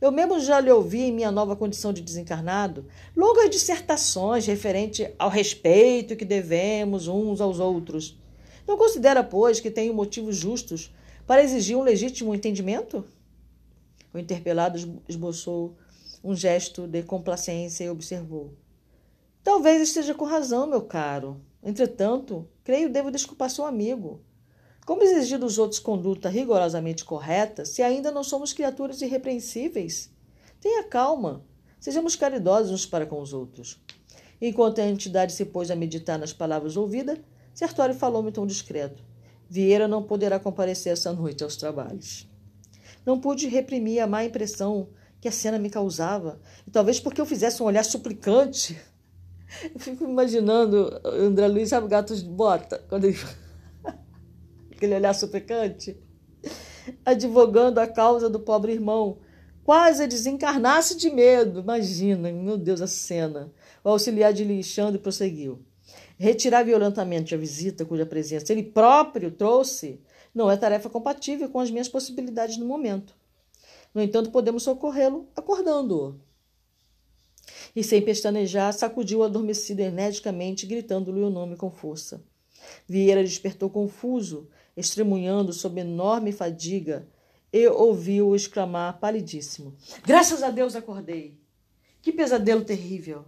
Eu 0.00 0.10
mesmo 0.10 0.40
já 0.40 0.58
lhe 0.60 0.70
ouvi 0.70 1.02
em 1.02 1.12
minha 1.12 1.30
nova 1.30 1.54
condição 1.54 1.92
de 1.92 2.00
desencarnado 2.00 2.86
longas 3.14 3.50
dissertações 3.50 4.46
referente 4.46 5.12
ao 5.18 5.28
respeito 5.28 6.16
que 6.16 6.24
devemos 6.24 7.06
uns 7.06 7.40
aos 7.40 7.60
outros. 7.60 8.18
Não 8.66 8.78
considera, 8.78 9.22
pois, 9.22 9.60
que 9.60 9.70
tenho 9.70 9.92
motivos 9.92 10.36
justos 10.36 10.94
para 11.26 11.42
exigir 11.42 11.76
um 11.76 11.82
legítimo 11.82 12.34
entendimento? 12.34 13.04
O 14.12 14.18
interpelado 14.18 14.78
esboçou 15.06 15.76
um 16.24 16.34
gesto 16.34 16.86
de 16.86 17.02
complacência 17.02 17.84
e 17.84 17.90
observou. 17.90 18.54
Talvez 19.42 19.82
esteja 19.82 20.14
com 20.14 20.24
razão, 20.24 20.66
meu 20.66 20.82
caro. 20.82 21.40
Entretanto, 21.62 22.48
creio 22.64 22.90
devo 22.90 23.10
desculpar 23.10 23.50
seu 23.50 23.64
amigo. 23.64 24.20
Como 24.90 25.04
exigir 25.04 25.38
dos 25.38 25.56
outros 25.56 25.78
conduta 25.78 26.28
rigorosamente 26.28 27.04
correta 27.04 27.64
se 27.64 27.80
ainda 27.80 28.10
não 28.10 28.24
somos 28.24 28.52
criaturas 28.52 29.00
irrepreensíveis? 29.00 30.10
Tenha 30.60 30.82
calma. 30.82 31.44
Sejamos 31.78 32.16
caridosos 32.16 32.72
uns 32.72 32.86
para 32.86 33.06
com 33.06 33.20
os 33.20 33.32
outros. 33.32 33.80
Enquanto 34.42 34.80
a 34.80 34.84
entidade 34.88 35.32
se 35.32 35.44
pôs 35.44 35.70
a 35.70 35.76
meditar 35.76 36.18
nas 36.18 36.32
palavras 36.32 36.76
ouvidas, 36.76 37.20
Sertório 37.54 37.94
falou-me 37.94 38.32
tão 38.32 38.44
discreto. 38.44 39.00
Vieira 39.48 39.86
não 39.86 40.02
poderá 40.02 40.40
comparecer 40.40 40.92
essa 40.92 41.12
noite 41.12 41.44
aos 41.44 41.54
trabalhos. 41.54 42.28
Não 43.06 43.20
pude 43.20 43.46
reprimir 43.46 44.00
a 44.00 44.08
má 44.08 44.24
impressão 44.24 44.88
que 45.20 45.28
a 45.28 45.32
cena 45.32 45.56
me 45.56 45.70
causava. 45.70 46.40
E 46.66 46.70
talvez 46.72 46.98
porque 46.98 47.20
eu 47.20 47.26
fizesse 47.26 47.62
um 47.62 47.66
olhar 47.66 47.84
suplicante. 47.84 48.76
Eu 49.72 49.78
fico 49.78 50.02
imaginando 50.02 51.00
André 51.04 51.46
Luiz, 51.46 51.68
sabe, 51.68 51.86
gatos 51.86 52.24
de 52.24 52.28
bota? 52.28 52.84
Quando 52.88 53.04
ele... 53.04 53.18
Aquele 54.80 54.94
olhar 54.94 55.14
suplicante. 55.14 55.94
Advogando 57.04 57.80
a 57.80 57.86
causa 57.86 58.30
do 58.30 58.40
pobre 58.40 58.72
irmão. 58.72 59.18
Quase 59.62 60.04
a 60.04 60.06
desencarnar-se 60.06 60.96
de 60.96 61.10
medo. 61.10 61.60
Imagina, 61.60 62.32
meu 62.32 62.56
Deus, 62.56 62.80
a 62.80 62.86
cena. 62.86 63.52
O 63.84 63.90
auxiliar 63.90 64.32
de 64.32 64.42
Alexandre 64.42 64.98
prosseguiu. 64.98 65.62
Retirar 66.18 66.62
violentamente 66.62 67.34
a 67.34 67.38
visita 67.38 67.84
cuja 67.84 68.06
presença 68.06 68.54
ele 68.54 68.62
próprio 68.62 69.30
trouxe 69.30 70.00
não 70.34 70.50
é 70.50 70.56
tarefa 70.56 70.88
compatível 70.88 71.50
com 71.50 71.60
as 71.60 71.70
minhas 71.70 71.88
possibilidades 71.88 72.56
no 72.56 72.64
momento. 72.64 73.14
No 73.92 74.00
entanto, 74.00 74.30
podemos 74.30 74.62
socorrê-lo 74.62 75.28
acordando-o. 75.36 76.18
E 77.76 77.84
sem 77.84 78.00
pestanejar, 78.00 78.72
sacudiu 78.72 79.18
o 79.18 79.24
adormecido 79.24 79.82
energicamente, 79.82 80.64
gritando-lhe 80.64 81.20
o 81.20 81.28
nome 81.28 81.54
com 81.54 81.70
força. 81.70 82.24
Vieira 82.88 83.22
despertou 83.22 83.70
confuso, 83.70 84.48
estremunhando 84.76 85.52
sob 85.52 85.80
enorme 85.80 86.32
fadiga, 86.32 87.06
e 87.52 87.66
ouviu-o 87.68 88.36
exclamar 88.36 88.98
palidíssimo: 88.98 89.74
Graças 90.04 90.42
a 90.42 90.50
Deus 90.50 90.76
acordei! 90.76 91.38
Que 92.00 92.12
pesadelo 92.12 92.64
terrível! 92.64 93.24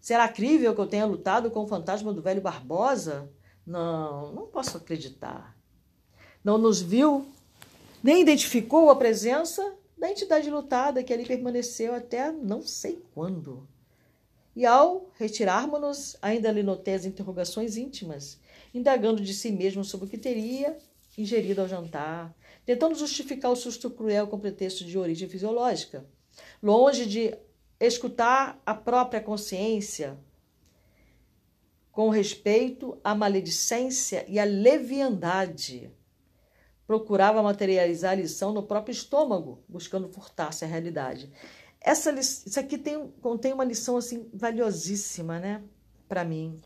Será 0.00 0.28
crível 0.28 0.74
que 0.74 0.80
eu 0.80 0.86
tenha 0.86 1.06
lutado 1.06 1.50
com 1.50 1.64
o 1.64 1.66
fantasma 1.66 2.12
do 2.12 2.20
velho 2.20 2.42
Barbosa? 2.42 3.30
Não, 3.66 4.32
não 4.32 4.46
posso 4.46 4.76
acreditar. 4.76 5.56
Não 6.44 6.58
nos 6.58 6.82
viu, 6.82 7.26
nem 8.02 8.20
identificou 8.20 8.90
a 8.90 8.96
presença 8.96 9.76
da 9.96 10.10
entidade 10.10 10.50
lutada 10.50 11.02
que 11.02 11.10
ali 11.10 11.24
permaneceu 11.24 11.94
até 11.94 12.30
não 12.30 12.60
sei 12.60 13.02
quando. 13.14 13.66
E 14.56 14.64
ao 14.64 15.10
retirarmos-nos, 15.18 16.16
ainda 16.22 16.52
lhe 16.52 16.62
notei 16.62 16.94
as 16.94 17.04
interrogações 17.04 17.76
íntimas, 17.76 18.38
indagando 18.72 19.22
de 19.22 19.34
si 19.34 19.50
mesmo 19.50 19.84
sobre 19.84 20.06
o 20.06 20.08
que 20.08 20.18
teria 20.18 20.76
ingerido 21.16 21.60
ao 21.60 21.68
jantar, 21.68 22.34
tentando 22.64 22.94
justificar 22.94 23.50
o 23.50 23.56
susto 23.56 23.90
cruel 23.90 24.26
com 24.26 24.38
pretexto 24.38 24.84
de 24.84 24.98
origem 24.98 25.28
fisiológica. 25.28 26.04
Longe 26.62 27.06
de 27.06 27.36
escutar 27.80 28.60
a 28.64 28.74
própria 28.74 29.20
consciência 29.20 30.18
com 31.92 32.08
respeito 32.08 32.98
à 33.04 33.14
maledicência 33.14 34.24
e 34.28 34.38
à 34.38 34.44
leviandade 34.44 35.92
procurava 36.86 37.42
materializar 37.42 38.12
a 38.12 38.16
lição 38.16 38.52
no 38.52 38.64
próprio 38.64 38.92
estômago, 38.92 39.62
buscando 39.68 40.08
furtar-se 40.08 40.64
a 40.64 40.68
realidade. 40.68 41.30
Essa, 41.84 42.10
isso 42.12 42.58
aqui 42.58 42.78
tem, 42.78 43.08
contém 43.20 43.52
uma 43.52 43.64
lição 43.64 43.96
assim 43.96 44.28
valiosíssima, 44.32 45.38
né, 45.38 45.62
para 46.08 46.24
mim. 46.24 46.60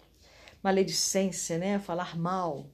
Maledicência, 0.62 1.58
né, 1.58 1.78
falar 1.80 2.16
mal, 2.16 2.70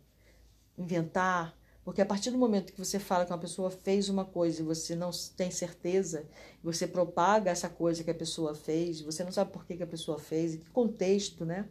inventar, 0.77 1.57
porque 1.83 2.03
a 2.03 2.07
partir 2.07 2.31
do 2.31 2.39
momento 2.39 2.73
que 2.73 2.79
você 2.79 2.99
fala 2.99 3.25
que 3.25 3.33
uma 3.33 3.39
pessoa 3.39 3.71
fez 3.71 4.09
uma 4.09 4.25
coisa 4.25 4.61
e 4.61 4.65
você 4.65 4.95
não 4.95 5.11
tem 5.37 5.51
certeza, 5.51 6.27
você 6.63 6.87
propaga 6.87 7.51
essa 7.51 7.69
coisa 7.69 8.05
que 8.05 8.11
a 8.11 8.15
pessoa 8.15 8.55
fez, 8.55 9.01
você 9.01 9.25
não 9.25 9.33
sabe 9.33 9.51
por 9.51 9.65
que, 9.67 9.77
que 9.77 9.83
a 9.83 9.87
pessoa 9.87 10.19
fez, 10.19 10.55
em 10.55 10.59
que 10.59 10.71
contexto, 10.71 11.45
né? 11.45 11.69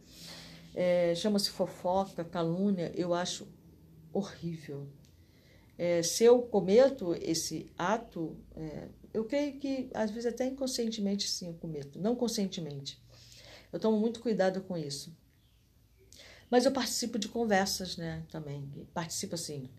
É, 0.74 1.14
Chama-se 1.14 1.50
fofoca, 1.50 2.24
calúnia, 2.24 2.92
eu 2.96 3.14
acho 3.14 3.46
horrível 4.12 4.88
é, 5.76 6.02
se 6.02 6.24
eu 6.24 6.40
cometo 6.42 7.14
esse 7.14 7.70
ato, 7.76 8.36
é, 8.56 8.88
eu 9.14 9.24
creio 9.24 9.58
que 9.58 9.88
às 9.94 10.10
vezes 10.10 10.26
até 10.26 10.44
inconscientemente 10.44 11.28
sim 11.28 11.46
eu 11.46 11.54
cometo, 11.54 12.00
não 12.00 12.16
conscientemente. 12.16 13.00
Eu 13.72 13.78
tomo 13.78 13.98
muito 13.98 14.20
cuidado 14.20 14.60
com 14.62 14.76
isso. 14.76 15.16
Mas 16.50 16.66
eu 16.66 16.72
participo 16.72 17.18
de 17.18 17.28
conversas, 17.28 17.96
né, 17.96 18.24
também. 18.30 18.68
Participo 18.92 19.36
assim, 19.36 19.70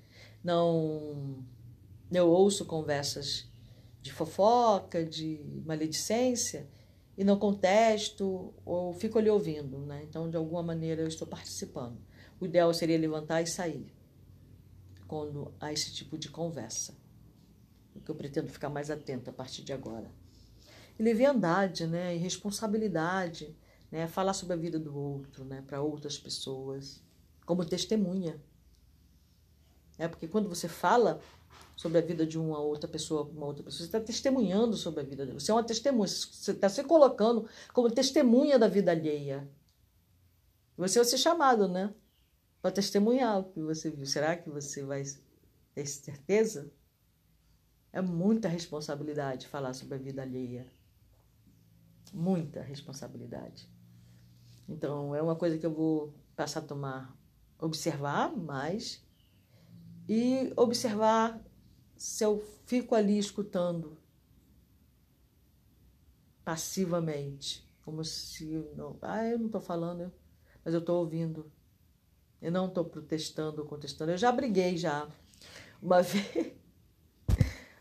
não 0.44 1.44
eu 2.12 2.30
ouço 2.30 2.66
conversas 2.66 3.46
de 4.02 4.14
fofoca, 4.14 5.04
de 5.04 5.62
maledicência 5.66 6.68
e 7.18 7.24
não 7.24 7.38
contesto 7.38 8.54
ou 8.66 8.94
fico 8.94 9.20
ali 9.20 9.30
ouvindo, 9.30 9.80
né? 9.80 10.04
Então, 10.08 10.30
de 10.30 10.38
alguma 10.38 10.64
maneira 10.64 11.02
eu 11.02 11.08
estou 11.08 11.28
participando. 11.28 11.98
O 12.40 12.46
ideal 12.46 12.74
seria 12.74 12.98
levantar 12.98 13.42
e 13.42 13.48
sair 13.48 13.94
quando 15.08 15.54
há 15.60 15.74
esse 15.74 15.94
tipo 15.94 16.18
de 16.18 16.30
conversa. 16.30 16.96
Que 18.06 18.12
eu 18.12 18.16
pretendo 18.16 18.48
ficar 18.50 18.70
mais 18.70 18.90
atento 18.92 19.30
a 19.30 19.34
partir 19.34 19.64
de 19.64 19.74
agora. 19.74 20.10
E 20.98 21.04
leviandade, 21.04 21.88
né? 21.88 22.16
E 22.16 22.18
responsabilidade, 22.18 23.58
né? 23.92 24.08
Falar 24.08 24.34
sobre 24.34 24.54
a 24.54 24.58
vida 24.58 24.80
do 24.80 24.96
outro, 24.96 25.44
né? 25.44 25.64
Para 25.66 25.82
outras 25.82 26.18
pessoas, 26.18 27.04
como 27.46 27.66
testemunha. 27.66 28.40
É 29.98 30.08
porque 30.08 30.28
quando 30.28 30.48
você 30.48 30.68
fala 30.68 31.20
sobre 31.76 31.98
a 31.98 32.02
vida 32.02 32.26
de 32.26 32.38
uma 32.38 32.60
outra 32.60 32.88
pessoa, 32.88 33.24
uma 33.24 33.46
outra 33.46 33.64
pessoa, 33.64 33.80
você 33.80 33.86
está 33.86 34.00
testemunhando 34.00 34.78
sobre 34.78 35.02
a 35.02 35.04
vida 35.04 35.26
dela. 35.26 35.40
Você 35.40 35.52
é 35.52 35.54
uma 35.54 35.64
testemunha, 35.64 36.08
você 36.08 36.52
está 36.52 36.70
se 36.70 36.84
colocando 36.84 37.48
como 37.74 37.92
testemunha 37.92 38.58
da 38.60 38.68
vida 38.68 38.92
alheia. 38.92 39.50
Você 40.78 41.00
vai 41.00 41.06
ser 41.06 41.18
chamado, 41.18 41.68
né? 41.68 41.94
para 42.66 42.72
testemunhar 42.72 43.42
o 43.42 43.44
que 43.44 43.62
você 43.62 43.92
viu. 43.92 44.08
Será 44.08 44.36
que 44.36 44.50
você 44.50 44.84
vai 44.84 45.04
ter 45.76 45.86
certeza? 45.86 46.72
É 47.96 48.02
muita 48.02 48.50
responsabilidade 48.50 49.48
falar 49.48 49.74
sobre 49.74 49.96
a 49.96 49.98
vida 49.98 50.22
alheia. 50.22 50.68
Muita 52.12 52.62
responsabilidade. 52.62 53.70
Então, 54.68 55.16
é 55.16 55.22
uma 55.22 55.38
coisa 55.38 55.58
que 55.58 55.66
eu 55.66 55.74
vou 55.74 56.14
passar 56.36 56.60
a 56.60 56.64
tomar, 56.64 57.18
observar 57.58 58.36
mais 58.36 59.02
e 60.10 60.52
observar 60.58 61.42
se 61.96 62.26
eu 62.26 62.46
fico 62.66 62.96
ali 62.96 63.18
escutando 63.18 63.98
passivamente, 66.44 67.66
como 67.86 68.04
se 68.04 68.46
não, 68.76 68.98
ah, 69.02 69.26
eu 69.26 69.40
não 69.40 69.46
estou 69.46 69.62
falando, 69.62 70.12
mas 70.66 70.74
eu 70.74 70.82
estou 70.82 71.00
ouvindo. 71.00 71.50
Eu 72.42 72.52
não 72.52 72.68
estou 72.68 72.84
protestando 72.84 73.62
ou 73.62 73.68
contestando. 73.70 74.12
Eu 74.12 74.18
já 74.18 74.34
briguei 74.34 74.76
já. 74.76 75.10
Uma 75.82 76.02
vez, 76.04 76.54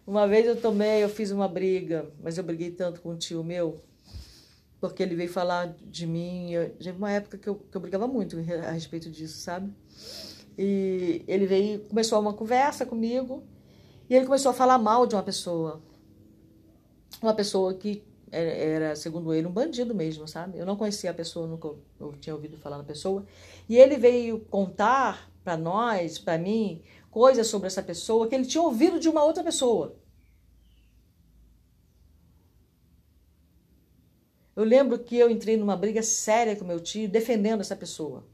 uma 0.07 0.27
vez 0.27 0.47
eu 0.47 0.61
tomei, 0.61 1.03
eu 1.03 1.09
fiz 1.09 1.31
uma 1.31 1.49
briga, 1.49 2.11
mas 2.23 2.37
eu 2.37 2.45
briguei 2.45 2.71
tanto 2.71 3.01
com 3.01 3.11
um 3.11 3.17
tio 3.17 3.43
meu, 3.43 3.81
porque 4.81 5.03
ele 5.03 5.15
veio 5.15 5.31
falar 5.31 5.75
de 5.83 6.07
mim. 6.07 6.51
Já 6.79 6.93
uma 6.93 7.11
época 7.11 7.39
que 7.39 7.49
eu, 7.49 7.55
que 7.57 7.77
eu 7.77 7.81
brigava 7.81 8.07
muito 8.07 8.37
a 8.39 8.71
respeito 8.71 9.11
disso, 9.11 9.39
sabe? 9.39 9.73
E 10.59 11.25
ele 11.27 11.47
veio, 11.47 11.81
começou 11.81 12.21
uma 12.21 12.35
conversa 12.35 12.85
comigo, 12.85 13.43
e 14.09 14.15
ele 14.15 14.27
começou 14.27 14.51
a 14.51 14.55
falar 14.55 14.79
mal 14.79 15.07
de 15.07 15.15
uma 15.15 15.23
pessoa. 15.23 15.83
Uma 17.23 17.35
pessoa 17.35 17.73
que 17.75 18.05
era, 18.31 18.95
segundo 18.97 19.33
ele, 19.33 19.47
um 19.47 19.53
bandido 19.53 19.95
mesmo, 19.95 20.27
sabe? 20.29 20.59
Eu 20.59 20.67
não 20.67 20.77
conhecia 20.77 21.11
a 21.11 21.15
pessoa, 21.15 21.47
nunca 21.47 21.69
eu 21.99 22.13
tinha 22.21 22.35
ouvido 22.35 22.59
falar 22.59 22.79
na 22.79 22.85
pessoa. 22.85 23.25
E 23.69 23.77
ele 23.77 23.97
veio 23.97 24.41
contar 24.51 25.31
para 25.43 25.57
nós, 25.57 26.19
para 26.19 26.37
mim, 26.37 26.83
coisas 27.15 27.47
sobre 27.47 27.69
essa 27.69 27.81
pessoa 27.81 28.27
que 28.27 28.35
ele 28.35 28.45
tinha 28.45 28.61
ouvido 28.61 28.99
de 28.99 29.09
uma 29.09 29.23
outra 29.23 29.45
pessoa. 29.45 29.95
Eu 34.57 34.65
lembro 34.65 34.99
que 34.99 35.17
eu 35.17 35.31
entrei 35.31 35.57
numa 35.57 35.77
briga 35.77 36.03
séria 36.03 36.57
com 36.57 36.65
meu 36.65 36.81
tio, 36.81 37.09
defendendo 37.09 37.61
essa 37.61 37.77
pessoa. 37.77 38.25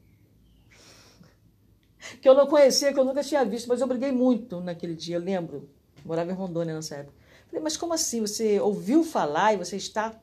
Que 2.23 2.29
eu 2.29 2.35
não 2.35 2.47
conhecia, 2.47 2.91
que 2.91 2.99
eu 2.99 3.05
nunca 3.05 3.23
tinha 3.23 3.45
visto, 3.45 3.69
mas 3.69 3.83
eu 3.83 3.87
briguei 3.87 4.13
muito 4.13 4.61
naquele 4.61 4.95
dia, 4.95 5.17
eu 5.17 5.21
lembro. 5.21 5.69
Morava 6.03 6.31
em 6.31 6.35
Rondônia 6.35 6.75
nessa 6.75 6.97
época. 6.97 7.19
Falei, 7.49 7.63
mas 7.63 7.77
como 7.77 7.93
assim? 7.93 8.23
Você 8.23 8.59
ouviu 8.61 9.05
falar 9.05 9.53
e 9.53 9.59
você 9.59 9.77
está 9.77 10.19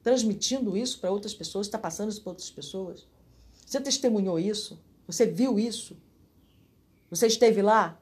transmitindo 0.00 0.76
isso 0.76 1.00
para 1.00 1.10
outras 1.10 1.34
pessoas, 1.34 1.66
está 1.66 1.78
passando 1.78 2.10
isso 2.10 2.22
para 2.22 2.30
outras 2.30 2.50
pessoas? 2.50 3.04
Você 3.66 3.80
testemunhou 3.80 4.38
isso? 4.38 4.80
Você 5.08 5.26
viu 5.26 5.58
isso? 5.58 5.96
Você 7.10 7.26
esteve 7.26 7.60
lá? 7.60 8.00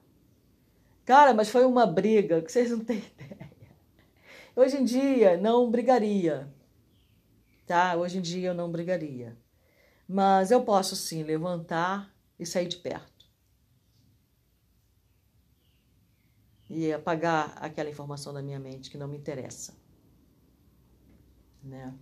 Cara, 1.05 1.33
mas 1.33 1.49
foi 1.49 1.65
uma 1.65 1.87
briga 1.87 2.43
que 2.43 2.53
vocês 2.53 2.71
não 2.71 2.81
têm 2.85 2.99
ideia. 3.19 3.51
Hoje 4.55 4.77
em 4.77 4.85
dia 4.85 5.37
não 5.37 5.71
brigaria, 5.71 6.53
tá? 7.67 7.97
Hoje 7.97 8.19
em 8.19 8.21
dia 8.21 8.49
eu 8.49 8.55
não 8.55 8.71
brigaria. 8.71 9.37
Mas 10.07 10.51
eu 10.51 10.63
posso 10.63 10.95
sim 10.95 11.23
levantar 11.23 12.15
e 12.39 12.45
sair 12.45 12.67
de 12.67 12.77
perto. 12.77 13.19
e 16.71 16.93
apagar 16.93 17.55
aquela 17.57 17.89
informação 17.89 18.33
da 18.33 18.43
minha 18.43 18.59
mente 18.59 18.91
que 18.91 18.99
não 18.99 19.09
me 19.09 19.17
interessa. 19.17 19.75
Né? 21.63 21.95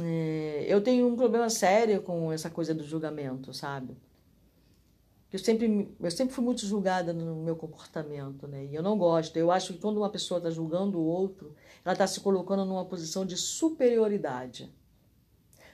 É, 0.00 0.64
eu 0.66 0.82
tenho 0.82 1.06
um 1.06 1.16
problema 1.16 1.50
sério 1.50 2.02
com 2.02 2.32
essa 2.32 2.48
coisa 2.48 2.74
do 2.74 2.84
julgamento, 2.84 3.52
sabe? 3.52 3.96
Eu 5.30 5.38
sempre, 5.38 5.94
eu 6.00 6.10
sempre 6.10 6.34
fui 6.34 6.42
muito 6.42 6.64
julgada 6.64 7.12
no 7.12 7.36
meu 7.36 7.54
comportamento, 7.54 8.48
né? 8.48 8.64
E 8.64 8.74
eu 8.74 8.82
não 8.82 8.96
gosto. 8.96 9.36
Eu 9.36 9.50
acho 9.50 9.74
que 9.74 9.80
quando 9.80 9.98
uma 9.98 10.08
pessoa 10.08 10.38
está 10.38 10.50
julgando 10.50 10.98
o 10.98 11.04
outro, 11.04 11.54
ela 11.84 11.92
está 11.92 12.06
se 12.06 12.20
colocando 12.20 12.64
numa 12.64 12.84
posição 12.86 13.26
de 13.26 13.36
superioridade. 13.36 14.72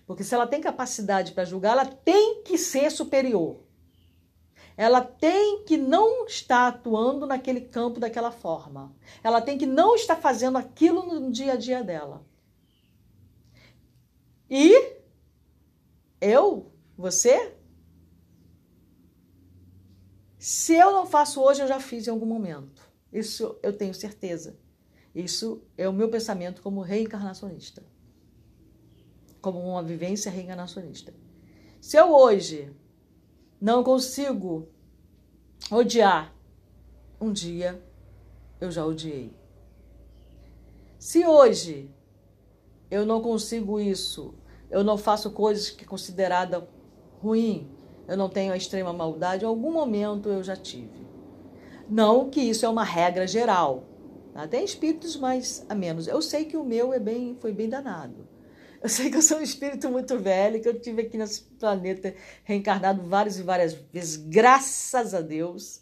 Porque 0.06 0.24
se 0.24 0.34
ela 0.34 0.46
tem 0.46 0.60
capacidade 0.60 1.32
para 1.32 1.44
julgar, 1.44 1.72
ela 1.72 1.86
tem 1.86 2.42
que 2.42 2.58
ser 2.58 2.90
superior. 2.90 3.60
Ela 4.76 5.00
tem 5.00 5.62
que 5.64 5.76
não 5.76 6.26
estar 6.26 6.66
atuando 6.66 7.24
naquele 7.24 7.60
campo 7.60 8.00
daquela 8.00 8.32
forma. 8.32 8.92
Ela 9.22 9.40
tem 9.40 9.56
que 9.56 9.66
não 9.66 9.94
estar 9.94 10.16
fazendo 10.16 10.58
aquilo 10.58 11.06
no 11.20 11.30
dia 11.30 11.52
a 11.52 11.56
dia 11.56 11.84
dela. 11.84 12.26
E 14.50 14.98
eu, 16.20 16.72
você, 16.96 17.54
se 20.46 20.74
eu 20.74 20.92
não 20.92 21.06
faço 21.06 21.40
hoje, 21.40 21.62
eu 21.62 21.66
já 21.66 21.80
fiz 21.80 22.06
em 22.06 22.10
algum 22.10 22.26
momento. 22.26 22.86
Isso 23.10 23.58
eu 23.62 23.72
tenho 23.72 23.94
certeza. 23.94 24.58
Isso 25.14 25.62
é 25.74 25.88
o 25.88 25.92
meu 25.92 26.10
pensamento 26.10 26.60
como 26.60 26.82
reencarnacionista. 26.82 27.82
Como 29.40 29.58
uma 29.58 29.82
vivência 29.82 30.30
reencarnacionista. 30.30 31.14
Se 31.80 31.96
eu 31.96 32.12
hoje 32.14 32.70
não 33.58 33.82
consigo 33.82 34.68
odiar. 35.70 36.36
Um 37.18 37.32
dia 37.32 37.82
eu 38.60 38.70
já 38.70 38.84
odiei. 38.84 39.34
Se 40.98 41.24
hoje 41.24 41.90
eu 42.90 43.06
não 43.06 43.22
consigo 43.22 43.80
isso, 43.80 44.34
eu 44.68 44.84
não 44.84 44.98
faço 44.98 45.30
coisas 45.30 45.70
que 45.70 45.84
é 45.84 45.88
considerada 45.88 46.68
ruim, 47.22 47.73
eu 48.06 48.16
não 48.16 48.28
tenho 48.28 48.52
a 48.52 48.56
extrema 48.56 48.92
maldade, 48.92 49.44
em 49.44 49.48
algum 49.48 49.72
momento 49.72 50.28
eu 50.28 50.42
já 50.42 50.56
tive. 50.56 51.04
Não 51.88 52.30
que 52.30 52.40
isso 52.40 52.64
é 52.64 52.68
uma 52.68 52.84
regra 52.84 53.26
geral. 53.26 53.84
Tá? 54.32 54.48
Tem 54.48 54.64
espíritos 54.64 55.16
mais 55.16 55.64
a 55.68 55.74
menos. 55.74 56.06
Eu 56.06 56.20
sei 56.20 56.44
que 56.44 56.56
o 56.56 56.64
meu 56.64 56.92
é 56.92 56.98
bem, 56.98 57.36
foi 57.40 57.52
bem 57.52 57.68
danado. 57.68 58.28
Eu 58.82 58.88
sei 58.88 59.10
que 59.10 59.16
eu 59.16 59.22
sou 59.22 59.38
um 59.38 59.42
espírito 59.42 59.88
muito 59.88 60.18
velho, 60.18 60.60
que 60.60 60.68
eu 60.68 60.78
tive 60.78 61.02
aqui 61.02 61.16
nesse 61.16 61.42
planeta 61.42 62.14
reencarnado 62.42 63.02
várias 63.02 63.38
e 63.38 63.42
várias 63.42 63.72
vezes, 63.72 64.16
graças 64.16 65.14
a 65.14 65.22
Deus. 65.22 65.80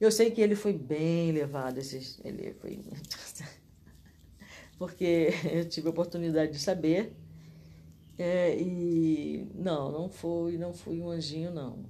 Eu 0.00 0.10
sei 0.10 0.30
que 0.30 0.40
ele 0.40 0.54
foi 0.54 0.72
bem 0.72 1.32
levado, 1.32 1.78
esse, 1.78 2.18
ele 2.24 2.54
foi 2.54 2.80
porque 4.78 5.30
eu 5.50 5.68
tive 5.68 5.88
a 5.88 5.90
oportunidade 5.90 6.52
de 6.52 6.58
saber. 6.58 7.14
É, 8.18 8.56
e 8.58 9.50
não, 9.54 9.92
não 9.92 10.08
fui, 10.08 10.56
não 10.56 10.72
fui 10.72 11.00
um 11.00 11.10
anjinho, 11.10 11.52
não. 11.52 11.84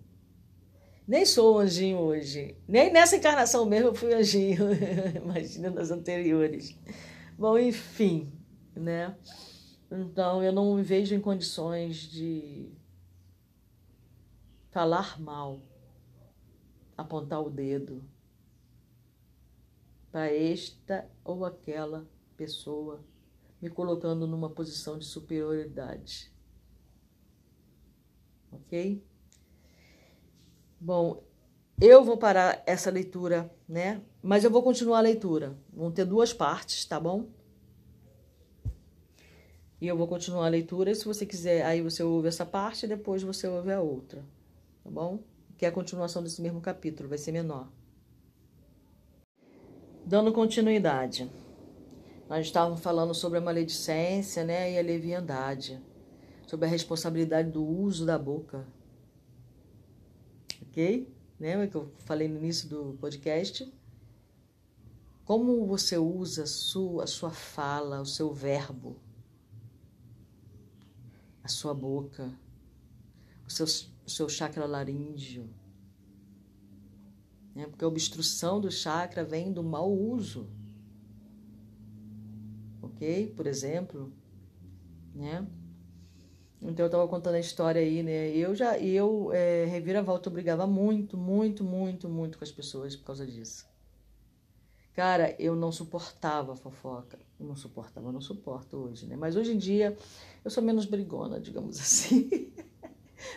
Nem 1.07 1.25
sou 1.25 1.57
um 1.57 1.59
anjinho 1.61 1.99
hoje. 1.99 2.57
Nem 2.67 2.93
nessa 2.93 3.17
encarnação 3.17 3.65
mesmo 3.65 3.89
eu 3.89 3.95
fui 3.95 4.13
anjinho. 4.13 4.69
Imagina 5.15 5.71
nas 5.71 5.91
anteriores. 5.91 6.77
Bom, 7.39 7.57
enfim, 7.57 8.33
né? 8.75 9.17
Então, 9.91 10.43
eu 10.43 10.53
não 10.53 10.75
me 10.75 10.83
vejo 10.83 11.15
em 11.15 11.21
condições 11.21 11.97
de 11.97 12.73
falar 14.73 15.21
mal, 15.21 15.63
apontar 16.97 17.41
o 17.41 17.49
dedo 17.49 18.03
para 20.11 20.33
esta 20.33 21.09
ou 21.25 21.45
aquela 21.45 22.07
pessoa, 22.37 23.05
me 23.61 23.71
colocando 23.71 24.27
numa 24.27 24.51
posição 24.51 24.99
de 24.99 25.05
superioridade. 25.05 26.33
Ok? 28.53 29.03
Bom, 30.81 31.23
eu 31.81 32.05
vou 32.05 32.17
parar 32.17 32.63
essa 32.67 32.91
leitura, 32.91 33.51
né? 33.69 34.03
Mas 34.23 34.45
eu 34.45 34.51
vou 34.51 34.63
continuar 34.63 34.99
a 34.99 35.03
leitura. 35.03 35.57
Vão 35.73 35.91
ter 35.91 36.05
duas 36.05 36.33
partes, 36.33 36.85
tá 36.85 36.99
bom? 36.99 37.29
E 39.81 39.87
eu 39.87 39.97
vou 39.97 40.09
continuar 40.09 40.47
a 40.47 40.51
leitura. 40.51 40.95
Se 40.95 41.05
você 41.05 41.27
quiser, 41.27 41.65
aí 41.65 41.83
você 41.83 42.03
ouve 42.03 42.29
essa 42.29 42.47
parte 42.47 42.87
e 42.87 42.89
depois 42.89 43.23
você 43.23 43.47
ouve 43.47 43.73
a 43.73 43.81
outra. 43.81 44.25
Tá 44.83 44.91
bom? 44.91 45.21
Que 45.59 45.67
é 45.67 45.69
a 45.69 45.73
continuação 45.73 46.23
desse 46.23 46.41
mesmo 46.41 46.61
capítulo, 46.61 47.09
vai 47.09 47.19
ser 47.19 47.33
menor. 47.33 47.69
Dando 50.05 50.33
continuidade. 50.33 51.31
Nós 52.29 52.47
estávamos 52.47 52.81
falando 52.81 53.15
sobre 53.15 53.39
a 53.39 53.41
maledicência 53.41 54.45
né, 54.45 54.73
e 54.73 54.79
a 54.79 54.83
leviandade, 54.83 55.81
sobre 56.47 56.67
a 56.67 56.69
responsabilidade 56.69 57.51
do 57.51 57.65
uso 57.65 58.05
da 58.05 58.19
boca. 58.19 58.67
Ok? 60.63 61.13
Lembra 61.39 61.69
que 61.69 61.77
eu 61.77 61.93
falei 61.99 62.29
no 62.29 62.39
início 62.39 62.69
do 62.69 62.97
podcast? 63.01 63.73
Como 65.25 65.67
você 65.67 65.97
usa 65.97 66.45
a 66.45 66.47
sua, 66.47 67.05
a 67.05 67.07
sua 67.07 67.31
fala, 67.31 68.01
o 68.01 68.07
seu 68.07 68.33
verbo 68.33 68.97
a 71.47 71.49
sua 71.49 71.73
boca, 71.73 72.37
o 73.47 73.51
seu, 73.51 73.67
o 74.05 74.11
seu 74.11 74.29
chakra 74.29 74.67
laríngeo. 74.67 75.49
Né? 77.55 77.67
Porque 77.69 77.85
a 77.85 77.89
obstrução 77.89 78.61
do 78.61 78.69
chakra 78.69 79.23
vem 79.23 79.53
do 79.53 79.63
mau 79.63 79.89
uso. 79.97 80.51
Ok? 82.87 83.35
Por 83.37 83.47
exemplo, 83.47 84.13
né? 85.15 85.47
Então 86.61 86.85
eu 86.85 86.87
estava 86.87 87.07
contando 87.07 87.35
a 87.35 87.41
história 87.41 87.81
aí, 87.81 88.03
né? 88.03 88.29
Eu 88.31 88.55
já, 88.55 88.79
eu, 88.79 89.31
é, 89.33 89.65
reviravolta, 89.67 90.29
eu 90.29 90.33
brigava 90.33 90.67
muito, 90.67 91.17
muito, 91.17 91.63
muito, 91.63 92.09
muito 92.09 92.39
com 92.39 92.45
as 92.45 92.51
pessoas 92.51 92.97
por 92.97 93.05
causa 93.05 93.27
disso. 93.27 93.67
Cara, 94.95 95.37
eu 95.39 95.55
não 95.55 95.71
suportava 95.71 96.57
fofoca. 96.57 97.19
Eu 97.39 97.47
não 97.47 97.55
suportava, 97.55 98.11
não 98.11 98.21
suporto 98.21 98.79
hoje, 98.79 99.07
né? 99.07 99.15
Mas 99.15 99.37
hoje 99.37 99.53
em 99.53 99.59
dia 99.59 99.97
eu 100.45 100.51
sou 100.51 100.63
menos 100.63 100.87
brigona, 100.87 101.39
digamos 101.39 101.79
assim. 101.81 102.51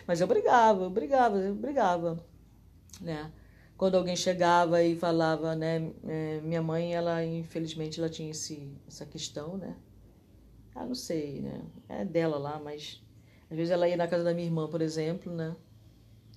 Mas 0.06 0.20
eu 0.20 0.26
brigava, 0.26 0.84
eu 0.84 0.90
brigava, 0.90 1.36
eu 1.38 1.54
brigava, 1.54 2.24
né? 3.00 3.30
Quando 3.80 3.94
alguém 3.94 4.14
chegava 4.14 4.82
e 4.82 4.94
falava, 4.94 5.56
né? 5.56 5.90
É, 6.06 6.38
minha 6.42 6.60
mãe, 6.60 6.94
ela 6.94 7.24
infelizmente 7.24 7.98
ela 7.98 8.10
tinha 8.10 8.30
esse, 8.30 8.70
essa 8.86 9.06
questão, 9.06 9.56
né? 9.56 9.74
Ah, 10.74 10.84
não 10.84 10.94
sei, 10.94 11.40
né? 11.40 11.62
É 11.88 12.04
dela 12.04 12.36
lá, 12.36 12.60
mas 12.62 13.02
às 13.50 13.56
vezes 13.56 13.70
ela 13.70 13.88
ia 13.88 13.96
na 13.96 14.06
casa 14.06 14.22
da 14.22 14.34
minha 14.34 14.46
irmã, 14.46 14.68
por 14.68 14.82
exemplo, 14.82 15.32
né? 15.32 15.56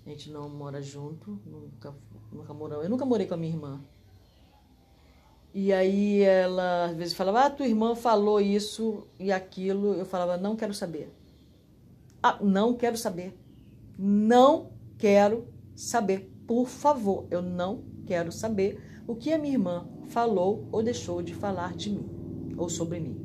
A 0.06 0.10
gente 0.10 0.32
não 0.32 0.48
mora 0.48 0.82
junto, 0.82 1.38
nunca, 1.46 1.94
nunca 2.32 2.54
morou. 2.54 2.82
Eu 2.82 2.90
nunca 2.90 3.04
morei 3.04 3.28
com 3.28 3.34
a 3.34 3.38
minha 3.38 3.52
irmã. 3.52 3.82
E 5.54 5.74
aí 5.74 6.22
ela 6.22 6.86
às 6.86 6.96
vezes 6.96 7.14
falava, 7.14 7.42
ah, 7.42 7.50
tua 7.50 7.68
irmã 7.68 7.94
falou 7.94 8.40
isso 8.40 9.06
e 9.20 9.34
aquilo. 9.34 9.96
Eu 9.96 10.06
falava, 10.06 10.38
não 10.38 10.56
quero 10.56 10.74
saber. 10.74 11.14
Ah, 12.24 12.40
não 12.42 12.74
quero 12.74 12.96
saber. 12.96 13.38
Não 14.00 14.72
quero 14.98 15.46
saber. 15.76 16.33
Por 16.48 16.68
favor, 16.68 17.26
eu 17.32 17.42
não 17.42 17.84
quero 18.06 18.32
saber 18.32 18.82
o 19.08 19.16
que 19.16 19.32
a 19.32 19.38
minha 19.38 19.54
irmã 19.54 19.88
falou 20.10 20.68
ou 20.72 20.84
deixou 20.84 21.22
de 21.22 21.34
falar 21.34 21.76
de 21.76 21.90
mim 21.90 22.54
ou 22.58 22.70
sobre 22.70 23.00
mim. 23.00 23.24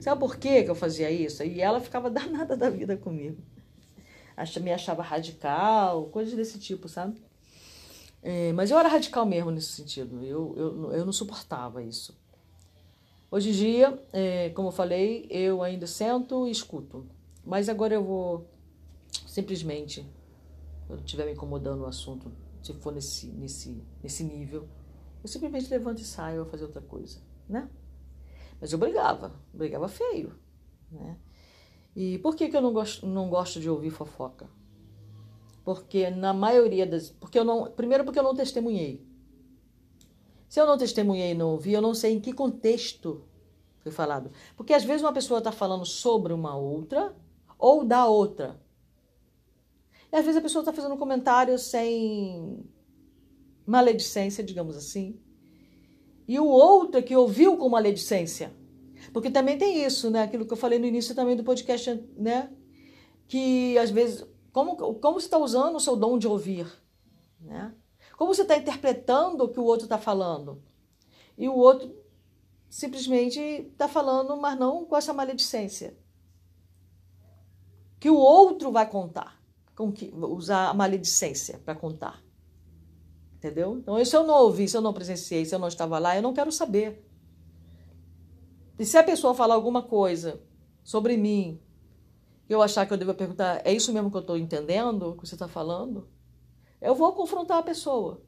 Sabe 0.00 0.20
por 0.20 0.36
que 0.36 0.48
eu 0.48 0.74
fazia 0.74 1.10
isso? 1.10 1.42
E 1.42 1.60
ela 1.60 1.80
ficava 1.80 2.08
danada 2.10 2.56
da 2.56 2.70
vida 2.70 2.96
comigo. 2.96 3.42
Me 4.62 4.72
achava 4.72 5.02
radical, 5.02 6.06
coisas 6.06 6.34
desse 6.34 6.58
tipo, 6.58 6.88
sabe? 6.88 7.20
É, 8.22 8.52
mas 8.52 8.70
eu 8.70 8.78
era 8.78 8.88
radical 8.88 9.26
mesmo 9.26 9.50
nesse 9.50 9.72
sentido. 9.72 10.24
Eu, 10.24 10.54
eu, 10.56 10.92
eu 10.92 11.04
não 11.04 11.12
suportava 11.12 11.82
isso. 11.82 12.18
Hoje 13.30 13.50
em 13.50 13.52
dia, 13.52 14.02
é, 14.12 14.50
como 14.50 14.68
eu 14.68 14.72
falei, 14.72 15.26
eu 15.30 15.62
ainda 15.62 15.86
sento 15.86 16.48
e 16.48 16.50
escuto. 16.50 17.06
Mas 17.44 17.68
agora 17.68 17.94
eu 17.94 18.02
vou 18.02 18.46
simplesmente, 19.26 20.06
eu 20.90 20.96
estiver 20.96 21.26
me 21.26 21.32
incomodando 21.32 21.82
o 21.82 21.86
assunto, 21.86 22.32
se 22.62 22.74
for 22.74 22.92
nesse, 22.92 23.26
nesse, 23.28 23.82
nesse 24.02 24.24
nível, 24.24 24.68
eu 25.22 25.28
simplesmente 25.28 25.70
levanto 25.70 26.00
e 26.00 26.04
saio 26.04 26.42
a 26.42 26.46
fazer 26.46 26.64
outra 26.64 26.80
coisa, 26.80 27.20
né? 27.48 27.68
Mas 28.60 28.72
eu 28.72 28.78
brigava, 28.78 29.32
brigava 29.52 29.88
feio, 29.88 30.38
né? 30.90 31.18
E 31.94 32.18
por 32.18 32.36
que, 32.36 32.48
que 32.48 32.56
eu 32.56 32.60
não 32.60 32.72
gosto, 32.72 33.06
não 33.06 33.28
gosto 33.28 33.60
de 33.60 33.68
ouvir 33.68 33.90
fofoca? 33.90 34.48
Porque 35.64 36.10
na 36.10 36.32
maioria 36.32 36.86
das. 36.86 37.10
Porque 37.10 37.38
eu 37.38 37.44
não, 37.44 37.70
primeiro, 37.70 38.04
porque 38.04 38.18
eu 38.18 38.22
não 38.22 38.34
testemunhei. 38.34 39.06
Se 40.48 40.60
eu 40.60 40.66
não 40.66 40.78
testemunhei 40.78 41.32
e 41.32 41.34
não 41.34 41.52
ouvi, 41.52 41.72
eu 41.72 41.82
não 41.82 41.94
sei 41.94 42.14
em 42.14 42.20
que 42.20 42.32
contexto 42.32 43.24
foi 43.80 43.92
falado. 43.92 44.30
Porque 44.56 44.72
às 44.72 44.84
vezes 44.84 45.02
uma 45.02 45.12
pessoa 45.12 45.38
está 45.38 45.52
falando 45.52 45.84
sobre 45.84 46.32
uma 46.32 46.56
outra 46.56 47.14
ou 47.58 47.84
da 47.84 48.06
outra. 48.06 48.60
E 50.12 50.16
às 50.16 50.24
vezes 50.24 50.38
a 50.38 50.42
pessoa 50.42 50.62
está 50.62 50.72
fazendo 50.72 50.94
um 50.94 50.98
comentário 50.98 51.58
sem 51.58 52.64
maledicência, 53.66 54.42
digamos 54.42 54.76
assim. 54.76 55.20
E 56.26 56.38
o 56.38 56.46
outro 56.46 56.98
é 56.98 57.02
que 57.02 57.16
ouviu 57.16 57.56
com 57.56 57.68
maledicência. 57.68 58.52
Porque 59.12 59.30
também 59.30 59.56
tem 59.56 59.84
isso, 59.84 60.10
né? 60.10 60.22
Aquilo 60.22 60.44
que 60.46 60.52
eu 60.52 60.56
falei 60.56 60.78
no 60.78 60.86
início 60.86 61.14
também 61.14 61.36
do 61.36 61.44
podcast, 61.44 62.04
né? 62.16 62.50
Que 63.26 63.78
às 63.78 63.90
vezes 63.90 64.26
Como, 64.52 64.76
como 64.76 65.20
você 65.20 65.26
está 65.26 65.38
usando 65.38 65.76
o 65.76 65.80
seu 65.80 65.94
dom 65.96 66.18
de 66.18 66.26
ouvir? 66.26 66.66
Né? 67.40 67.72
Como 68.18 68.34
você 68.34 68.42
está 68.42 68.56
interpretando 68.56 69.44
o 69.44 69.48
que 69.48 69.60
o 69.60 69.64
outro 69.64 69.86
está 69.86 69.96
falando? 69.96 70.60
E 71.38 71.48
o 71.48 71.54
outro 71.54 71.94
simplesmente 72.68 73.40
está 73.40 73.88
falando, 73.88 74.36
mas 74.36 74.58
não 74.58 74.84
com 74.84 74.96
essa 74.96 75.12
maledicência. 75.12 75.96
Que 77.98 78.10
o 78.10 78.16
outro 78.16 78.70
vai 78.72 78.90
contar, 78.90 79.39
usar 79.80 80.68
a 80.68 80.74
maledicência 80.74 81.58
para 81.64 81.74
contar. 81.74 82.22
Entendeu? 83.36 83.78
Então, 83.78 84.04
se 84.04 84.14
eu 84.14 84.22
não 84.22 84.34
ouvi, 84.42 84.68
se 84.68 84.76
eu 84.76 84.82
não 84.82 84.92
presenciei, 84.92 85.44
se 85.44 85.54
eu 85.54 85.58
não 85.58 85.68
estava 85.68 85.98
lá, 85.98 86.14
eu 86.14 86.22
não 86.22 86.34
quero 86.34 86.52
saber. 86.52 87.04
E 88.78 88.84
se 88.84 88.98
a 88.98 89.02
pessoa 89.02 89.34
falar 89.34 89.54
alguma 89.54 89.82
coisa 89.82 90.42
sobre 90.82 91.16
mim, 91.16 91.60
eu 92.48 92.60
achar 92.60 92.86
que 92.86 92.92
eu 92.92 92.98
devo 92.98 93.14
perguntar, 93.14 93.62
é 93.64 93.72
isso 93.72 93.92
mesmo 93.92 94.10
que 94.10 94.16
eu 94.16 94.22
estou 94.22 94.36
entendendo, 94.36 95.14
que 95.16 95.26
você 95.26 95.34
está 95.34 95.46
falando? 95.46 96.08
Eu 96.80 96.94
vou 96.94 97.12
confrontar 97.12 97.58
a 97.58 97.62
pessoa, 97.62 98.22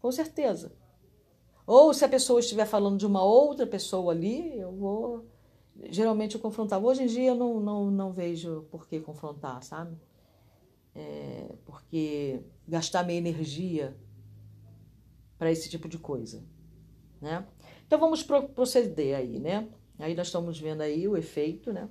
com 0.00 0.10
certeza. 0.10 0.76
Ou 1.66 1.94
se 1.94 2.04
a 2.04 2.08
pessoa 2.08 2.40
estiver 2.40 2.66
falando 2.66 2.98
de 2.98 3.06
uma 3.06 3.22
outra 3.22 3.66
pessoa 3.66 4.12
ali, 4.12 4.58
eu 4.58 4.72
vou. 4.72 5.24
Geralmente 5.90 6.34
eu 6.34 6.40
confrontava. 6.40 6.86
Hoje 6.86 7.04
em 7.04 7.06
dia 7.06 7.30
eu 7.30 7.34
não, 7.34 7.60
não, 7.60 7.90
não 7.90 8.12
vejo 8.12 8.66
por 8.70 8.86
que 8.86 9.00
confrontar, 9.00 9.62
sabe? 9.62 9.96
É, 10.94 11.54
porque 11.64 12.40
gastar 12.68 13.04
minha 13.04 13.18
energia 13.18 13.96
para 15.36 15.50
esse 15.50 15.68
tipo 15.68 15.88
de 15.88 15.98
coisa, 15.98 16.44
né? 17.20 17.46
Então 17.86 17.98
vamos 17.98 18.22
proceder 18.22 19.16
aí, 19.16 19.38
né? 19.38 19.68
Aí 19.98 20.14
nós 20.14 20.28
estamos 20.28 20.58
vendo 20.58 20.82
aí 20.82 21.06
o 21.06 21.16
efeito, 21.16 21.72
né? 21.72 21.88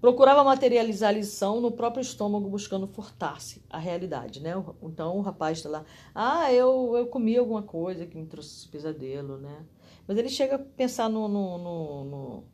Procurava 0.00 0.42
materializar 0.42 1.10
a 1.10 1.12
lição 1.12 1.60
no 1.60 1.70
próprio 1.70 2.00
estômago, 2.00 2.48
buscando 2.48 2.88
furtar-se 2.88 3.62
a 3.70 3.78
realidade, 3.78 4.40
né? 4.40 4.52
Então 4.82 5.16
o 5.16 5.20
rapaz 5.20 5.58
está 5.58 5.68
lá, 5.68 5.84
ah, 6.12 6.52
eu, 6.52 6.96
eu 6.96 7.06
comi 7.06 7.36
alguma 7.36 7.62
coisa 7.62 8.04
que 8.04 8.16
me 8.16 8.26
trouxe 8.26 8.68
pesadelo, 8.68 9.38
né? 9.38 9.64
Mas 10.06 10.18
ele 10.18 10.28
chega 10.28 10.56
a 10.56 10.58
pensar 10.58 11.08
no, 11.08 11.28
no, 11.28 11.58
no, 11.58 12.44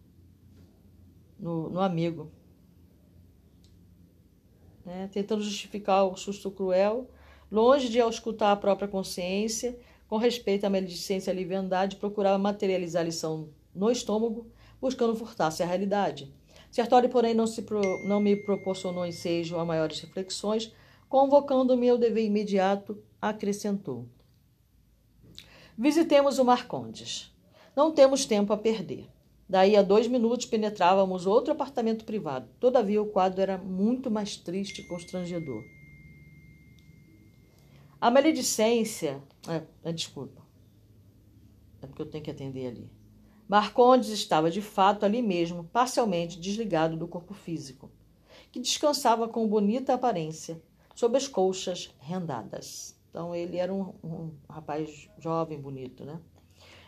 no, 1.38 1.70
no 1.70 1.80
amigo, 1.80 2.30
né? 4.88 5.08
tentando 5.12 5.42
justificar 5.42 6.06
o 6.06 6.16
susto 6.16 6.50
cruel, 6.50 7.08
longe 7.52 7.88
de 7.90 8.00
auscultar 8.00 8.50
a 8.50 8.56
própria 8.56 8.88
consciência, 8.88 9.78
com 10.08 10.16
respeito 10.16 10.64
à 10.64 10.70
maledicência 10.70 11.30
e 11.30 11.32
à 11.32 11.36
liviandade, 11.36 11.96
procurava 11.96 12.38
materializar 12.38 13.02
a 13.02 13.04
lição 13.04 13.50
no 13.74 13.90
estômago, 13.90 14.46
buscando 14.80 15.14
furtar-se 15.14 15.62
a 15.62 15.66
realidade. 15.66 16.32
Sertório, 16.70 17.10
porém, 17.10 17.34
não, 17.34 17.44
pro, 17.66 17.82
não 18.06 18.18
me 18.18 18.34
proporcionou 18.34 19.04
ensejo 19.04 19.58
a 19.58 19.64
maiores 19.64 20.00
reflexões, 20.00 20.74
convocando-me 21.08 21.90
ao 21.90 21.98
dever 21.98 22.24
imediato, 22.24 23.02
acrescentou. 23.20 24.06
Visitemos 25.76 26.38
o 26.38 26.44
Marcondes. 26.44 27.32
Não 27.76 27.92
temos 27.92 28.24
tempo 28.24 28.52
a 28.52 28.56
perder. 28.56 29.06
Daí 29.48 29.76
a 29.76 29.82
dois 29.82 30.06
minutos 30.06 30.44
penetrávamos 30.44 31.26
outro 31.26 31.52
apartamento 31.52 32.04
privado. 32.04 32.48
Todavia 32.60 33.00
o 33.00 33.06
quadro 33.06 33.40
era 33.40 33.56
muito 33.56 34.10
mais 34.10 34.36
triste 34.36 34.82
e 34.82 34.86
constrangedor. 34.86 35.64
A 38.00 38.10
maledicência. 38.10 39.22
É, 39.82 39.92
desculpa. 39.92 40.42
É 41.80 41.86
porque 41.86 42.02
eu 42.02 42.10
tenho 42.10 42.22
que 42.22 42.30
atender 42.30 42.66
ali. 42.66 42.90
Marcondes 43.48 44.10
estava 44.10 44.50
de 44.50 44.60
fato 44.60 45.06
ali 45.06 45.22
mesmo, 45.22 45.64
parcialmente 45.64 46.38
desligado 46.38 46.98
do 46.98 47.08
corpo 47.08 47.32
físico, 47.32 47.90
que 48.52 48.60
descansava 48.60 49.26
com 49.26 49.48
bonita 49.48 49.94
aparência, 49.94 50.62
sob 50.94 51.16
as 51.16 51.26
colchas 51.26 51.90
rendadas. 51.98 52.94
Então 53.08 53.34
ele 53.34 53.56
era 53.56 53.72
um, 53.72 53.94
um 54.04 54.30
rapaz 54.50 55.08
jovem, 55.18 55.58
bonito, 55.58 56.04
né? 56.04 56.20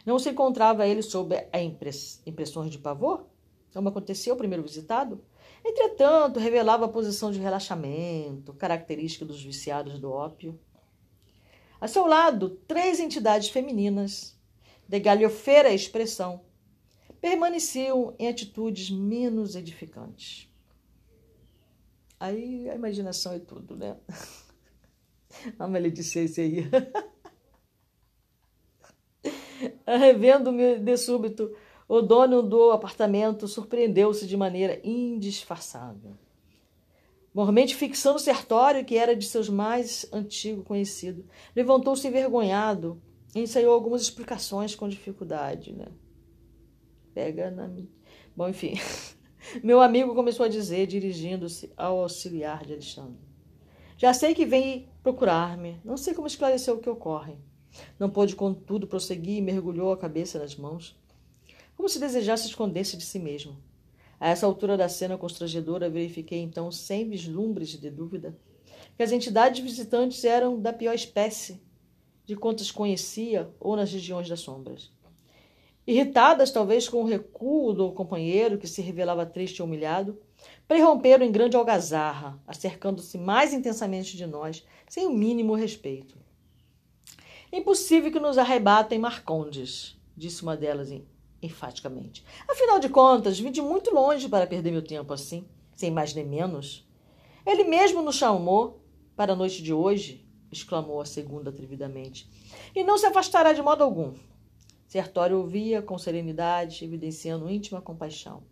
Não 0.05 0.19
se 0.19 0.31
encontrava 0.31 0.87
ele 0.87 1.03
sob 1.03 1.35
a 1.53 1.61
impress, 1.61 2.23
impressões 2.27 2.71
de 2.71 2.79
pavor, 2.79 3.27
como 3.73 3.89
acontecia 3.89 4.33
ao 4.33 4.39
primeiro 4.39 4.63
visitado. 4.63 5.23
Entretanto, 5.65 6.41
revelava 6.41 6.87
a 6.87 6.89
posição 6.89 7.31
de 7.31 7.39
relaxamento, 7.39 8.55
característica 8.55 9.25
dos 9.25 9.43
viciados 9.43 9.99
do 9.99 10.11
ópio. 10.11 10.59
A 11.81 11.87
seu 11.87 12.07
lado, 12.07 12.51
três 12.67 12.99
entidades 12.99 13.49
femininas, 13.49 14.39
de 14.89 14.99
galhofeira 14.99 15.73
expressão, 15.73 16.43
permaneciam 17.21 18.15
em 18.19 18.29
atitudes 18.29 18.91
menos 18.91 19.55
edificantes. 19.55 20.49
Aí 22.19 22.69
a 22.69 22.75
imaginação 22.75 23.33
é 23.33 23.39
tudo, 23.39 23.77
né? 23.77 23.97
A 25.59 25.69
maledicência 25.69 26.43
aí. 26.43 26.69
Revendo-me 29.87 30.79
de 30.79 30.97
súbito, 30.97 31.55
o 31.89 32.01
dono 32.01 32.43
do 32.43 32.71
apartamento 32.71 33.49
surpreendeu-se 33.49 34.27
de 34.27 34.37
maneira 34.37 34.81
indisfarçável. 34.85 36.17
Mormente 37.33 37.77
fixando 37.77 38.17
o 38.17 38.21
sertório, 38.21 38.85
que 38.85 38.97
era 38.97 39.15
de 39.15 39.27
seus 39.27 39.49
mais 39.49 40.07
antigo 40.13 40.63
conhecido, 40.63 41.25
levantou-se 41.55 42.07
envergonhado 42.07 43.01
e 43.35 43.41
ensaiou 43.41 43.73
algumas 43.73 44.03
explicações 44.03 44.75
com 44.75 44.89
dificuldade, 44.89 45.73
né? 45.73 45.87
pega 47.15 47.51
na. 47.51 47.71
Bom, 48.35 48.49
enfim. 48.49 48.75
Meu 49.63 49.81
amigo 49.81 50.15
começou 50.15 50.47
a 50.47 50.49
dizer, 50.49 50.87
dirigindo-se 50.87 51.73
ao 51.77 52.01
auxiliar 52.01 52.65
de 52.65 52.75
Alexandre. 52.75 53.21
Já 53.97 54.15
sei 54.15 54.35
que 54.35 54.47
vem 54.47 54.89
procurar-me. 55.03 55.81
Não 55.85 55.97
sei 55.97 56.15
como 56.15 56.27
esclarecer 56.27 56.73
o 56.73 56.79
que 56.79 56.89
ocorre. 56.89 57.37
Não 57.99 58.11
pôde, 58.11 58.37
contudo, 58.37 58.87
prosseguir 58.87 59.39
e 59.39 59.41
mergulhou 59.41 59.93
a 59.93 59.97
cabeça 59.97 60.39
nas 60.39 60.57
mãos, 60.57 60.97
como 61.77 61.89
se 61.89 61.99
desejasse 61.99 62.47
esconder-se 62.47 62.97
de 62.97 63.05
si 63.05 63.19
mesmo. 63.19 63.57
A 64.19 64.29
essa 64.29 64.45
altura 64.45 64.77
da 64.77 64.89
cena 64.89 65.17
constrangedora, 65.17 65.89
verifiquei 65.89 66.41
então, 66.41 66.71
sem 66.71 67.09
vislumbres 67.09 67.71
de 67.71 67.91
dúvida, 67.91 68.37
que 68.97 69.03
as 69.03 69.13
entidades 69.13 69.61
visitantes 69.61 70.25
eram 70.25 70.61
da 70.61 70.73
pior 70.73 70.95
espécie 70.95 71.61
de 72.27 72.37
quantas 72.37 72.71
conhecia 72.71 73.51
ou 73.59 73.77
nas 73.77 73.91
regiões 73.91 74.29
das 74.29 74.41
sombras. 74.41 74.93
Irritadas, 75.87 76.51
talvez, 76.51 76.89
com 76.89 77.03
o 77.03 77.07
recuo 77.07 77.73
do 77.73 77.93
companheiro, 77.93 78.59
que 78.59 78.69
se 78.69 78.83
revelava 78.83 79.25
triste 79.25 79.59
e 79.59 79.63
humilhado, 79.63 80.21
prerromperam 80.69 81.25
em 81.25 81.33
grande 81.33 81.57
algazarra, 81.57 82.41
acercando-se 82.47 83.19
mais 83.19 83.53
intensamente 83.53 84.17
de 84.17 84.27
nós, 84.27 84.65
sem 84.89 85.07
o 85.07 85.13
mínimo 85.13 85.55
respeito. 85.55 86.17
Impossível 87.53 88.13
que 88.13 88.21
nos 88.21 88.39
arrebatem 88.39 88.97
Marcondes, 88.97 89.99
disse 90.17 90.41
uma 90.43 90.57
delas 90.57 90.89
enfaticamente. 91.43 92.25
Afinal 92.49 92.79
de 92.79 92.89
contas, 92.89 93.41
vim 93.41 93.51
de 93.51 93.61
muito 93.61 93.93
longe 93.93 94.29
para 94.29 94.47
perder 94.47 94.71
meu 94.71 94.83
tempo 94.83 95.13
assim, 95.13 95.45
sem 95.75 95.91
mais 95.91 96.15
nem 96.15 96.25
menos. 96.25 96.89
Ele 97.45 97.65
mesmo 97.65 98.03
nos 98.03 98.15
chamou 98.15 98.81
para 99.17 99.33
a 99.33 99.37
noite 99.37 99.65
de 99.65 99.73
hoje, 99.73 100.25
exclamou 100.53 101.01
a 101.01 101.05
segunda 101.05 101.51
atrevidamente, 101.51 102.31
e 102.73 102.85
não 102.85 102.97
se 102.97 103.07
afastará 103.07 103.53
de 103.53 103.63
modo 103.63 103.83
algum. 103.83 104.15
Sertório 104.87 105.39
ouvia 105.39 105.83
com 105.83 105.99
serenidade, 105.99 106.85
evidenciando 106.85 107.51
íntima 107.51 107.83
compaixão. 107.83 108.45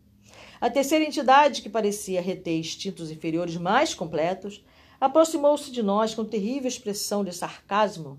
A 0.60 0.68
terceira 0.68 1.04
entidade, 1.04 1.62
que 1.62 1.70
parecia 1.70 2.20
reter 2.20 2.58
instintos 2.58 3.12
inferiores 3.12 3.56
mais 3.56 3.94
completos, 3.94 4.64
aproximou-se 5.00 5.70
de 5.70 5.84
nós 5.84 6.16
com 6.16 6.24
terrível 6.24 6.66
expressão 6.66 7.22
de 7.22 7.32
sarcasmo 7.32 8.18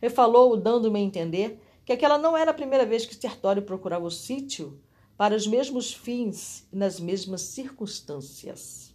e 0.00 0.10
falou, 0.10 0.56
dando-me 0.56 0.98
a 0.98 1.02
entender 1.02 1.60
que 1.84 1.92
aquela 1.92 2.18
não 2.18 2.36
era 2.36 2.50
a 2.50 2.54
primeira 2.54 2.86
vez 2.86 3.04
que 3.04 3.14
Sertório 3.14 3.62
procurava 3.62 4.04
o 4.04 4.10
sítio 4.10 4.80
para 5.16 5.34
os 5.34 5.46
mesmos 5.46 5.92
fins 5.92 6.66
e 6.72 6.76
nas 6.76 6.98
mesmas 6.98 7.42
circunstâncias. 7.42 8.94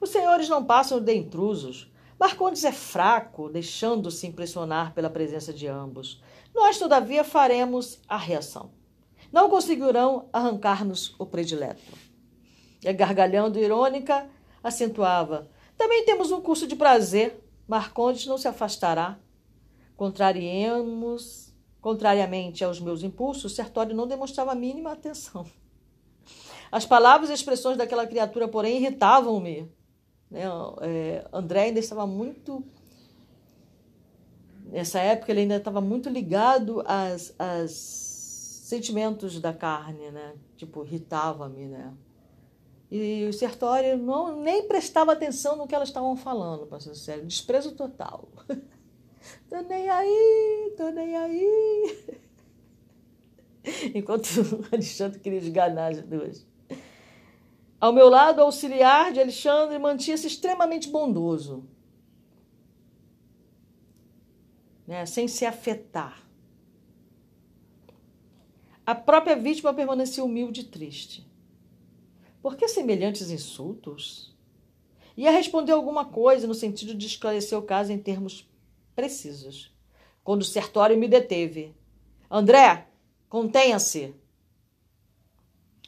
Os 0.00 0.10
senhores 0.10 0.48
não 0.48 0.64
passam 0.64 1.00
de 1.00 1.14
intrusos. 1.14 1.90
Marcondes 2.18 2.64
é 2.64 2.72
fraco, 2.72 3.48
deixando-se 3.48 4.26
impressionar 4.26 4.94
pela 4.94 5.10
presença 5.10 5.52
de 5.52 5.66
ambos. 5.66 6.22
Nós, 6.54 6.78
todavia, 6.78 7.24
faremos 7.24 7.98
a 8.08 8.16
reação. 8.16 8.70
Não 9.32 9.48
conseguirão 9.48 10.28
arrancar-nos 10.32 11.14
o 11.18 11.26
predileto. 11.26 11.80
E 12.82 12.92
gargalhando 12.92 13.58
irônica, 13.58 14.28
acentuava: 14.62 15.48
Também 15.76 16.04
temos 16.04 16.30
um 16.30 16.40
curso 16.40 16.66
de 16.66 16.76
prazer. 16.76 17.42
Marcondes 17.66 18.26
não 18.26 18.36
se 18.36 18.46
afastará. 18.46 19.18
Contrariemos, 19.96 21.52
contrariamente 21.80 22.64
aos 22.64 22.80
meus 22.80 23.02
impulsos, 23.02 23.54
Sertório 23.54 23.94
não 23.94 24.06
demonstrava 24.06 24.52
a 24.52 24.56
mínima 24.56 24.92
atenção. 24.92 25.46
As 26.70 26.86
palavras 26.86 27.30
e 27.30 27.34
expressões 27.34 27.76
daquela 27.76 28.06
criatura, 28.06 28.48
porém, 28.48 28.78
irritavam-me. 28.78 29.70
Né? 30.30 30.42
É, 30.80 31.28
André 31.32 31.64
ainda 31.64 31.80
estava 31.80 32.06
muito 32.06 32.64
nessa 34.72 34.98
época 35.00 35.30
ele 35.30 35.42
ainda 35.42 35.56
estava 35.56 35.80
muito 35.80 36.08
ligado 36.08 36.82
às, 36.86 37.34
às 37.38 37.70
sentimentos 37.70 39.38
da 39.38 39.52
carne, 39.52 40.10
né? 40.10 40.34
Tipo, 40.56 40.82
irritava-me, 40.82 41.66
né? 41.66 41.92
E 42.90 43.26
o 43.28 43.32
Sertório 43.32 43.96
não, 43.96 44.40
nem 44.40 44.66
prestava 44.66 45.12
atenção 45.12 45.56
no 45.56 45.66
que 45.66 45.74
elas 45.74 45.88
estavam 45.88 46.16
falando, 46.16 46.66
para 46.66 46.80
ser 46.80 46.94
sério. 46.94 47.26
Desprezo 47.26 47.72
total. 47.72 48.28
tô 49.48 49.60
nem 49.62 49.88
aí, 49.88 50.74
tô 50.76 50.90
nem 50.90 51.16
aí. 51.16 52.20
Enquanto 53.94 54.26
o 54.26 54.66
Alexandre 54.72 55.20
queria 55.20 55.38
esganar 55.38 55.92
as 55.92 56.02
duas. 56.02 56.46
Ao 57.80 57.92
meu 57.92 58.08
lado, 58.08 58.38
o 58.38 58.42
auxiliar 58.42 59.12
de 59.12 59.20
Alexandre 59.20 59.78
mantinha-se 59.78 60.26
extremamente 60.26 60.88
bondoso, 60.88 61.64
né, 64.86 65.04
sem 65.04 65.26
se 65.26 65.44
afetar. 65.44 66.22
A 68.86 68.94
própria 68.94 69.36
vítima 69.36 69.74
permanecia 69.74 70.24
humilde 70.24 70.60
e 70.60 70.64
triste. 70.64 71.26
Por 72.40 72.56
que 72.56 72.68
semelhantes 72.68 73.30
insultos? 73.30 74.32
Ia 75.16 75.30
responder 75.30 75.72
alguma 75.72 76.04
coisa 76.04 76.46
no 76.46 76.54
sentido 76.54 76.94
de 76.94 77.06
esclarecer 77.06 77.56
o 77.58 77.62
caso 77.62 77.92
em 77.92 77.98
termos 77.98 78.48
precisos, 78.94 79.74
quando 80.22 80.42
o 80.42 80.44
Sertório 80.44 80.96
me 80.96 81.08
deteve. 81.08 81.74
André, 82.30 82.86
contenha-se. 83.28 84.14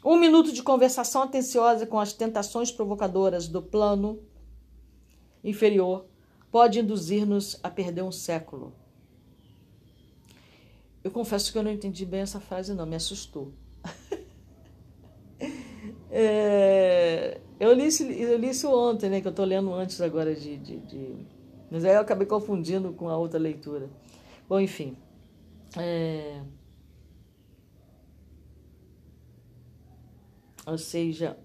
Um 0.05 0.17
minuto 0.17 0.53
de 0.53 0.63
conversação 0.63 1.23
atenciosa 1.23 1.87
com 1.87 1.99
as 1.99 2.13
tentações 2.13 2.71
provocadoras 2.71 3.49
do 3.49 3.63
plano 3.63 4.23
inferior 5.43 6.07
pode 6.51 6.79
induzir-nos 6.79 7.59
a 7.63 7.71
perder 7.71 8.03
um 8.03 8.13
século. 8.13 8.73
Eu 11.03 11.11
confesso 11.11 11.53
que 11.53 11.59
eu 11.59 11.63
não 11.63 11.71
entendi 11.71 12.07
bem 12.07 12.21
essa 12.21 12.41
frase, 12.41 12.73
não, 12.73 12.87
me 12.87 12.97
assustou. 12.97 13.53
é, 16.11 17.41
eu, 17.61 17.73
li 17.75 17.89
eu 18.19 18.39
li 18.39 18.49
isso 18.49 18.71
ontem, 18.71 19.11
né? 19.11 19.21
Que 19.21 19.27
eu 19.27 19.31
estou 19.31 19.45
lendo 19.45 19.73
antes 19.75 20.01
agora 20.01 20.35
de, 20.35 20.57
de, 20.57 20.81
de, 20.81 21.27
Mas 21.75 21.85
aí 21.85 21.95
eu 21.95 22.01
acabei 22.03 22.25
confundindo 22.25 22.93
com 22.93 23.09
a 23.09 23.17
outra 23.17 23.37
leitura. 23.37 23.91
Bom, 24.49 24.61
enfim. 24.61 24.97
É... 25.77 26.41
Ou 30.65 30.79
seja, 30.79 31.37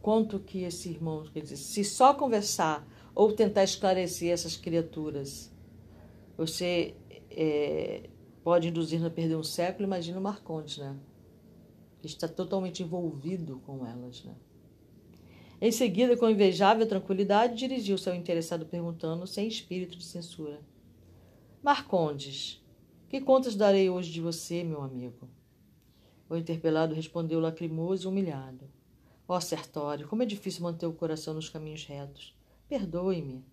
quanto 0.00 0.40
que 0.40 0.62
esse 0.62 0.88
irmão, 0.88 1.24
quer 1.30 1.42
dizer, 1.42 1.58
se 1.58 1.84
só 1.84 2.14
conversar 2.14 2.88
ou 3.14 3.34
tentar 3.34 3.64
esclarecer 3.64 4.30
essas 4.32 4.56
criaturas, 4.56 5.52
você 6.34 6.96
é, 7.30 8.08
pode 8.42 8.68
induzir 8.68 9.04
a 9.04 9.10
perder 9.10 9.36
um 9.36 9.42
século, 9.42 9.84
imagina 9.84 10.18
o 10.18 10.22
Marcondes, 10.22 10.78
né? 10.78 10.96
Está 12.02 12.26
totalmente 12.26 12.82
envolvido 12.82 13.60
com 13.66 13.86
elas, 13.86 14.24
né? 14.24 14.34
Em 15.62 15.70
seguida, 15.70 16.16
com 16.16 16.30
invejável 16.30 16.88
tranquilidade, 16.88 17.54
dirigiu-se 17.54 18.08
ao 18.08 18.14
interessado 18.14 18.64
perguntando, 18.64 19.26
sem 19.26 19.46
espírito 19.46 19.98
de 19.98 20.04
censura: 20.04 20.58
Marcondes, 21.62 22.64
que 23.10 23.20
contas 23.20 23.54
darei 23.54 23.90
hoje 23.90 24.10
de 24.10 24.22
você, 24.22 24.64
meu 24.64 24.80
amigo? 24.80 25.28
O 26.30 26.36
interpelado 26.36 26.94
respondeu 26.94 27.40
lacrimoso 27.40 28.06
e 28.06 28.10
humilhado. 28.10 28.70
Ó 29.28 29.36
oh, 29.36 29.40
Sertório, 29.40 30.08
como 30.08 30.22
é 30.22 30.26
difícil 30.26 30.62
manter 30.62 30.86
o 30.86 30.94
coração 30.94 31.34
nos 31.34 31.50
caminhos 31.50 31.84
retos. 31.84 32.34
Perdoe-me. 32.66 33.44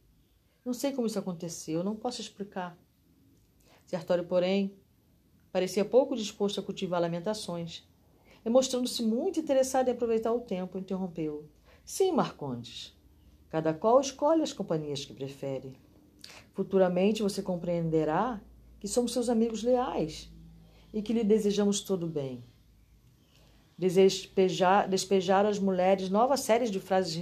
Não 0.63 0.73
sei 0.73 0.93
como 0.93 1.07
isso 1.07 1.19
aconteceu, 1.19 1.83
não 1.83 1.95
posso 1.95 2.21
explicar. 2.21 2.77
Sertório, 3.85 4.23
porém, 4.23 4.73
parecia 5.51 5.83
pouco 5.83 6.15
disposto 6.15 6.59
a 6.59 6.63
cultivar 6.63 7.01
lamentações. 7.01 7.85
E 8.45 8.49
mostrando-se 8.49 9.03
muito 9.03 9.39
interessado 9.39 9.89
em 9.89 9.91
aproveitar 9.91 10.31
o 10.31 10.39
tempo, 10.39 10.77
interrompeu. 10.77 11.49
Sim, 11.88 12.11
Marcondes. 12.11 12.93
Cada 13.49 13.73
qual 13.73 14.01
escolhe 14.01 14.43
as 14.43 14.51
companhias 14.51 15.05
que 15.05 15.13
prefere. 15.13 15.73
Futuramente 16.53 17.23
você 17.23 17.41
compreenderá 17.41 18.41
que 18.77 18.89
somos 18.89 19.13
seus 19.13 19.29
amigos 19.29 19.63
leais 19.63 20.29
e 20.93 21.01
que 21.01 21.13
lhe 21.13 21.23
desejamos 21.23 21.79
todo 21.79 22.05
bem 22.05 22.43
despejar, 23.77 24.89
despejar 24.89 25.45
às 25.45 25.59
mulheres 25.59 26.09
novas 26.09 26.41
séries 26.41 26.71
de 26.71 26.79
frases 26.81 27.15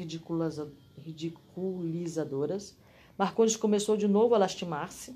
ridiculizadoras. 0.98 2.76
Marcondes 3.16 3.56
começou 3.56 3.96
de 3.96 4.08
novo 4.08 4.34
a 4.34 4.40
lastimar-se. 4.40 5.16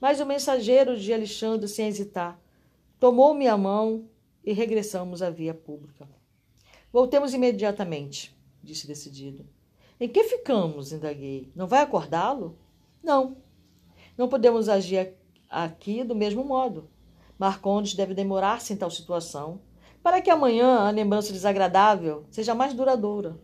Mas 0.00 0.18
o 0.18 0.26
mensageiro 0.26 0.98
de 0.98 1.12
Alexandre, 1.12 1.68
sem 1.68 1.86
hesitar, 1.86 2.40
tomou 2.98 3.34
minha 3.34 3.56
mão 3.56 4.08
e 4.42 4.52
regressamos 4.52 5.22
à 5.22 5.30
via 5.30 5.54
pública. 5.54 6.08
Voltemos 6.92 7.32
imediatamente, 7.34 8.36
disse 8.64 8.86
decidido. 8.86 9.46
Em 10.00 10.08
que 10.08 10.24
ficamos? 10.24 10.92
indaguei. 10.92 11.52
Não 11.54 11.66
vai 11.66 11.80
acordá-lo? 11.82 12.58
Não. 13.02 13.36
Não 14.18 14.28
podemos 14.28 14.68
agir 14.68 15.14
aqui 15.48 16.02
do 16.02 16.14
mesmo 16.14 16.44
modo. 16.44 16.88
Marcondes 17.38 17.94
deve 17.94 18.14
demorar-se 18.14 18.72
em 18.72 18.76
tal 18.76 18.90
situação 18.90 19.60
para 20.02 20.20
que 20.20 20.30
amanhã 20.30 20.80
a 20.80 20.90
lembrança 20.90 21.32
desagradável 21.32 22.26
seja 22.30 22.54
mais 22.54 22.74
duradoura, 22.74 23.38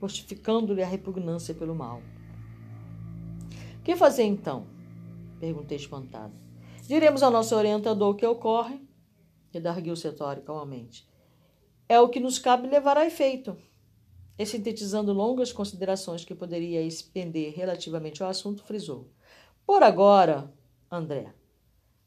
justificando-lhe 0.00 0.82
a 0.82 0.86
repugnância 0.86 1.54
pelo 1.54 1.74
mal. 1.74 2.02
Que 3.82 3.96
fazer 3.96 4.24
então? 4.24 4.66
Perguntei 5.40 5.76
espantado. 5.76 6.34
Diremos 6.86 7.22
ao 7.22 7.30
nosso 7.30 7.56
orientador 7.56 8.10
o 8.10 8.14
que 8.14 8.26
ocorre, 8.26 8.80
redarguiu 9.50 9.96
Setório 9.96 10.42
calmamente. 10.42 11.08
É 11.88 11.98
o 11.98 12.08
que 12.08 12.20
nos 12.20 12.38
cabe 12.38 12.68
levar 12.68 12.96
a 12.96 13.06
efeito. 13.06 13.56
E 14.42 14.46
sintetizando 14.46 15.12
longas 15.12 15.52
considerações 15.52 16.24
que 16.24 16.34
poderia 16.34 16.82
expender 16.82 17.54
relativamente 17.54 18.24
ao 18.24 18.28
assunto, 18.28 18.64
frisou. 18.64 19.06
Por 19.64 19.84
agora, 19.84 20.52
André, 20.90 21.32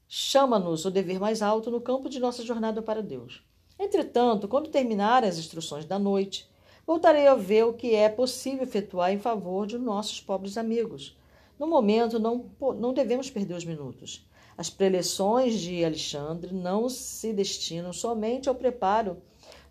chama-nos 0.05 0.83
o 0.83 0.91
dever 0.91 1.17
mais 1.17 1.41
alto 1.41 1.71
no 1.71 1.79
campo 1.79 2.09
de 2.09 2.19
nossa 2.19 2.43
jornada 2.43 2.81
para 2.81 3.01
Deus. 3.01 3.41
Entretanto, 3.79 4.49
quando 4.49 4.69
terminarem 4.69 5.29
as 5.29 5.37
instruções 5.37 5.85
da 5.85 5.97
noite, 5.97 6.45
voltarei 6.85 7.25
a 7.25 7.35
ver 7.35 7.63
o 7.67 7.73
que 7.73 7.95
é 7.95 8.09
possível 8.09 8.63
efetuar 8.63 9.13
em 9.13 9.17
favor 9.17 9.65
de 9.65 9.77
nossos 9.77 10.19
pobres 10.19 10.57
amigos. 10.57 11.17
No 11.57 11.67
momento, 11.67 12.19
não, 12.19 12.51
não 12.77 12.93
devemos 12.93 13.29
perder 13.29 13.53
os 13.53 13.63
minutos. 13.63 14.27
As 14.57 14.69
preleções 14.69 15.57
de 15.57 15.85
Alexandre 15.85 16.53
não 16.53 16.89
se 16.89 17.31
destinam 17.31 17.93
somente 17.93 18.49
ao 18.49 18.55
preparo 18.55 19.21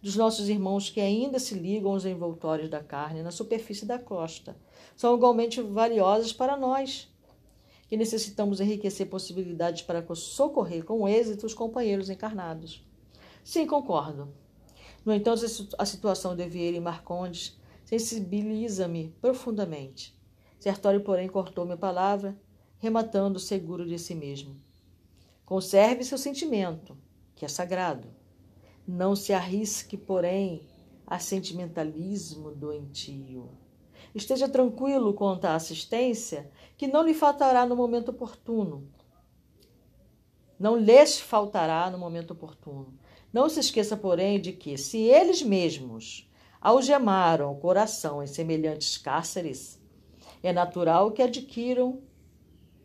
dos 0.05 0.17
nossos 0.17 0.51
irmãos 0.51 0.91
que 0.91 1.01
ainda 1.01 1.39
se 1.39 1.55
ligam 1.55 1.91
aos 1.91 2.05
envoltórios 2.05 2.69
da 2.69 2.85
carne 2.85 3.23
na 3.23 3.31
superfície 3.31 3.87
da 3.87 3.99
costa. 3.99 4.55
São 4.95 5.17
igualmente 5.17 5.63
valiosas 5.63 6.31
para 6.31 6.59
nós, 6.59 7.11
que 7.89 7.97
necessitamos 7.97 8.61
enriquecer 8.61 9.09
possibilidades 9.09 9.81
para 9.81 10.05
socorrer 10.15 10.85
com 10.85 11.09
êxito 11.09 11.47
os 11.47 11.55
companheiros 11.55 12.11
encarnados. 12.11 12.87
Sim, 13.43 13.67
concordo. 13.67 14.29
No 15.07 15.15
entanto, 15.15 15.43
a 15.79 15.87
situação 15.87 16.37
de 16.37 16.47
Vieira 16.47 16.77
e 16.77 16.81
Marcondes 16.81 17.59
sensibiliza-me 17.87 19.09
profundamente. 19.23 20.15
Sertório, 20.61 21.01
porém, 21.01 21.29
cortou 21.31 21.65
minha 21.65 21.79
palavra, 21.79 22.39
rematando 22.79 23.39
seguro 23.39 23.87
de 23.87 23.99
si 23.99 24.15
mesmo. 24.15 24.55
Conserve 25.47 26.05
seu 26.05 26.19
sentimento, 26.19 26.95
que 27.35 27.47
é 27.47 27.49
sagrado. 27.49 28.23
Não 28.87 29.17
se 29.17 29.33
arrisque, 29.33 29.97
porém, 29.97 30.69
a 31.07 31.19
sentimentalismo 31.19 32.51
doentio. 32.51 33.51
Esteja 34.15 34.49
tranquilo 34.49 35.15
quanto 35.15 35.47
à 35.47 35.55
assistência, 35.55 36.51
que 36.77 36.87
não 36.87 37.03
lhe 37.03 37.15
faltará 37.15 37.65
no 37.65 37.75
momento 37.75 38.11
oportuno. 38.11 38.89
Não 40.59 40.77
lhes 40.77 41.19
faltará 41.19 41.91
no 41.91 41.99
momento 41.99 42.33
oportuno. 42.33 42.99
Não 43.33 43.49
se 43.49 43.61
esqueça, 43.61 43.97
porém, 43.97 44.41
de 44.41 44.53
que, 44.53 44.77
se 44.77 44.99
eles 44.99 45.43
mesmos 45.43 46.31
algemaram 46.61 47.53
o 47.53 47.57
coração 47.57 48.23
em 48.23 48.27
semelhantes 48.27 48.97
cárceres, 48.99 49.83
é 50.43 50.53
natural 50.53 51.11
que 51.11 51.23
adquiram 51.23 52.03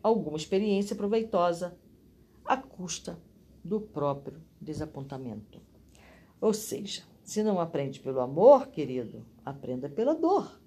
alguma 0.02 0.36
experiência 0.36 0.96
proveitosa 0.96 1.78
à 2.44 2.56
custa 2.56 3.18
do 3.62 3.80
próprio 3.80 4.42
desapontamento. 4.60 5.69
Ou 6.40 6.52
seja, 6.52 7.02
se 7.22 7.42
não 7.42 7.60
aprende 7.60 8.00
pelo 8.00 8.20
amor, 8.20 8.68
querido, 8.68 9.24
aprenda 9.44 9.88
pela 9.88 10.14
dor. 10.14 10.60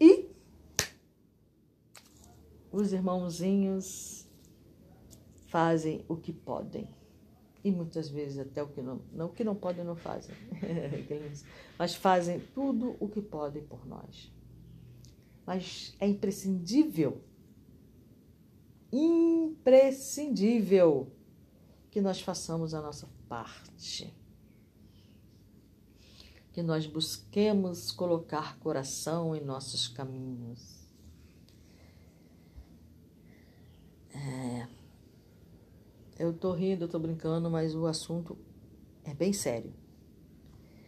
E 0.00 0.30
os 2.72 2.92
irmãozinhos 2.92 4.26
fazem 5.46 6.04
o 6.08 6.16
que 6.16 6.32
podem 6.32 6.88
e 7.62 7.70
muitas 7.70 8.08
vezes 8.08 8.38
até 8.38 8.62
o 8.62 8.68
que 8.68 8.80
não, 8.80 9.02
não 9.12 9.26
o 9.26 9.32
que 9.32 9.44
não 9.44 9.54
podem 9.54 9.84
não 9.84 9.94
fazem, 9.94 10.34
mas 11.78 11.94
fazem 11.94 12.40
tudo 12.54 12.96
o 12.98 13.06
que 13.08 13.20
podem 13.20 13.62
por 13.62 13.86
nós. 13.86 14.32
Mas 15.44 15.94
é 16.00 16.08
imprescindível, 16.08 17.20
imprescindível 18.90 21.12
que 21.90 22.00
nós 22.00 22.18
façamos 22.20 22.72
a 22.72 22.80
nossa 22.80 23.06
parte. 23.28 24.14
Que 26.52 26.62
nós 26.62 26.86
busquemos 26.86 27.90
colocar 27.92 28.58
coração 28.58 29.36
em 29.36 29.40
nossos 29.40 29.88
caminhos. 29.88 30.80
É, 34.12 34.66
eu 36.18 36.32
tô 36.32 36.52
rindo, 36.52 36.84
eu 36.84 36.88
tô 36.88 36.98
brincando, 36.98 37.48
mas 37.50 37.74
o 37.74 37.86
assunto 37.86 38.36
é 39.04 39.14
bem 39.14 39.32
sério. 39.32 39.72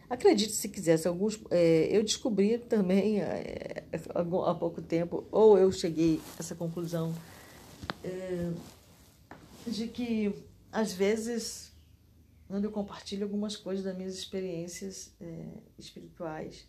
Acredite 0.09 0.51
se 0.51 0.69
quisesse, 0.69 1.07
alguns. 1.07 1.39
É, 1.49 1.87
eu 1.89 2.03
descobri 2.03 2.59
também 2.59 3.19
é, 3.21 3.83
há 4.13 4.53
pouco 4.53 4.81
tempo, 4.81 5.25
ou 5.31 5.57
eu 5.57 5.71
cheguei 5.71 6.21
a 6.37 6.39
essa 6.39 6.53
conclusão, 6.53 7.15
é, 8.03 8.51
de 9.65 9.87
que 9.87 10.35
às 10.71 10.93
vezes 10.93 11.72
quando 12.47 12.65
eu 12.65 12.71
compartilho 12.71 13.23
algumas 13.23 13.55
coisas 13.55 13.83
das 13.83 13.95
minhas 13.95 14.15
experiências 14.15 15.15
é, 15.19 15.57
espirituais, 15.77 16.67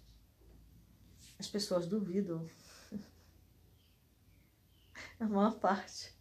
as 1.38 1.48
pessoas 1.48 1.86
duvidam. 1.86 2.46
A 5.18 5.26
maior 5.26 5.58
parte. 5.58 6.14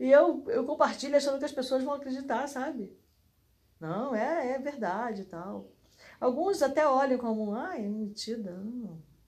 E 0.00 0.10
eu, 0.10 0.44
eu 0.48 0.64
compartilho 0.64 1.16
achando 1.16 1.38
que 1.38 1.44
as 1.44 1.52
pessoas 1.52 1.82
vão 1.82 1.94
acreditar, 1.94 2.46
sabe? 2.46 2.96
Não, 3.78 4.14
é, 4.14 4.52
é 4.52 4.58
verdade 4.58 5.22
e 5.22 5.26
tal. 5.26 5.70
Alguns 6.20 6.62
até 6.62 6.88
olham 6.88 7.18
como, 7.18 7.54
ai, 7.54 7.84
é 7.84 7.88
mentira. 7.88 8.52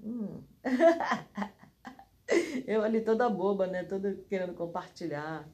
Hum. 0.03 0.43
eu 2.67 2.83
ali 2.83 3.03
toda 3.03 3.29
boba, 3.29 3.67
né? 3.67 3.85
Toda 3.85 4.15
querendo 4.29 4.55
compartilhar. 4.55 5.49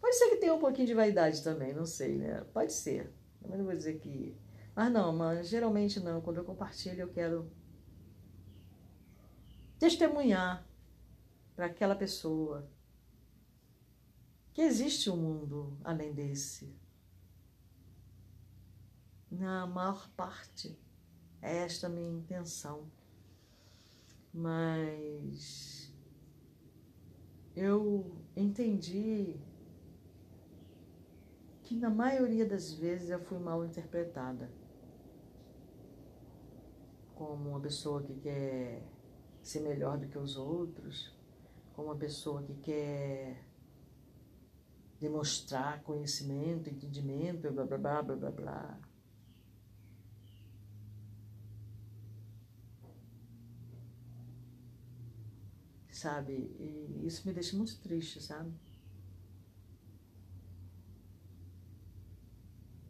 Pode 0.00 0.16
ser 0.16 0.30
que 0.30 0.36
tenha 0.36 0.54
um 0.54 0.58
pouquinho 0.58 0.86
de 0.86 0.94
vaidade 0.94 1.42
também, 1.42 1.72
não 1.74 1.86
sei, 1.86 2.16
né? 2.16 2.44
Pode 2.52 2.72
ser. 2.72 3.12
Eu 3.42 3.58
não 3.58 3.64
vou 3.64 3.74
dizer 3.74 3.98
que. 3.98 4.36
Mas 4.74 4.92
não, 4.92 5.14
mas 5.14 5.48
geralmente 5.48 6.00
não. 6.00 6.20
Quando 6.20 6.38
eu 6.38 6.44
compartilho, 6.44 7.00
eu 7.00 7.08
quero 7.08 7.50
testemunhar 9.78 10.66
para 11.54 11.66
aquela 11.66 11.94
pessoa 11.94 12.68
que 14.52 14.62
existe 14.62 15.10
um 15.10 15.16
mundo 15.16 15.76
além 15.84 16.12
desse. 16.12 16.74
Na 19.30 19.66
maior 19.66 20.08
parte, 20.16 20.78
é 21.42 21.58
esta 21.58 21.86
a 21.86 21.90
minha 21.90 22.10
intenção. 22.10 22.90
Mas 24.32 25.92
eu 27.54 28.16
entendi 28.36 29.40
que 31.68 31.76
na 31.76 31.90
maioria 31.90 32.46
das 32.46 32.72
vezes 32.72 33.10
eu 33.10 33.20
fui 33.20 33.38
mal 33.38 33.62
interpretada 33.62 34.50
como 37.14 37.50
uma 37.50 37.60
pessoa 37.60 38.02
que 38.02 38.14
quer 38.14 38.82
ser 39.42 39.60
melhor 39.60 39.98
do 39.98 40.08
que 40.08 40.16
os 40.16 40.38
outros, 40.38 41.14
como 41.74 41.88
uma 41.88 41.96
pessoa 41.96 42.42
que 42.42 42.54
quer 42.54 43.44
demonstrar 44.98 45.82
conhecimento, 45.82 46.70
entendimento, 46.70 47.52
blá 47.52 47.66
blá 47.66 47.76
blá 47.76 48.02
blá 48.02 48.16
blá 48.16 48.30
blá. 48.30 48.80
Sabe? 55.92 56.32
E 56.32 57.06
isso 57.06 57.26
me 57.26 57.34
deixa 57.34 57.54
muito 57.54 57.78
triste, 57.80 58.22
sabe? 58.22 58.54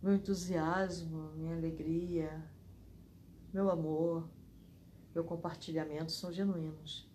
Meu 0.03 0.15
entusiasmo, 0.15 1.33
minha 1.33 1.57
alegria, 1.57 2.45
meu 3.53 3.71
amor, 3.71 4.29
meu 5.15 5.25
compartilhamento 5.25 6.13
são 6.13 6.33
genuínos. 6.33 7.09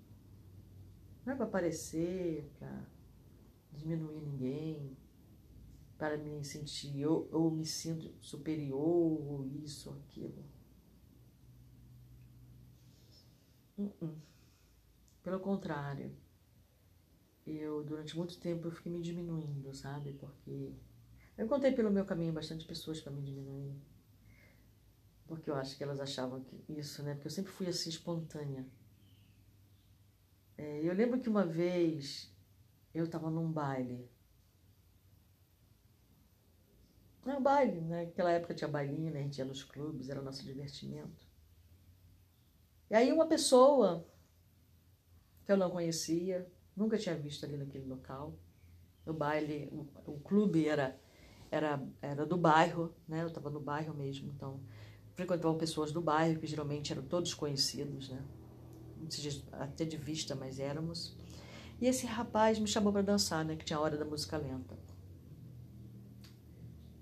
Não 1.26 1.34
é 1.34 1.36
para 1.36 1.46
aparecer, 1.46 2.52
para 2.60 2.86
diminuir 3.72 4.20
ninguém, 4.22 4.98
para 5.98 6.18
me 6.18 6.44
sentir, 6.44 7.00
eu, 7.00 7.30
eu 7.32 7.50
me 7.50 7.66
sinto 7.66 8.14
superior, 8.20 8.78
ou 8.78 9.46
isso, 9.46 9.90
ou 9.90 9.96
aquilo. 9.98 10.44
Uh 13.78 13.92
-uh. 14.02 14.16
Pelo 15.24 15.40
contrário, 15.40 16.14
eu 17.46 17.84
durante 17.84 18.18
muito 18.18 18.38
tempo 18.40 18.68
eu 18.68 18.72
fiquei 18.72 18.92
me 18.92 19.02
diminuindo, 19.02 19.74
sabe? 19.74 20.14
Porque 20.14 20.74
eu 21.38 21.46
encontrei 21.46 21.72
pelo 21.72 21.92
meu 21.92 22.06
caminho 22.06 22.34
bastante 22.34 22.66
pessoas 22.66 23.02
para 23.02 23.12
me 23.12 23.22
diminuir. 23.22 23.76
Porque 25.28 25.50
eu 25.50 25.56
acho 25.56 25.76
que 25.76 25.84
elas 25.84 26.00
achavam 26.00 26.42
que 26.42 26.64
isso, 26.70 27.02
né? 27.02 27.14
Porque 27.14 27.28
eu 27.28 27.32
sempre 27.32 27.52
fui 27.52 27.68
assim 27.68 27.90
espontânea. 27.90 28.66
É, 30.58 30.82
eu 30.84 30.94
lembro 30.94 31.20
que 31.20 31.30
uma 31.30 31.46
vez 31.46 32.32
eu 32.94 33.06
estava 33.06 33.30
num 33.30 33.52
baile. 33.52 34.08
Não, 37.26 37.42
baile, 37.42 37.82
né? 37.82 38.06
Naquela 38.06 38.32
época 38.32 38.54
tinha 38.54 38.68
bailinho, 38.68 39.12
né? 39.12 39.22
A 39.22 39.24
gente 39.24 39.38
ia 39.38 39.46
nos 39.46 39.64
clubes, 39.64 40.10
era 40.10 40.22
o 40.22 40.24
nosso 40.24 40.44
divertimento. 40.44 41.26
E 42.90 42.96
aí 42.96 43.12
uma 43.12 43.26
pessoa 43.26 44.06
que 45.46 45.52
eu 45.52 45.58
não 45.58 45.72
conhecia, 45.72 46.48
nunca 46.76 46.98
tinha 46.98 47.16
visto 47.16 47.46
ali 47.46 47.58
naquele 47.58 47.86
local. 47.86 48.38
O 49.06 49.14
baile, 49.14 49.70
o, 49.72 49.88
o 50.12 50.20
clube 50.20 50.68
era 50.68 51.00
era, 51.54 51.88
era 52.02 52.26
do 52.26 52.36
bairro, 52.36 52.92
né? 53.08 53.22
Eu 53.22 53.28
estava 53.28 53.48
no 53.48 53.60
bairro 53.60 53.94
mesmo, 53.94 54.32
então 54.32 54.60
frequentavam 55.14 55.56
pessoas 55.56 55.92
do 55.92 56.02
bairro, 56.02 56.40
que 56.40 56.48
geralmente 56.48 56.92
eram 56.92 57.04
todos 57.04 57.36
conhecidos, 57.36 58.10
né? 58.10 58.26
Até 59.52 59.86
de 59.86 59.96
vista, 59.96 60.34
mas 60.34 60.58
éramos. 60.58 61.16
E 61.80 61.86
esse 61.86 62.08
rapaz 62.08 62.58
me 62.58 62.68
chamou 62.68 62.92
para 62.92 63.04
dançar, 63.04 63.46
né? 63.46 63.56
Que 63.56 63.64
tinha 63.64 63.78
a 63.78 63.82
hora 63.82 63.96
da 63.96 64.04
música 64.04 64.36
lenta. 64.36 64.76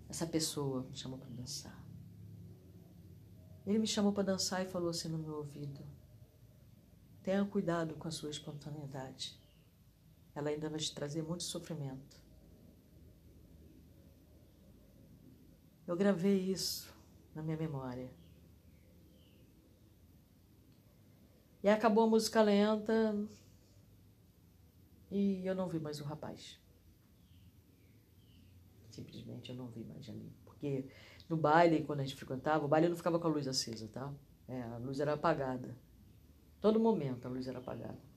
Essa 0.09 0.27
pessoa 0.27 0.83
me 0.83 0.97
chamou 0.97 1.17
para 1.17 1.29
dançar. 1.29 1.81
Ele 3.65 3.79
me 3.79 3.87
chamou 3.87 4.11
para 4.11 4.23
dançar 4.23 4.65
e 4.65 4.69
falou 4.69 4.89
assim 4.89 5.07
no 5.07 5.17
meu 5.17 5.35
ouvido: 5.35 5.79
Tenha 7.23 7.45
cuidado 7.45 7.95
com 7.95 8.09
a 8.09 8.11
sua 8.11 8.29
espontaneidade. 8.29 9.39
Ela 10.35 10.49
ainda 10.49 10.69
vai 10.69 10.79
te 10.79 10.93
trazer 10.93 11.23
muito 11.23 11.43
sofrimento. 11.43 12.20
Eu 15.87 15.95
gravei 15.95 16.37
isso 16.37 16.93
na 17.35 17.41
minha 17.41 17.57
memória. 17.57 18.09
E 21.63 21.69
acabou 21.69 22.05
a 22.05 22.07
música 22.07 22.41
lenta 22.41 23.15
e 25.11 25.45
eu 25.45 25.53
não 25.53 25.67
vi 25.67 25.79
mais 25.79 25.99
o 25.99 26.03
rapaz. 26.03 26.59
Simplesmente 28.89 29.51
eu 29.51 29.55
não 29.55 29.67
vi 29.67 29.83
mais 29.83 30.09
ali. 30.09 30.31
Porque 30.43 30.87
no 31.29 31.37
baile, 31.37 31.83
quando 31.83 31.99
a 31.99 32.03
gente 32.03 32.15
frequentava, 32.15 32.65
o 32.65 32.67
baile 32.67 32.89
não 32.89 32.95
ficava 32.95 33.19
com 33.19 33.27
a 33.27 33.31
luz 33.31 33.47
acesa, 33.47 33.87
tá? 33.87 34.11
É, 34.47 34.61
a 34.63 34.77
luz 34.77 34.99
era 34.99 35.13
apagada. 35.13 35.75
Todo 36.59 36.79
momento 36.79 37.25
a 37.25 37.29
luz 37.29 37.47
era 37.47 37.59
apagada. 37.59 38.10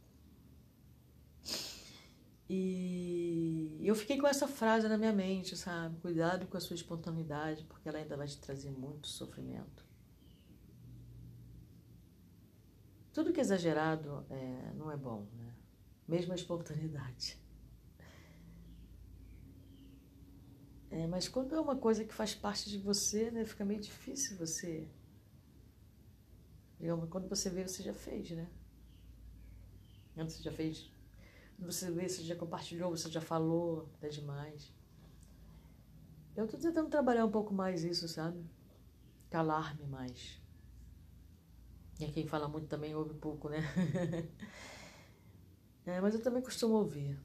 E 2.48 3.80
eu 3.82 3.94
fiquei 3.94 4.18
com 4.18 4.26
essa 4.26 4.46
frase 4.46 4.86
na 4.88 4.98
minha 4.98 5.12
mente, 5.12 5.56
sabe? 5.56 5.98
Cuidado 6.00 6.46
com 6.46 6.56
a 6.56 6.60
sua 6.60 6.74
espontaneidade, 6.74 7.64
porque 7.64 7.88
ela 7.88 7.98
ainda 7.98 8.16
vai 8.16 8.26
te 8.26 8.38
trazer 8.38 8.70
muito 8.70 9.08
sofrimento. 9.08 9.84
Tudo 13.12 13.32
que 13.32 13.40
é 13.40 13.42
exagerado 13.42 14.26
é, 14.28 14.72
não 14.74 14.90
é 14.90 14.96
bom, 14.96 15.26
né? 15.36 15.54
Mesmo 16.06 16.32
a 16.32 16.36
espontaneidade. 16.36 17.38
É, 20.90 21.06
mas 21.06 21.26
quando 21.28 21.54
é 21.54 21.60
uma 21.60 21.76
coisa 21.76 22.04
que 22.04 22.14
faz 22.14 22.34
parte 22.34 22.68
de 22.68 22.78
você, 22.78 23.30
né, 23.30 23.44
fica 23.44 23.64
meio 23.64 23.80
difícil 23.80 24.36
você. 24.36 24.86
Digamos, 26.78 27.08
quando 27.08 27.28
você 27.28 27.48
vê, 27.50 27.66
você 27.66 27.82
já 27.82 27.94
fez, 27.94 28.30
né? 28.30 28.48
Antes 30.16 30.36
você 30.36 30.42
já 30.42 30.52
fez 30.52 30.93
você 31.58 31.90
vê, 31.90 32.08
você 32.08 32.22
já 32.22 32.36
compartilhou, 32.36 32.90
você 32.90 33.10
já 33.10 33.20
falou, 33.20 33.88
até 33.94 34.08
demais. 34.08 34.72
Eu 36.36 36.48
tô 36.48 36.58
tentando 36.58 36.90
trabalhar 36.90 37.24
um 37.24 37.30
pouco 37.30 37.54
mais 37.54 37.84
isso, 37.84 38.08
sabe? 38.08 38.44
Calar-me 39.30 39.86
mais. 39.86 40.42
E 42.00 42.10
quem 42.10 42.26
fala 42.26 42.48
muito 42.48 42.66
também 42.66 42.94
ouve 42.94 43.14
pouco, 43.14 43.48
né? 43.48 43.58
é, 45.86 46.00
mas 46.00 46.14
eu 46.14 46.22
também 46.22 46.42
costumo 46.42 46.74
ouvir. 46.74 47.18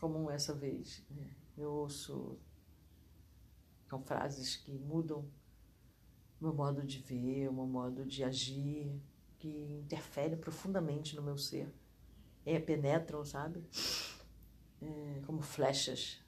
Como 0.00 0.30
essa 0.30 0.52
vez. 0.52 1.04
Né? 1.10 1.30
Eu 1.56 1.72
ouço. 1.72 2.38
São 3.88 4.02
frases 4.02 4.56
que 4.56 4.76
mudam 4.78 5.28
meu 6.40 6.54
modo 6.54 6.84
de 6.84 6.98
ver, 7.00 7.52
meu 7.52 7.66
modo 7.66 8.04
de 8.04 8.24
agir, 8.24 9.00
que 9.38 9.48
interferem 9.48 10.38
profundamente 10.38 11.14
no 11.14 11.22
meu 11.22 11.36
ser 11.36 11.72
é, 12.44 12.58
penetram, 12.58 13.24
sabe? 13.24 13.64
É, 14.82 15.20
como 15.26 15.42
flechas. 15.42 16.22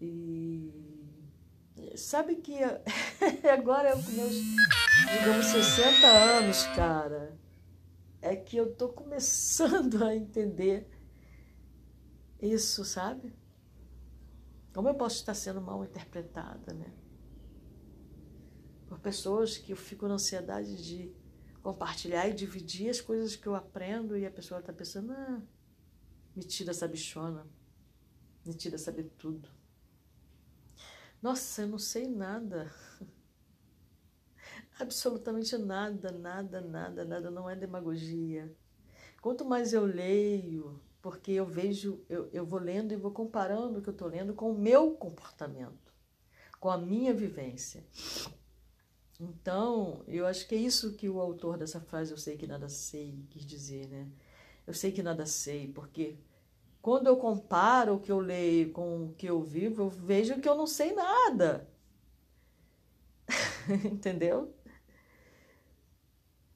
E 0.00 0.94
sabe 1.96 2.36
que 2.36 2.58
agora 3.52 3.90
eu 3.90 4.02
com 4.02 4.10
meus, 4.10 4.34
digamos, 4.34 5.46
60 5.46 6.06
anos, 6.06 6.64
cara, 6.74 7.38
é 8.20 8.34
que 8.36 8.56
eu 8.56 8.74
tô 8.74 8.88
começando 8.88 10.02
a 10.04 10.14
entender 10.14 10.88
isso, 12.40 12.84
sabe? 12.84 13.34
Como 14.72 14.88
eu 14.88 14.94
posso 14.94 15.16
estar 15.16 15.34
sendo 15.34 15.60
mal 15.60 15.84
interpretada, 15.84 16.72
né? 16.74 16.92
Por 18.86 18.98
pessoas 18.98 19.56
que 19.56 19.72
eu 19.72 19.76
fico 19.76 20.08
na 20.08 20.14
ansiedade 20.14 20.82
de 20.82 21.14
compartilhar 21.64 22.28
e 22.28 22.34
dividir 22.34 22.90
as 22.90 23.00
coisas 23.00 23.34
que 23.34 23.46
eu 23.46 23.54
aprendo 23.54 24.18
e 24.18 24.26
a 24.26 24.30
pessoa 24.30 24.60
está 24.60 24.70
pensando, 24.70 25.12
ah, 25.12 25.40
metida 26.36 26.72
essa 26.72 26.86
bichona, 26.86 27.46
metida 28.44 28.76
saber 28.76 29.04
tudo. 29.16 29.48
Nossa, 31.22 31.62
eu 31.62 31.68
não 31.68 31.78
sei 31.78 32.06
nada. 32.06 32.70
Absolutamente 34.78 35.56
nada, 35.56 36.12
nada, 36.12 36.60
nada, 36.60 37.02
nada. 37.02 37.30
Não 37.30 37.48
é 37.48 37.56
demagogia. 37.56 38.54
Quanto 39.22 39.42
mais 39.42 39.72
eu 39.72 39.86
leio, 39.86 40.78
porque 41.00 41.32
eu 41.32 41.46
vejo, 41.46 42.04
eu, 42.10 42.28
eu 42.30 42.44
vou 42.44 42.60
lendo 42.60 42.92
e 42.92 42.96
vou 42.96 43.10
comparando 43.10 43.78
o 43.78 43.82
que 43.82 43.88
eu 43.88 43.94
estou 43.94 44.08
lendo 44.08 44.34
com 44.34 44.52
o 44.52 44.58
meu 44.58 44.92
comportamento, 44.96 45.94
com 46.60 46.68
a 46.68 46.76
minha 46.76 47.14
vivência. 47.14 47.86
Então, 49.20 50.02
eu 50.08 50.26
acho 50.26 50.46
que 50.48 50.54
é 50.54 50.58
isso 50.58 50.94
que 50.94 51.08
o 51.08 51.20
autor 51.20 51.56
dessa 51.56 51.80
frase, 51.80 52.12
eu 52.12 52.18
sei 52.18 52.36
que 52.36 52.46
nada 52.46 52.68
sei, 52.68 53.24
quis 53.30 53.46
dizer, 53.46 53.88
né? 53.88 54.08
Eu 54.66 54.74
sei 54.74 54.90
que 54.90 55.02
nada 55.02 55.24
sei, 55.26 55.68
porque 55.68 56.18
quando 56.82 57.06
eu 57.06 57.16
comparo 57.16 57.94
o 57.94 58.00
que 58.00 58.10
eu 58.10 58.18
leio 58.18 58.72
com 58.72 59.06
o 59.06 59.14
que 59.14 59.26
eu 59.26 59.42
vivo, 59.42 59.82
eu 59.82 59.88
vejo 59.90 60.40
que 60.40 60.48
eu 60.48 60.56
não 60.56 60.66
sei 60.66 60.92
nada. 60.92 61.68
Entendeu? 63.90 64.54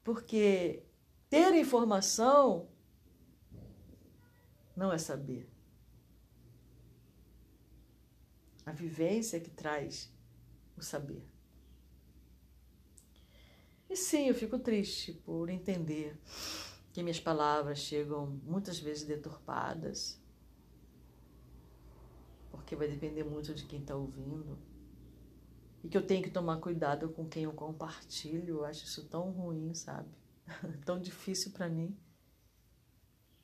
Porque 0.03 0.83
ter 1.31 1.55
informação 1.55 2.69
não 4.77 4.93
é 4.93 4.99
saber. 4.99 5.49
A 8.67 8.73
vivência 8.73 9.41
que 9.41 9.51
traz 9.51 10.13
o 10.77 10.83
saber. 10.83 11.38
E 13.89 13.97
sim, 13.97 14.29
eu 14.29 14.35
fico 14.35 14.59
triste 14.59 15.13
por 15.13 15.49
entender 15.49 16.19
que 16.93 17.03
minhas 17.03 17.21
palavras 17.21 17.79
chegam 17.79 18.27
muitas 18.45 18.79
vezes 18.79 19.05
deturpadas, 19.05 20.21
porque 22.51 22.77
vai 22.77 22.89
depender 22.89 23.25
muito 23.25 23.55
de 23.55 23.65
quem 23.65 23.81
está 23.81 23.97
ouvindo. 23.97 24.59
E 25.83 25.89
que 25.89 25.97
eu 25.97 26.07
tenho 26.07 26.23
que 26.23 26.31
tomar 26.31 26.59
cuidado 26.59 27.09
com 27.11 27.27
quem 27.27 27.45
eu 27.45 27.53
compartilho. 27.53 28.59
Eu 28.59 28.65
acho 28.65 28.85
isso 28.85 29.09
tão 29.09 29.31
ruim, 29.31 29.73
sabe? 29.75 30.11
tão 30.85 31.01
difícil 31.01 31.53
para 31.53 31.69
mim. 31.69 31.97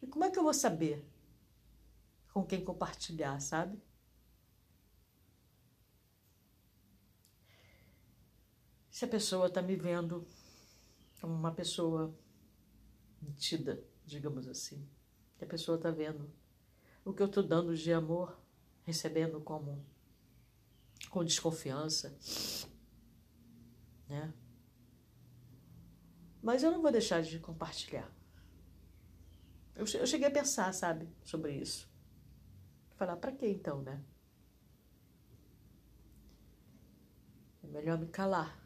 E 0.02 0.06
como 0.06 0.24
é 0.24 0.30
que 0.30 0.38
eu 0.38 0.42
vou 0.42 0.52
saber 0.52 1.02
com 2.32 2.44
quem 2.44 2.64
compartilhar, 2.64 3.40
sabe? 3.40 3.80
Se 8.90 9.04
a 9.04 9.08
pessoa 9.08 9.46
está 9.46 9.62
me 9.62 9.76
vendo 9.76 10.26
como 11.24 11.34
uma 11.34 11.52
pessoa 11.52 12.14
metida, 13.22 13.82
digamos 14.05 14.46
assim, 14.46 14.86
que 15.38 15.44
a 15.44 15.46
pessoa 15.46 15.78
está 15.78 15.90
vendo 15.90 16.30
o 17.02 17.14
que 17.14 17.22
eu 17.22 17.26
estou 17.26 17.42
dando 17.42 17.74
de 17.74 17.90
amor, 17.94 18.38
recebendo 18.82 19.40
como 19.40 19.82
com 21.09 21.24
desconfiança, 21.24 22.14
né? 24.06 24.34
Mas 26.42 26.62
eu 26.62 26.70
não 26.70 26.82
vou 26.82 26.92
deixar 26.92 27.22
de 27.22 27.38
compartilhar. 27.38 28.14
Eu, 29.74 29.86
eu 29.98 30.06
cheguei 30.06 30.28
a 30.28 30.30
pensar, 30.30 30.74
sabe, 30.74 31.09
sobre 31.24 31.55
isso. 31.55 31.90
Falar, 32.96 33.16
para 33.16 33.32
que 33.32 33.46
então, 33.46 33.80
né? 33.80 34.05
É 37.62 37.66
melhor 37.66 37.98
me 37.98 38.09
calar. 38.09 38.63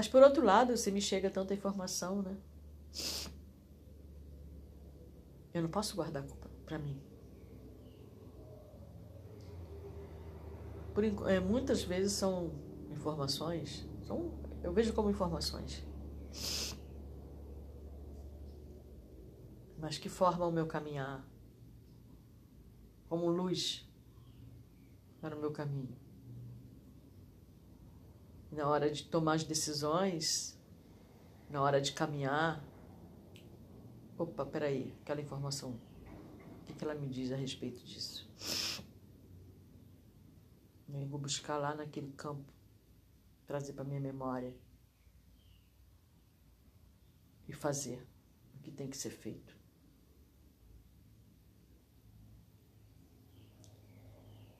Mas 0.00 0.08
por 0.08 0.22
outro 0.22 0.42
lado, 0.42 0.74
se 0.78 0.90
me 0.90 0.98
chega 0.98 1.28
tanta 1.28 1.52
informação, 1.52 2.22
né? 2.22 2.34
Eu 5.52 5.60
não 5.60 5.68
posso 5.68 5.94
guardar 5.94 6.24
para 6.64 6.78
mim. 6.78 6.98
Por, 10.94 11.04
é, 11.28 11.38
muitas 11.38 11.82
vezes 11.82 12.14
são 12.14 12.50
informações, 12.90 13.86
são, 14.06 14.32
eu 14.62 14.72
vejo 14.72 14.94
como 14.94 15.10
informações, 15.10 15.84
mas 19.76 19.98
que 19.98 20.08
formam 20.08 20.48
o 20.48 20.52
meu 20.52 20.66
caminhar, 20.66 21.22
como 23.06 23.28
luz 23.28 23.86
para 25.20 25.36
o 25.36 25.38
meu 25.38 25.52
caminho. 25.52 25.99
Na 28.50 28.68
hora 28.68 28.90
de 28.90 29.04
tomar 29.04 29.34
as 29.34 29.44
decisões, 29.44 30.58
na 31.48 31.62
hora 31.62 31.80
de 31.80 31.92
caminhar, 31.92 32.64
opa, 34.18 34.44
peraí, 34.44 34.92
aquela 35.02 35.20
informação, 35.20 35.80
o 36.68 36.74
que, 36.74 36.84
ela 36.84 36.94
me 36.94 37.08
diz 37.08 37.30
a 37.30 37.36
respeito 37.36 37.84
disso? 37.84 38.28
Eu 40.92 41.06
vou 41.06 41.18
buscar 41.18 41.56
lá 41.58 41.74
naquele 41.74 42.12
campo, 42.12 42.52
trazer 43.46 43.72
para 43.72 43.84
minha 43.84 44.00
memória 44.00 44.54
e 47.48 47.52
fazer 47.52 48.04
o 48.54 48.58
que 48.58 48.70
tem 48.70 48.88
que 48.88 48.96
ser 48.96 49.10
feito. 49.10 49.56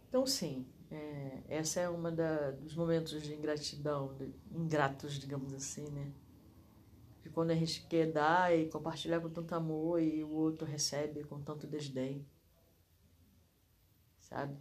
Então, 0.08 0.26
sim, 0.26 0.66
é, 0.90 1.42
essa 1.48 1.80
é 1.80 1.88
uma 1.88 2.10
da, 2.10 2.50
dos 2.50 2.74
momentos 2.74 3.22
de 3.22 3.32
ingratidão, 3.34 4.12
de, 4.16 4.34
ingratos, 4.50 5.14
digamos 5.14 5.54
assim, 5.54 5.88
né? 5.90 6.12
De 7.22 7.30
quando 7.30 7.52
a 7.52 7.54
gente 7.54 7.86
quer 7.86 8.10
dar 8.10 8.56
e 8.56 8.68
compartilhar 8.68 9.20
com 9.20 9.30
tanto 9.30 9.54
amor 9.54 10.02
e 10.02 10.24
o 10.24 10.30
outro 10.30 10.66
recebe 10.66 11.22
com 11.24 11.40
tanto 11.40 11.66
desdém, 11.66 12.26
sabe? 14.20 14.56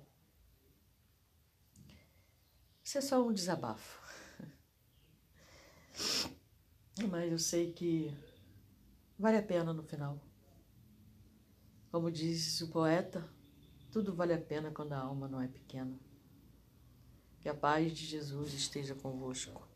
Isso 2.84 2.97
é 2.97 3.01
só 3.01 3.26
um 3.26 3.34
desabafo. 3.34 3.99
Mas 7.10 7.31
eu 7.31 7.39
sei 7.39 7.72
que 7.72 8.14
vale 9.18 9.38
a 9.38 9.43
pena 9.43 9.73
no 9.73 9.84
final. 9.84 10.19
Como 11.91 12.11
disse 12.11 12.64
o 12.64 12.69
poeta, 12.69 13.27
tudo 13.91 14.14
vale 14.14 14.34
a 14.34 14.41
pena 14.41 14.69
quando 14.72 14.93
a 14.93 14.99
alma 14.99 15.27
não 15.27 15.41
é 15.41 15.47
pequena. 15.47 15.97
Que 17.41 17.48
a 17.48 17.53
paz 17.53 17.91
de 17.94 18.06
Jesus 18.06 18.53
esteja 18.53 18.95
convosco. 18.95 19.68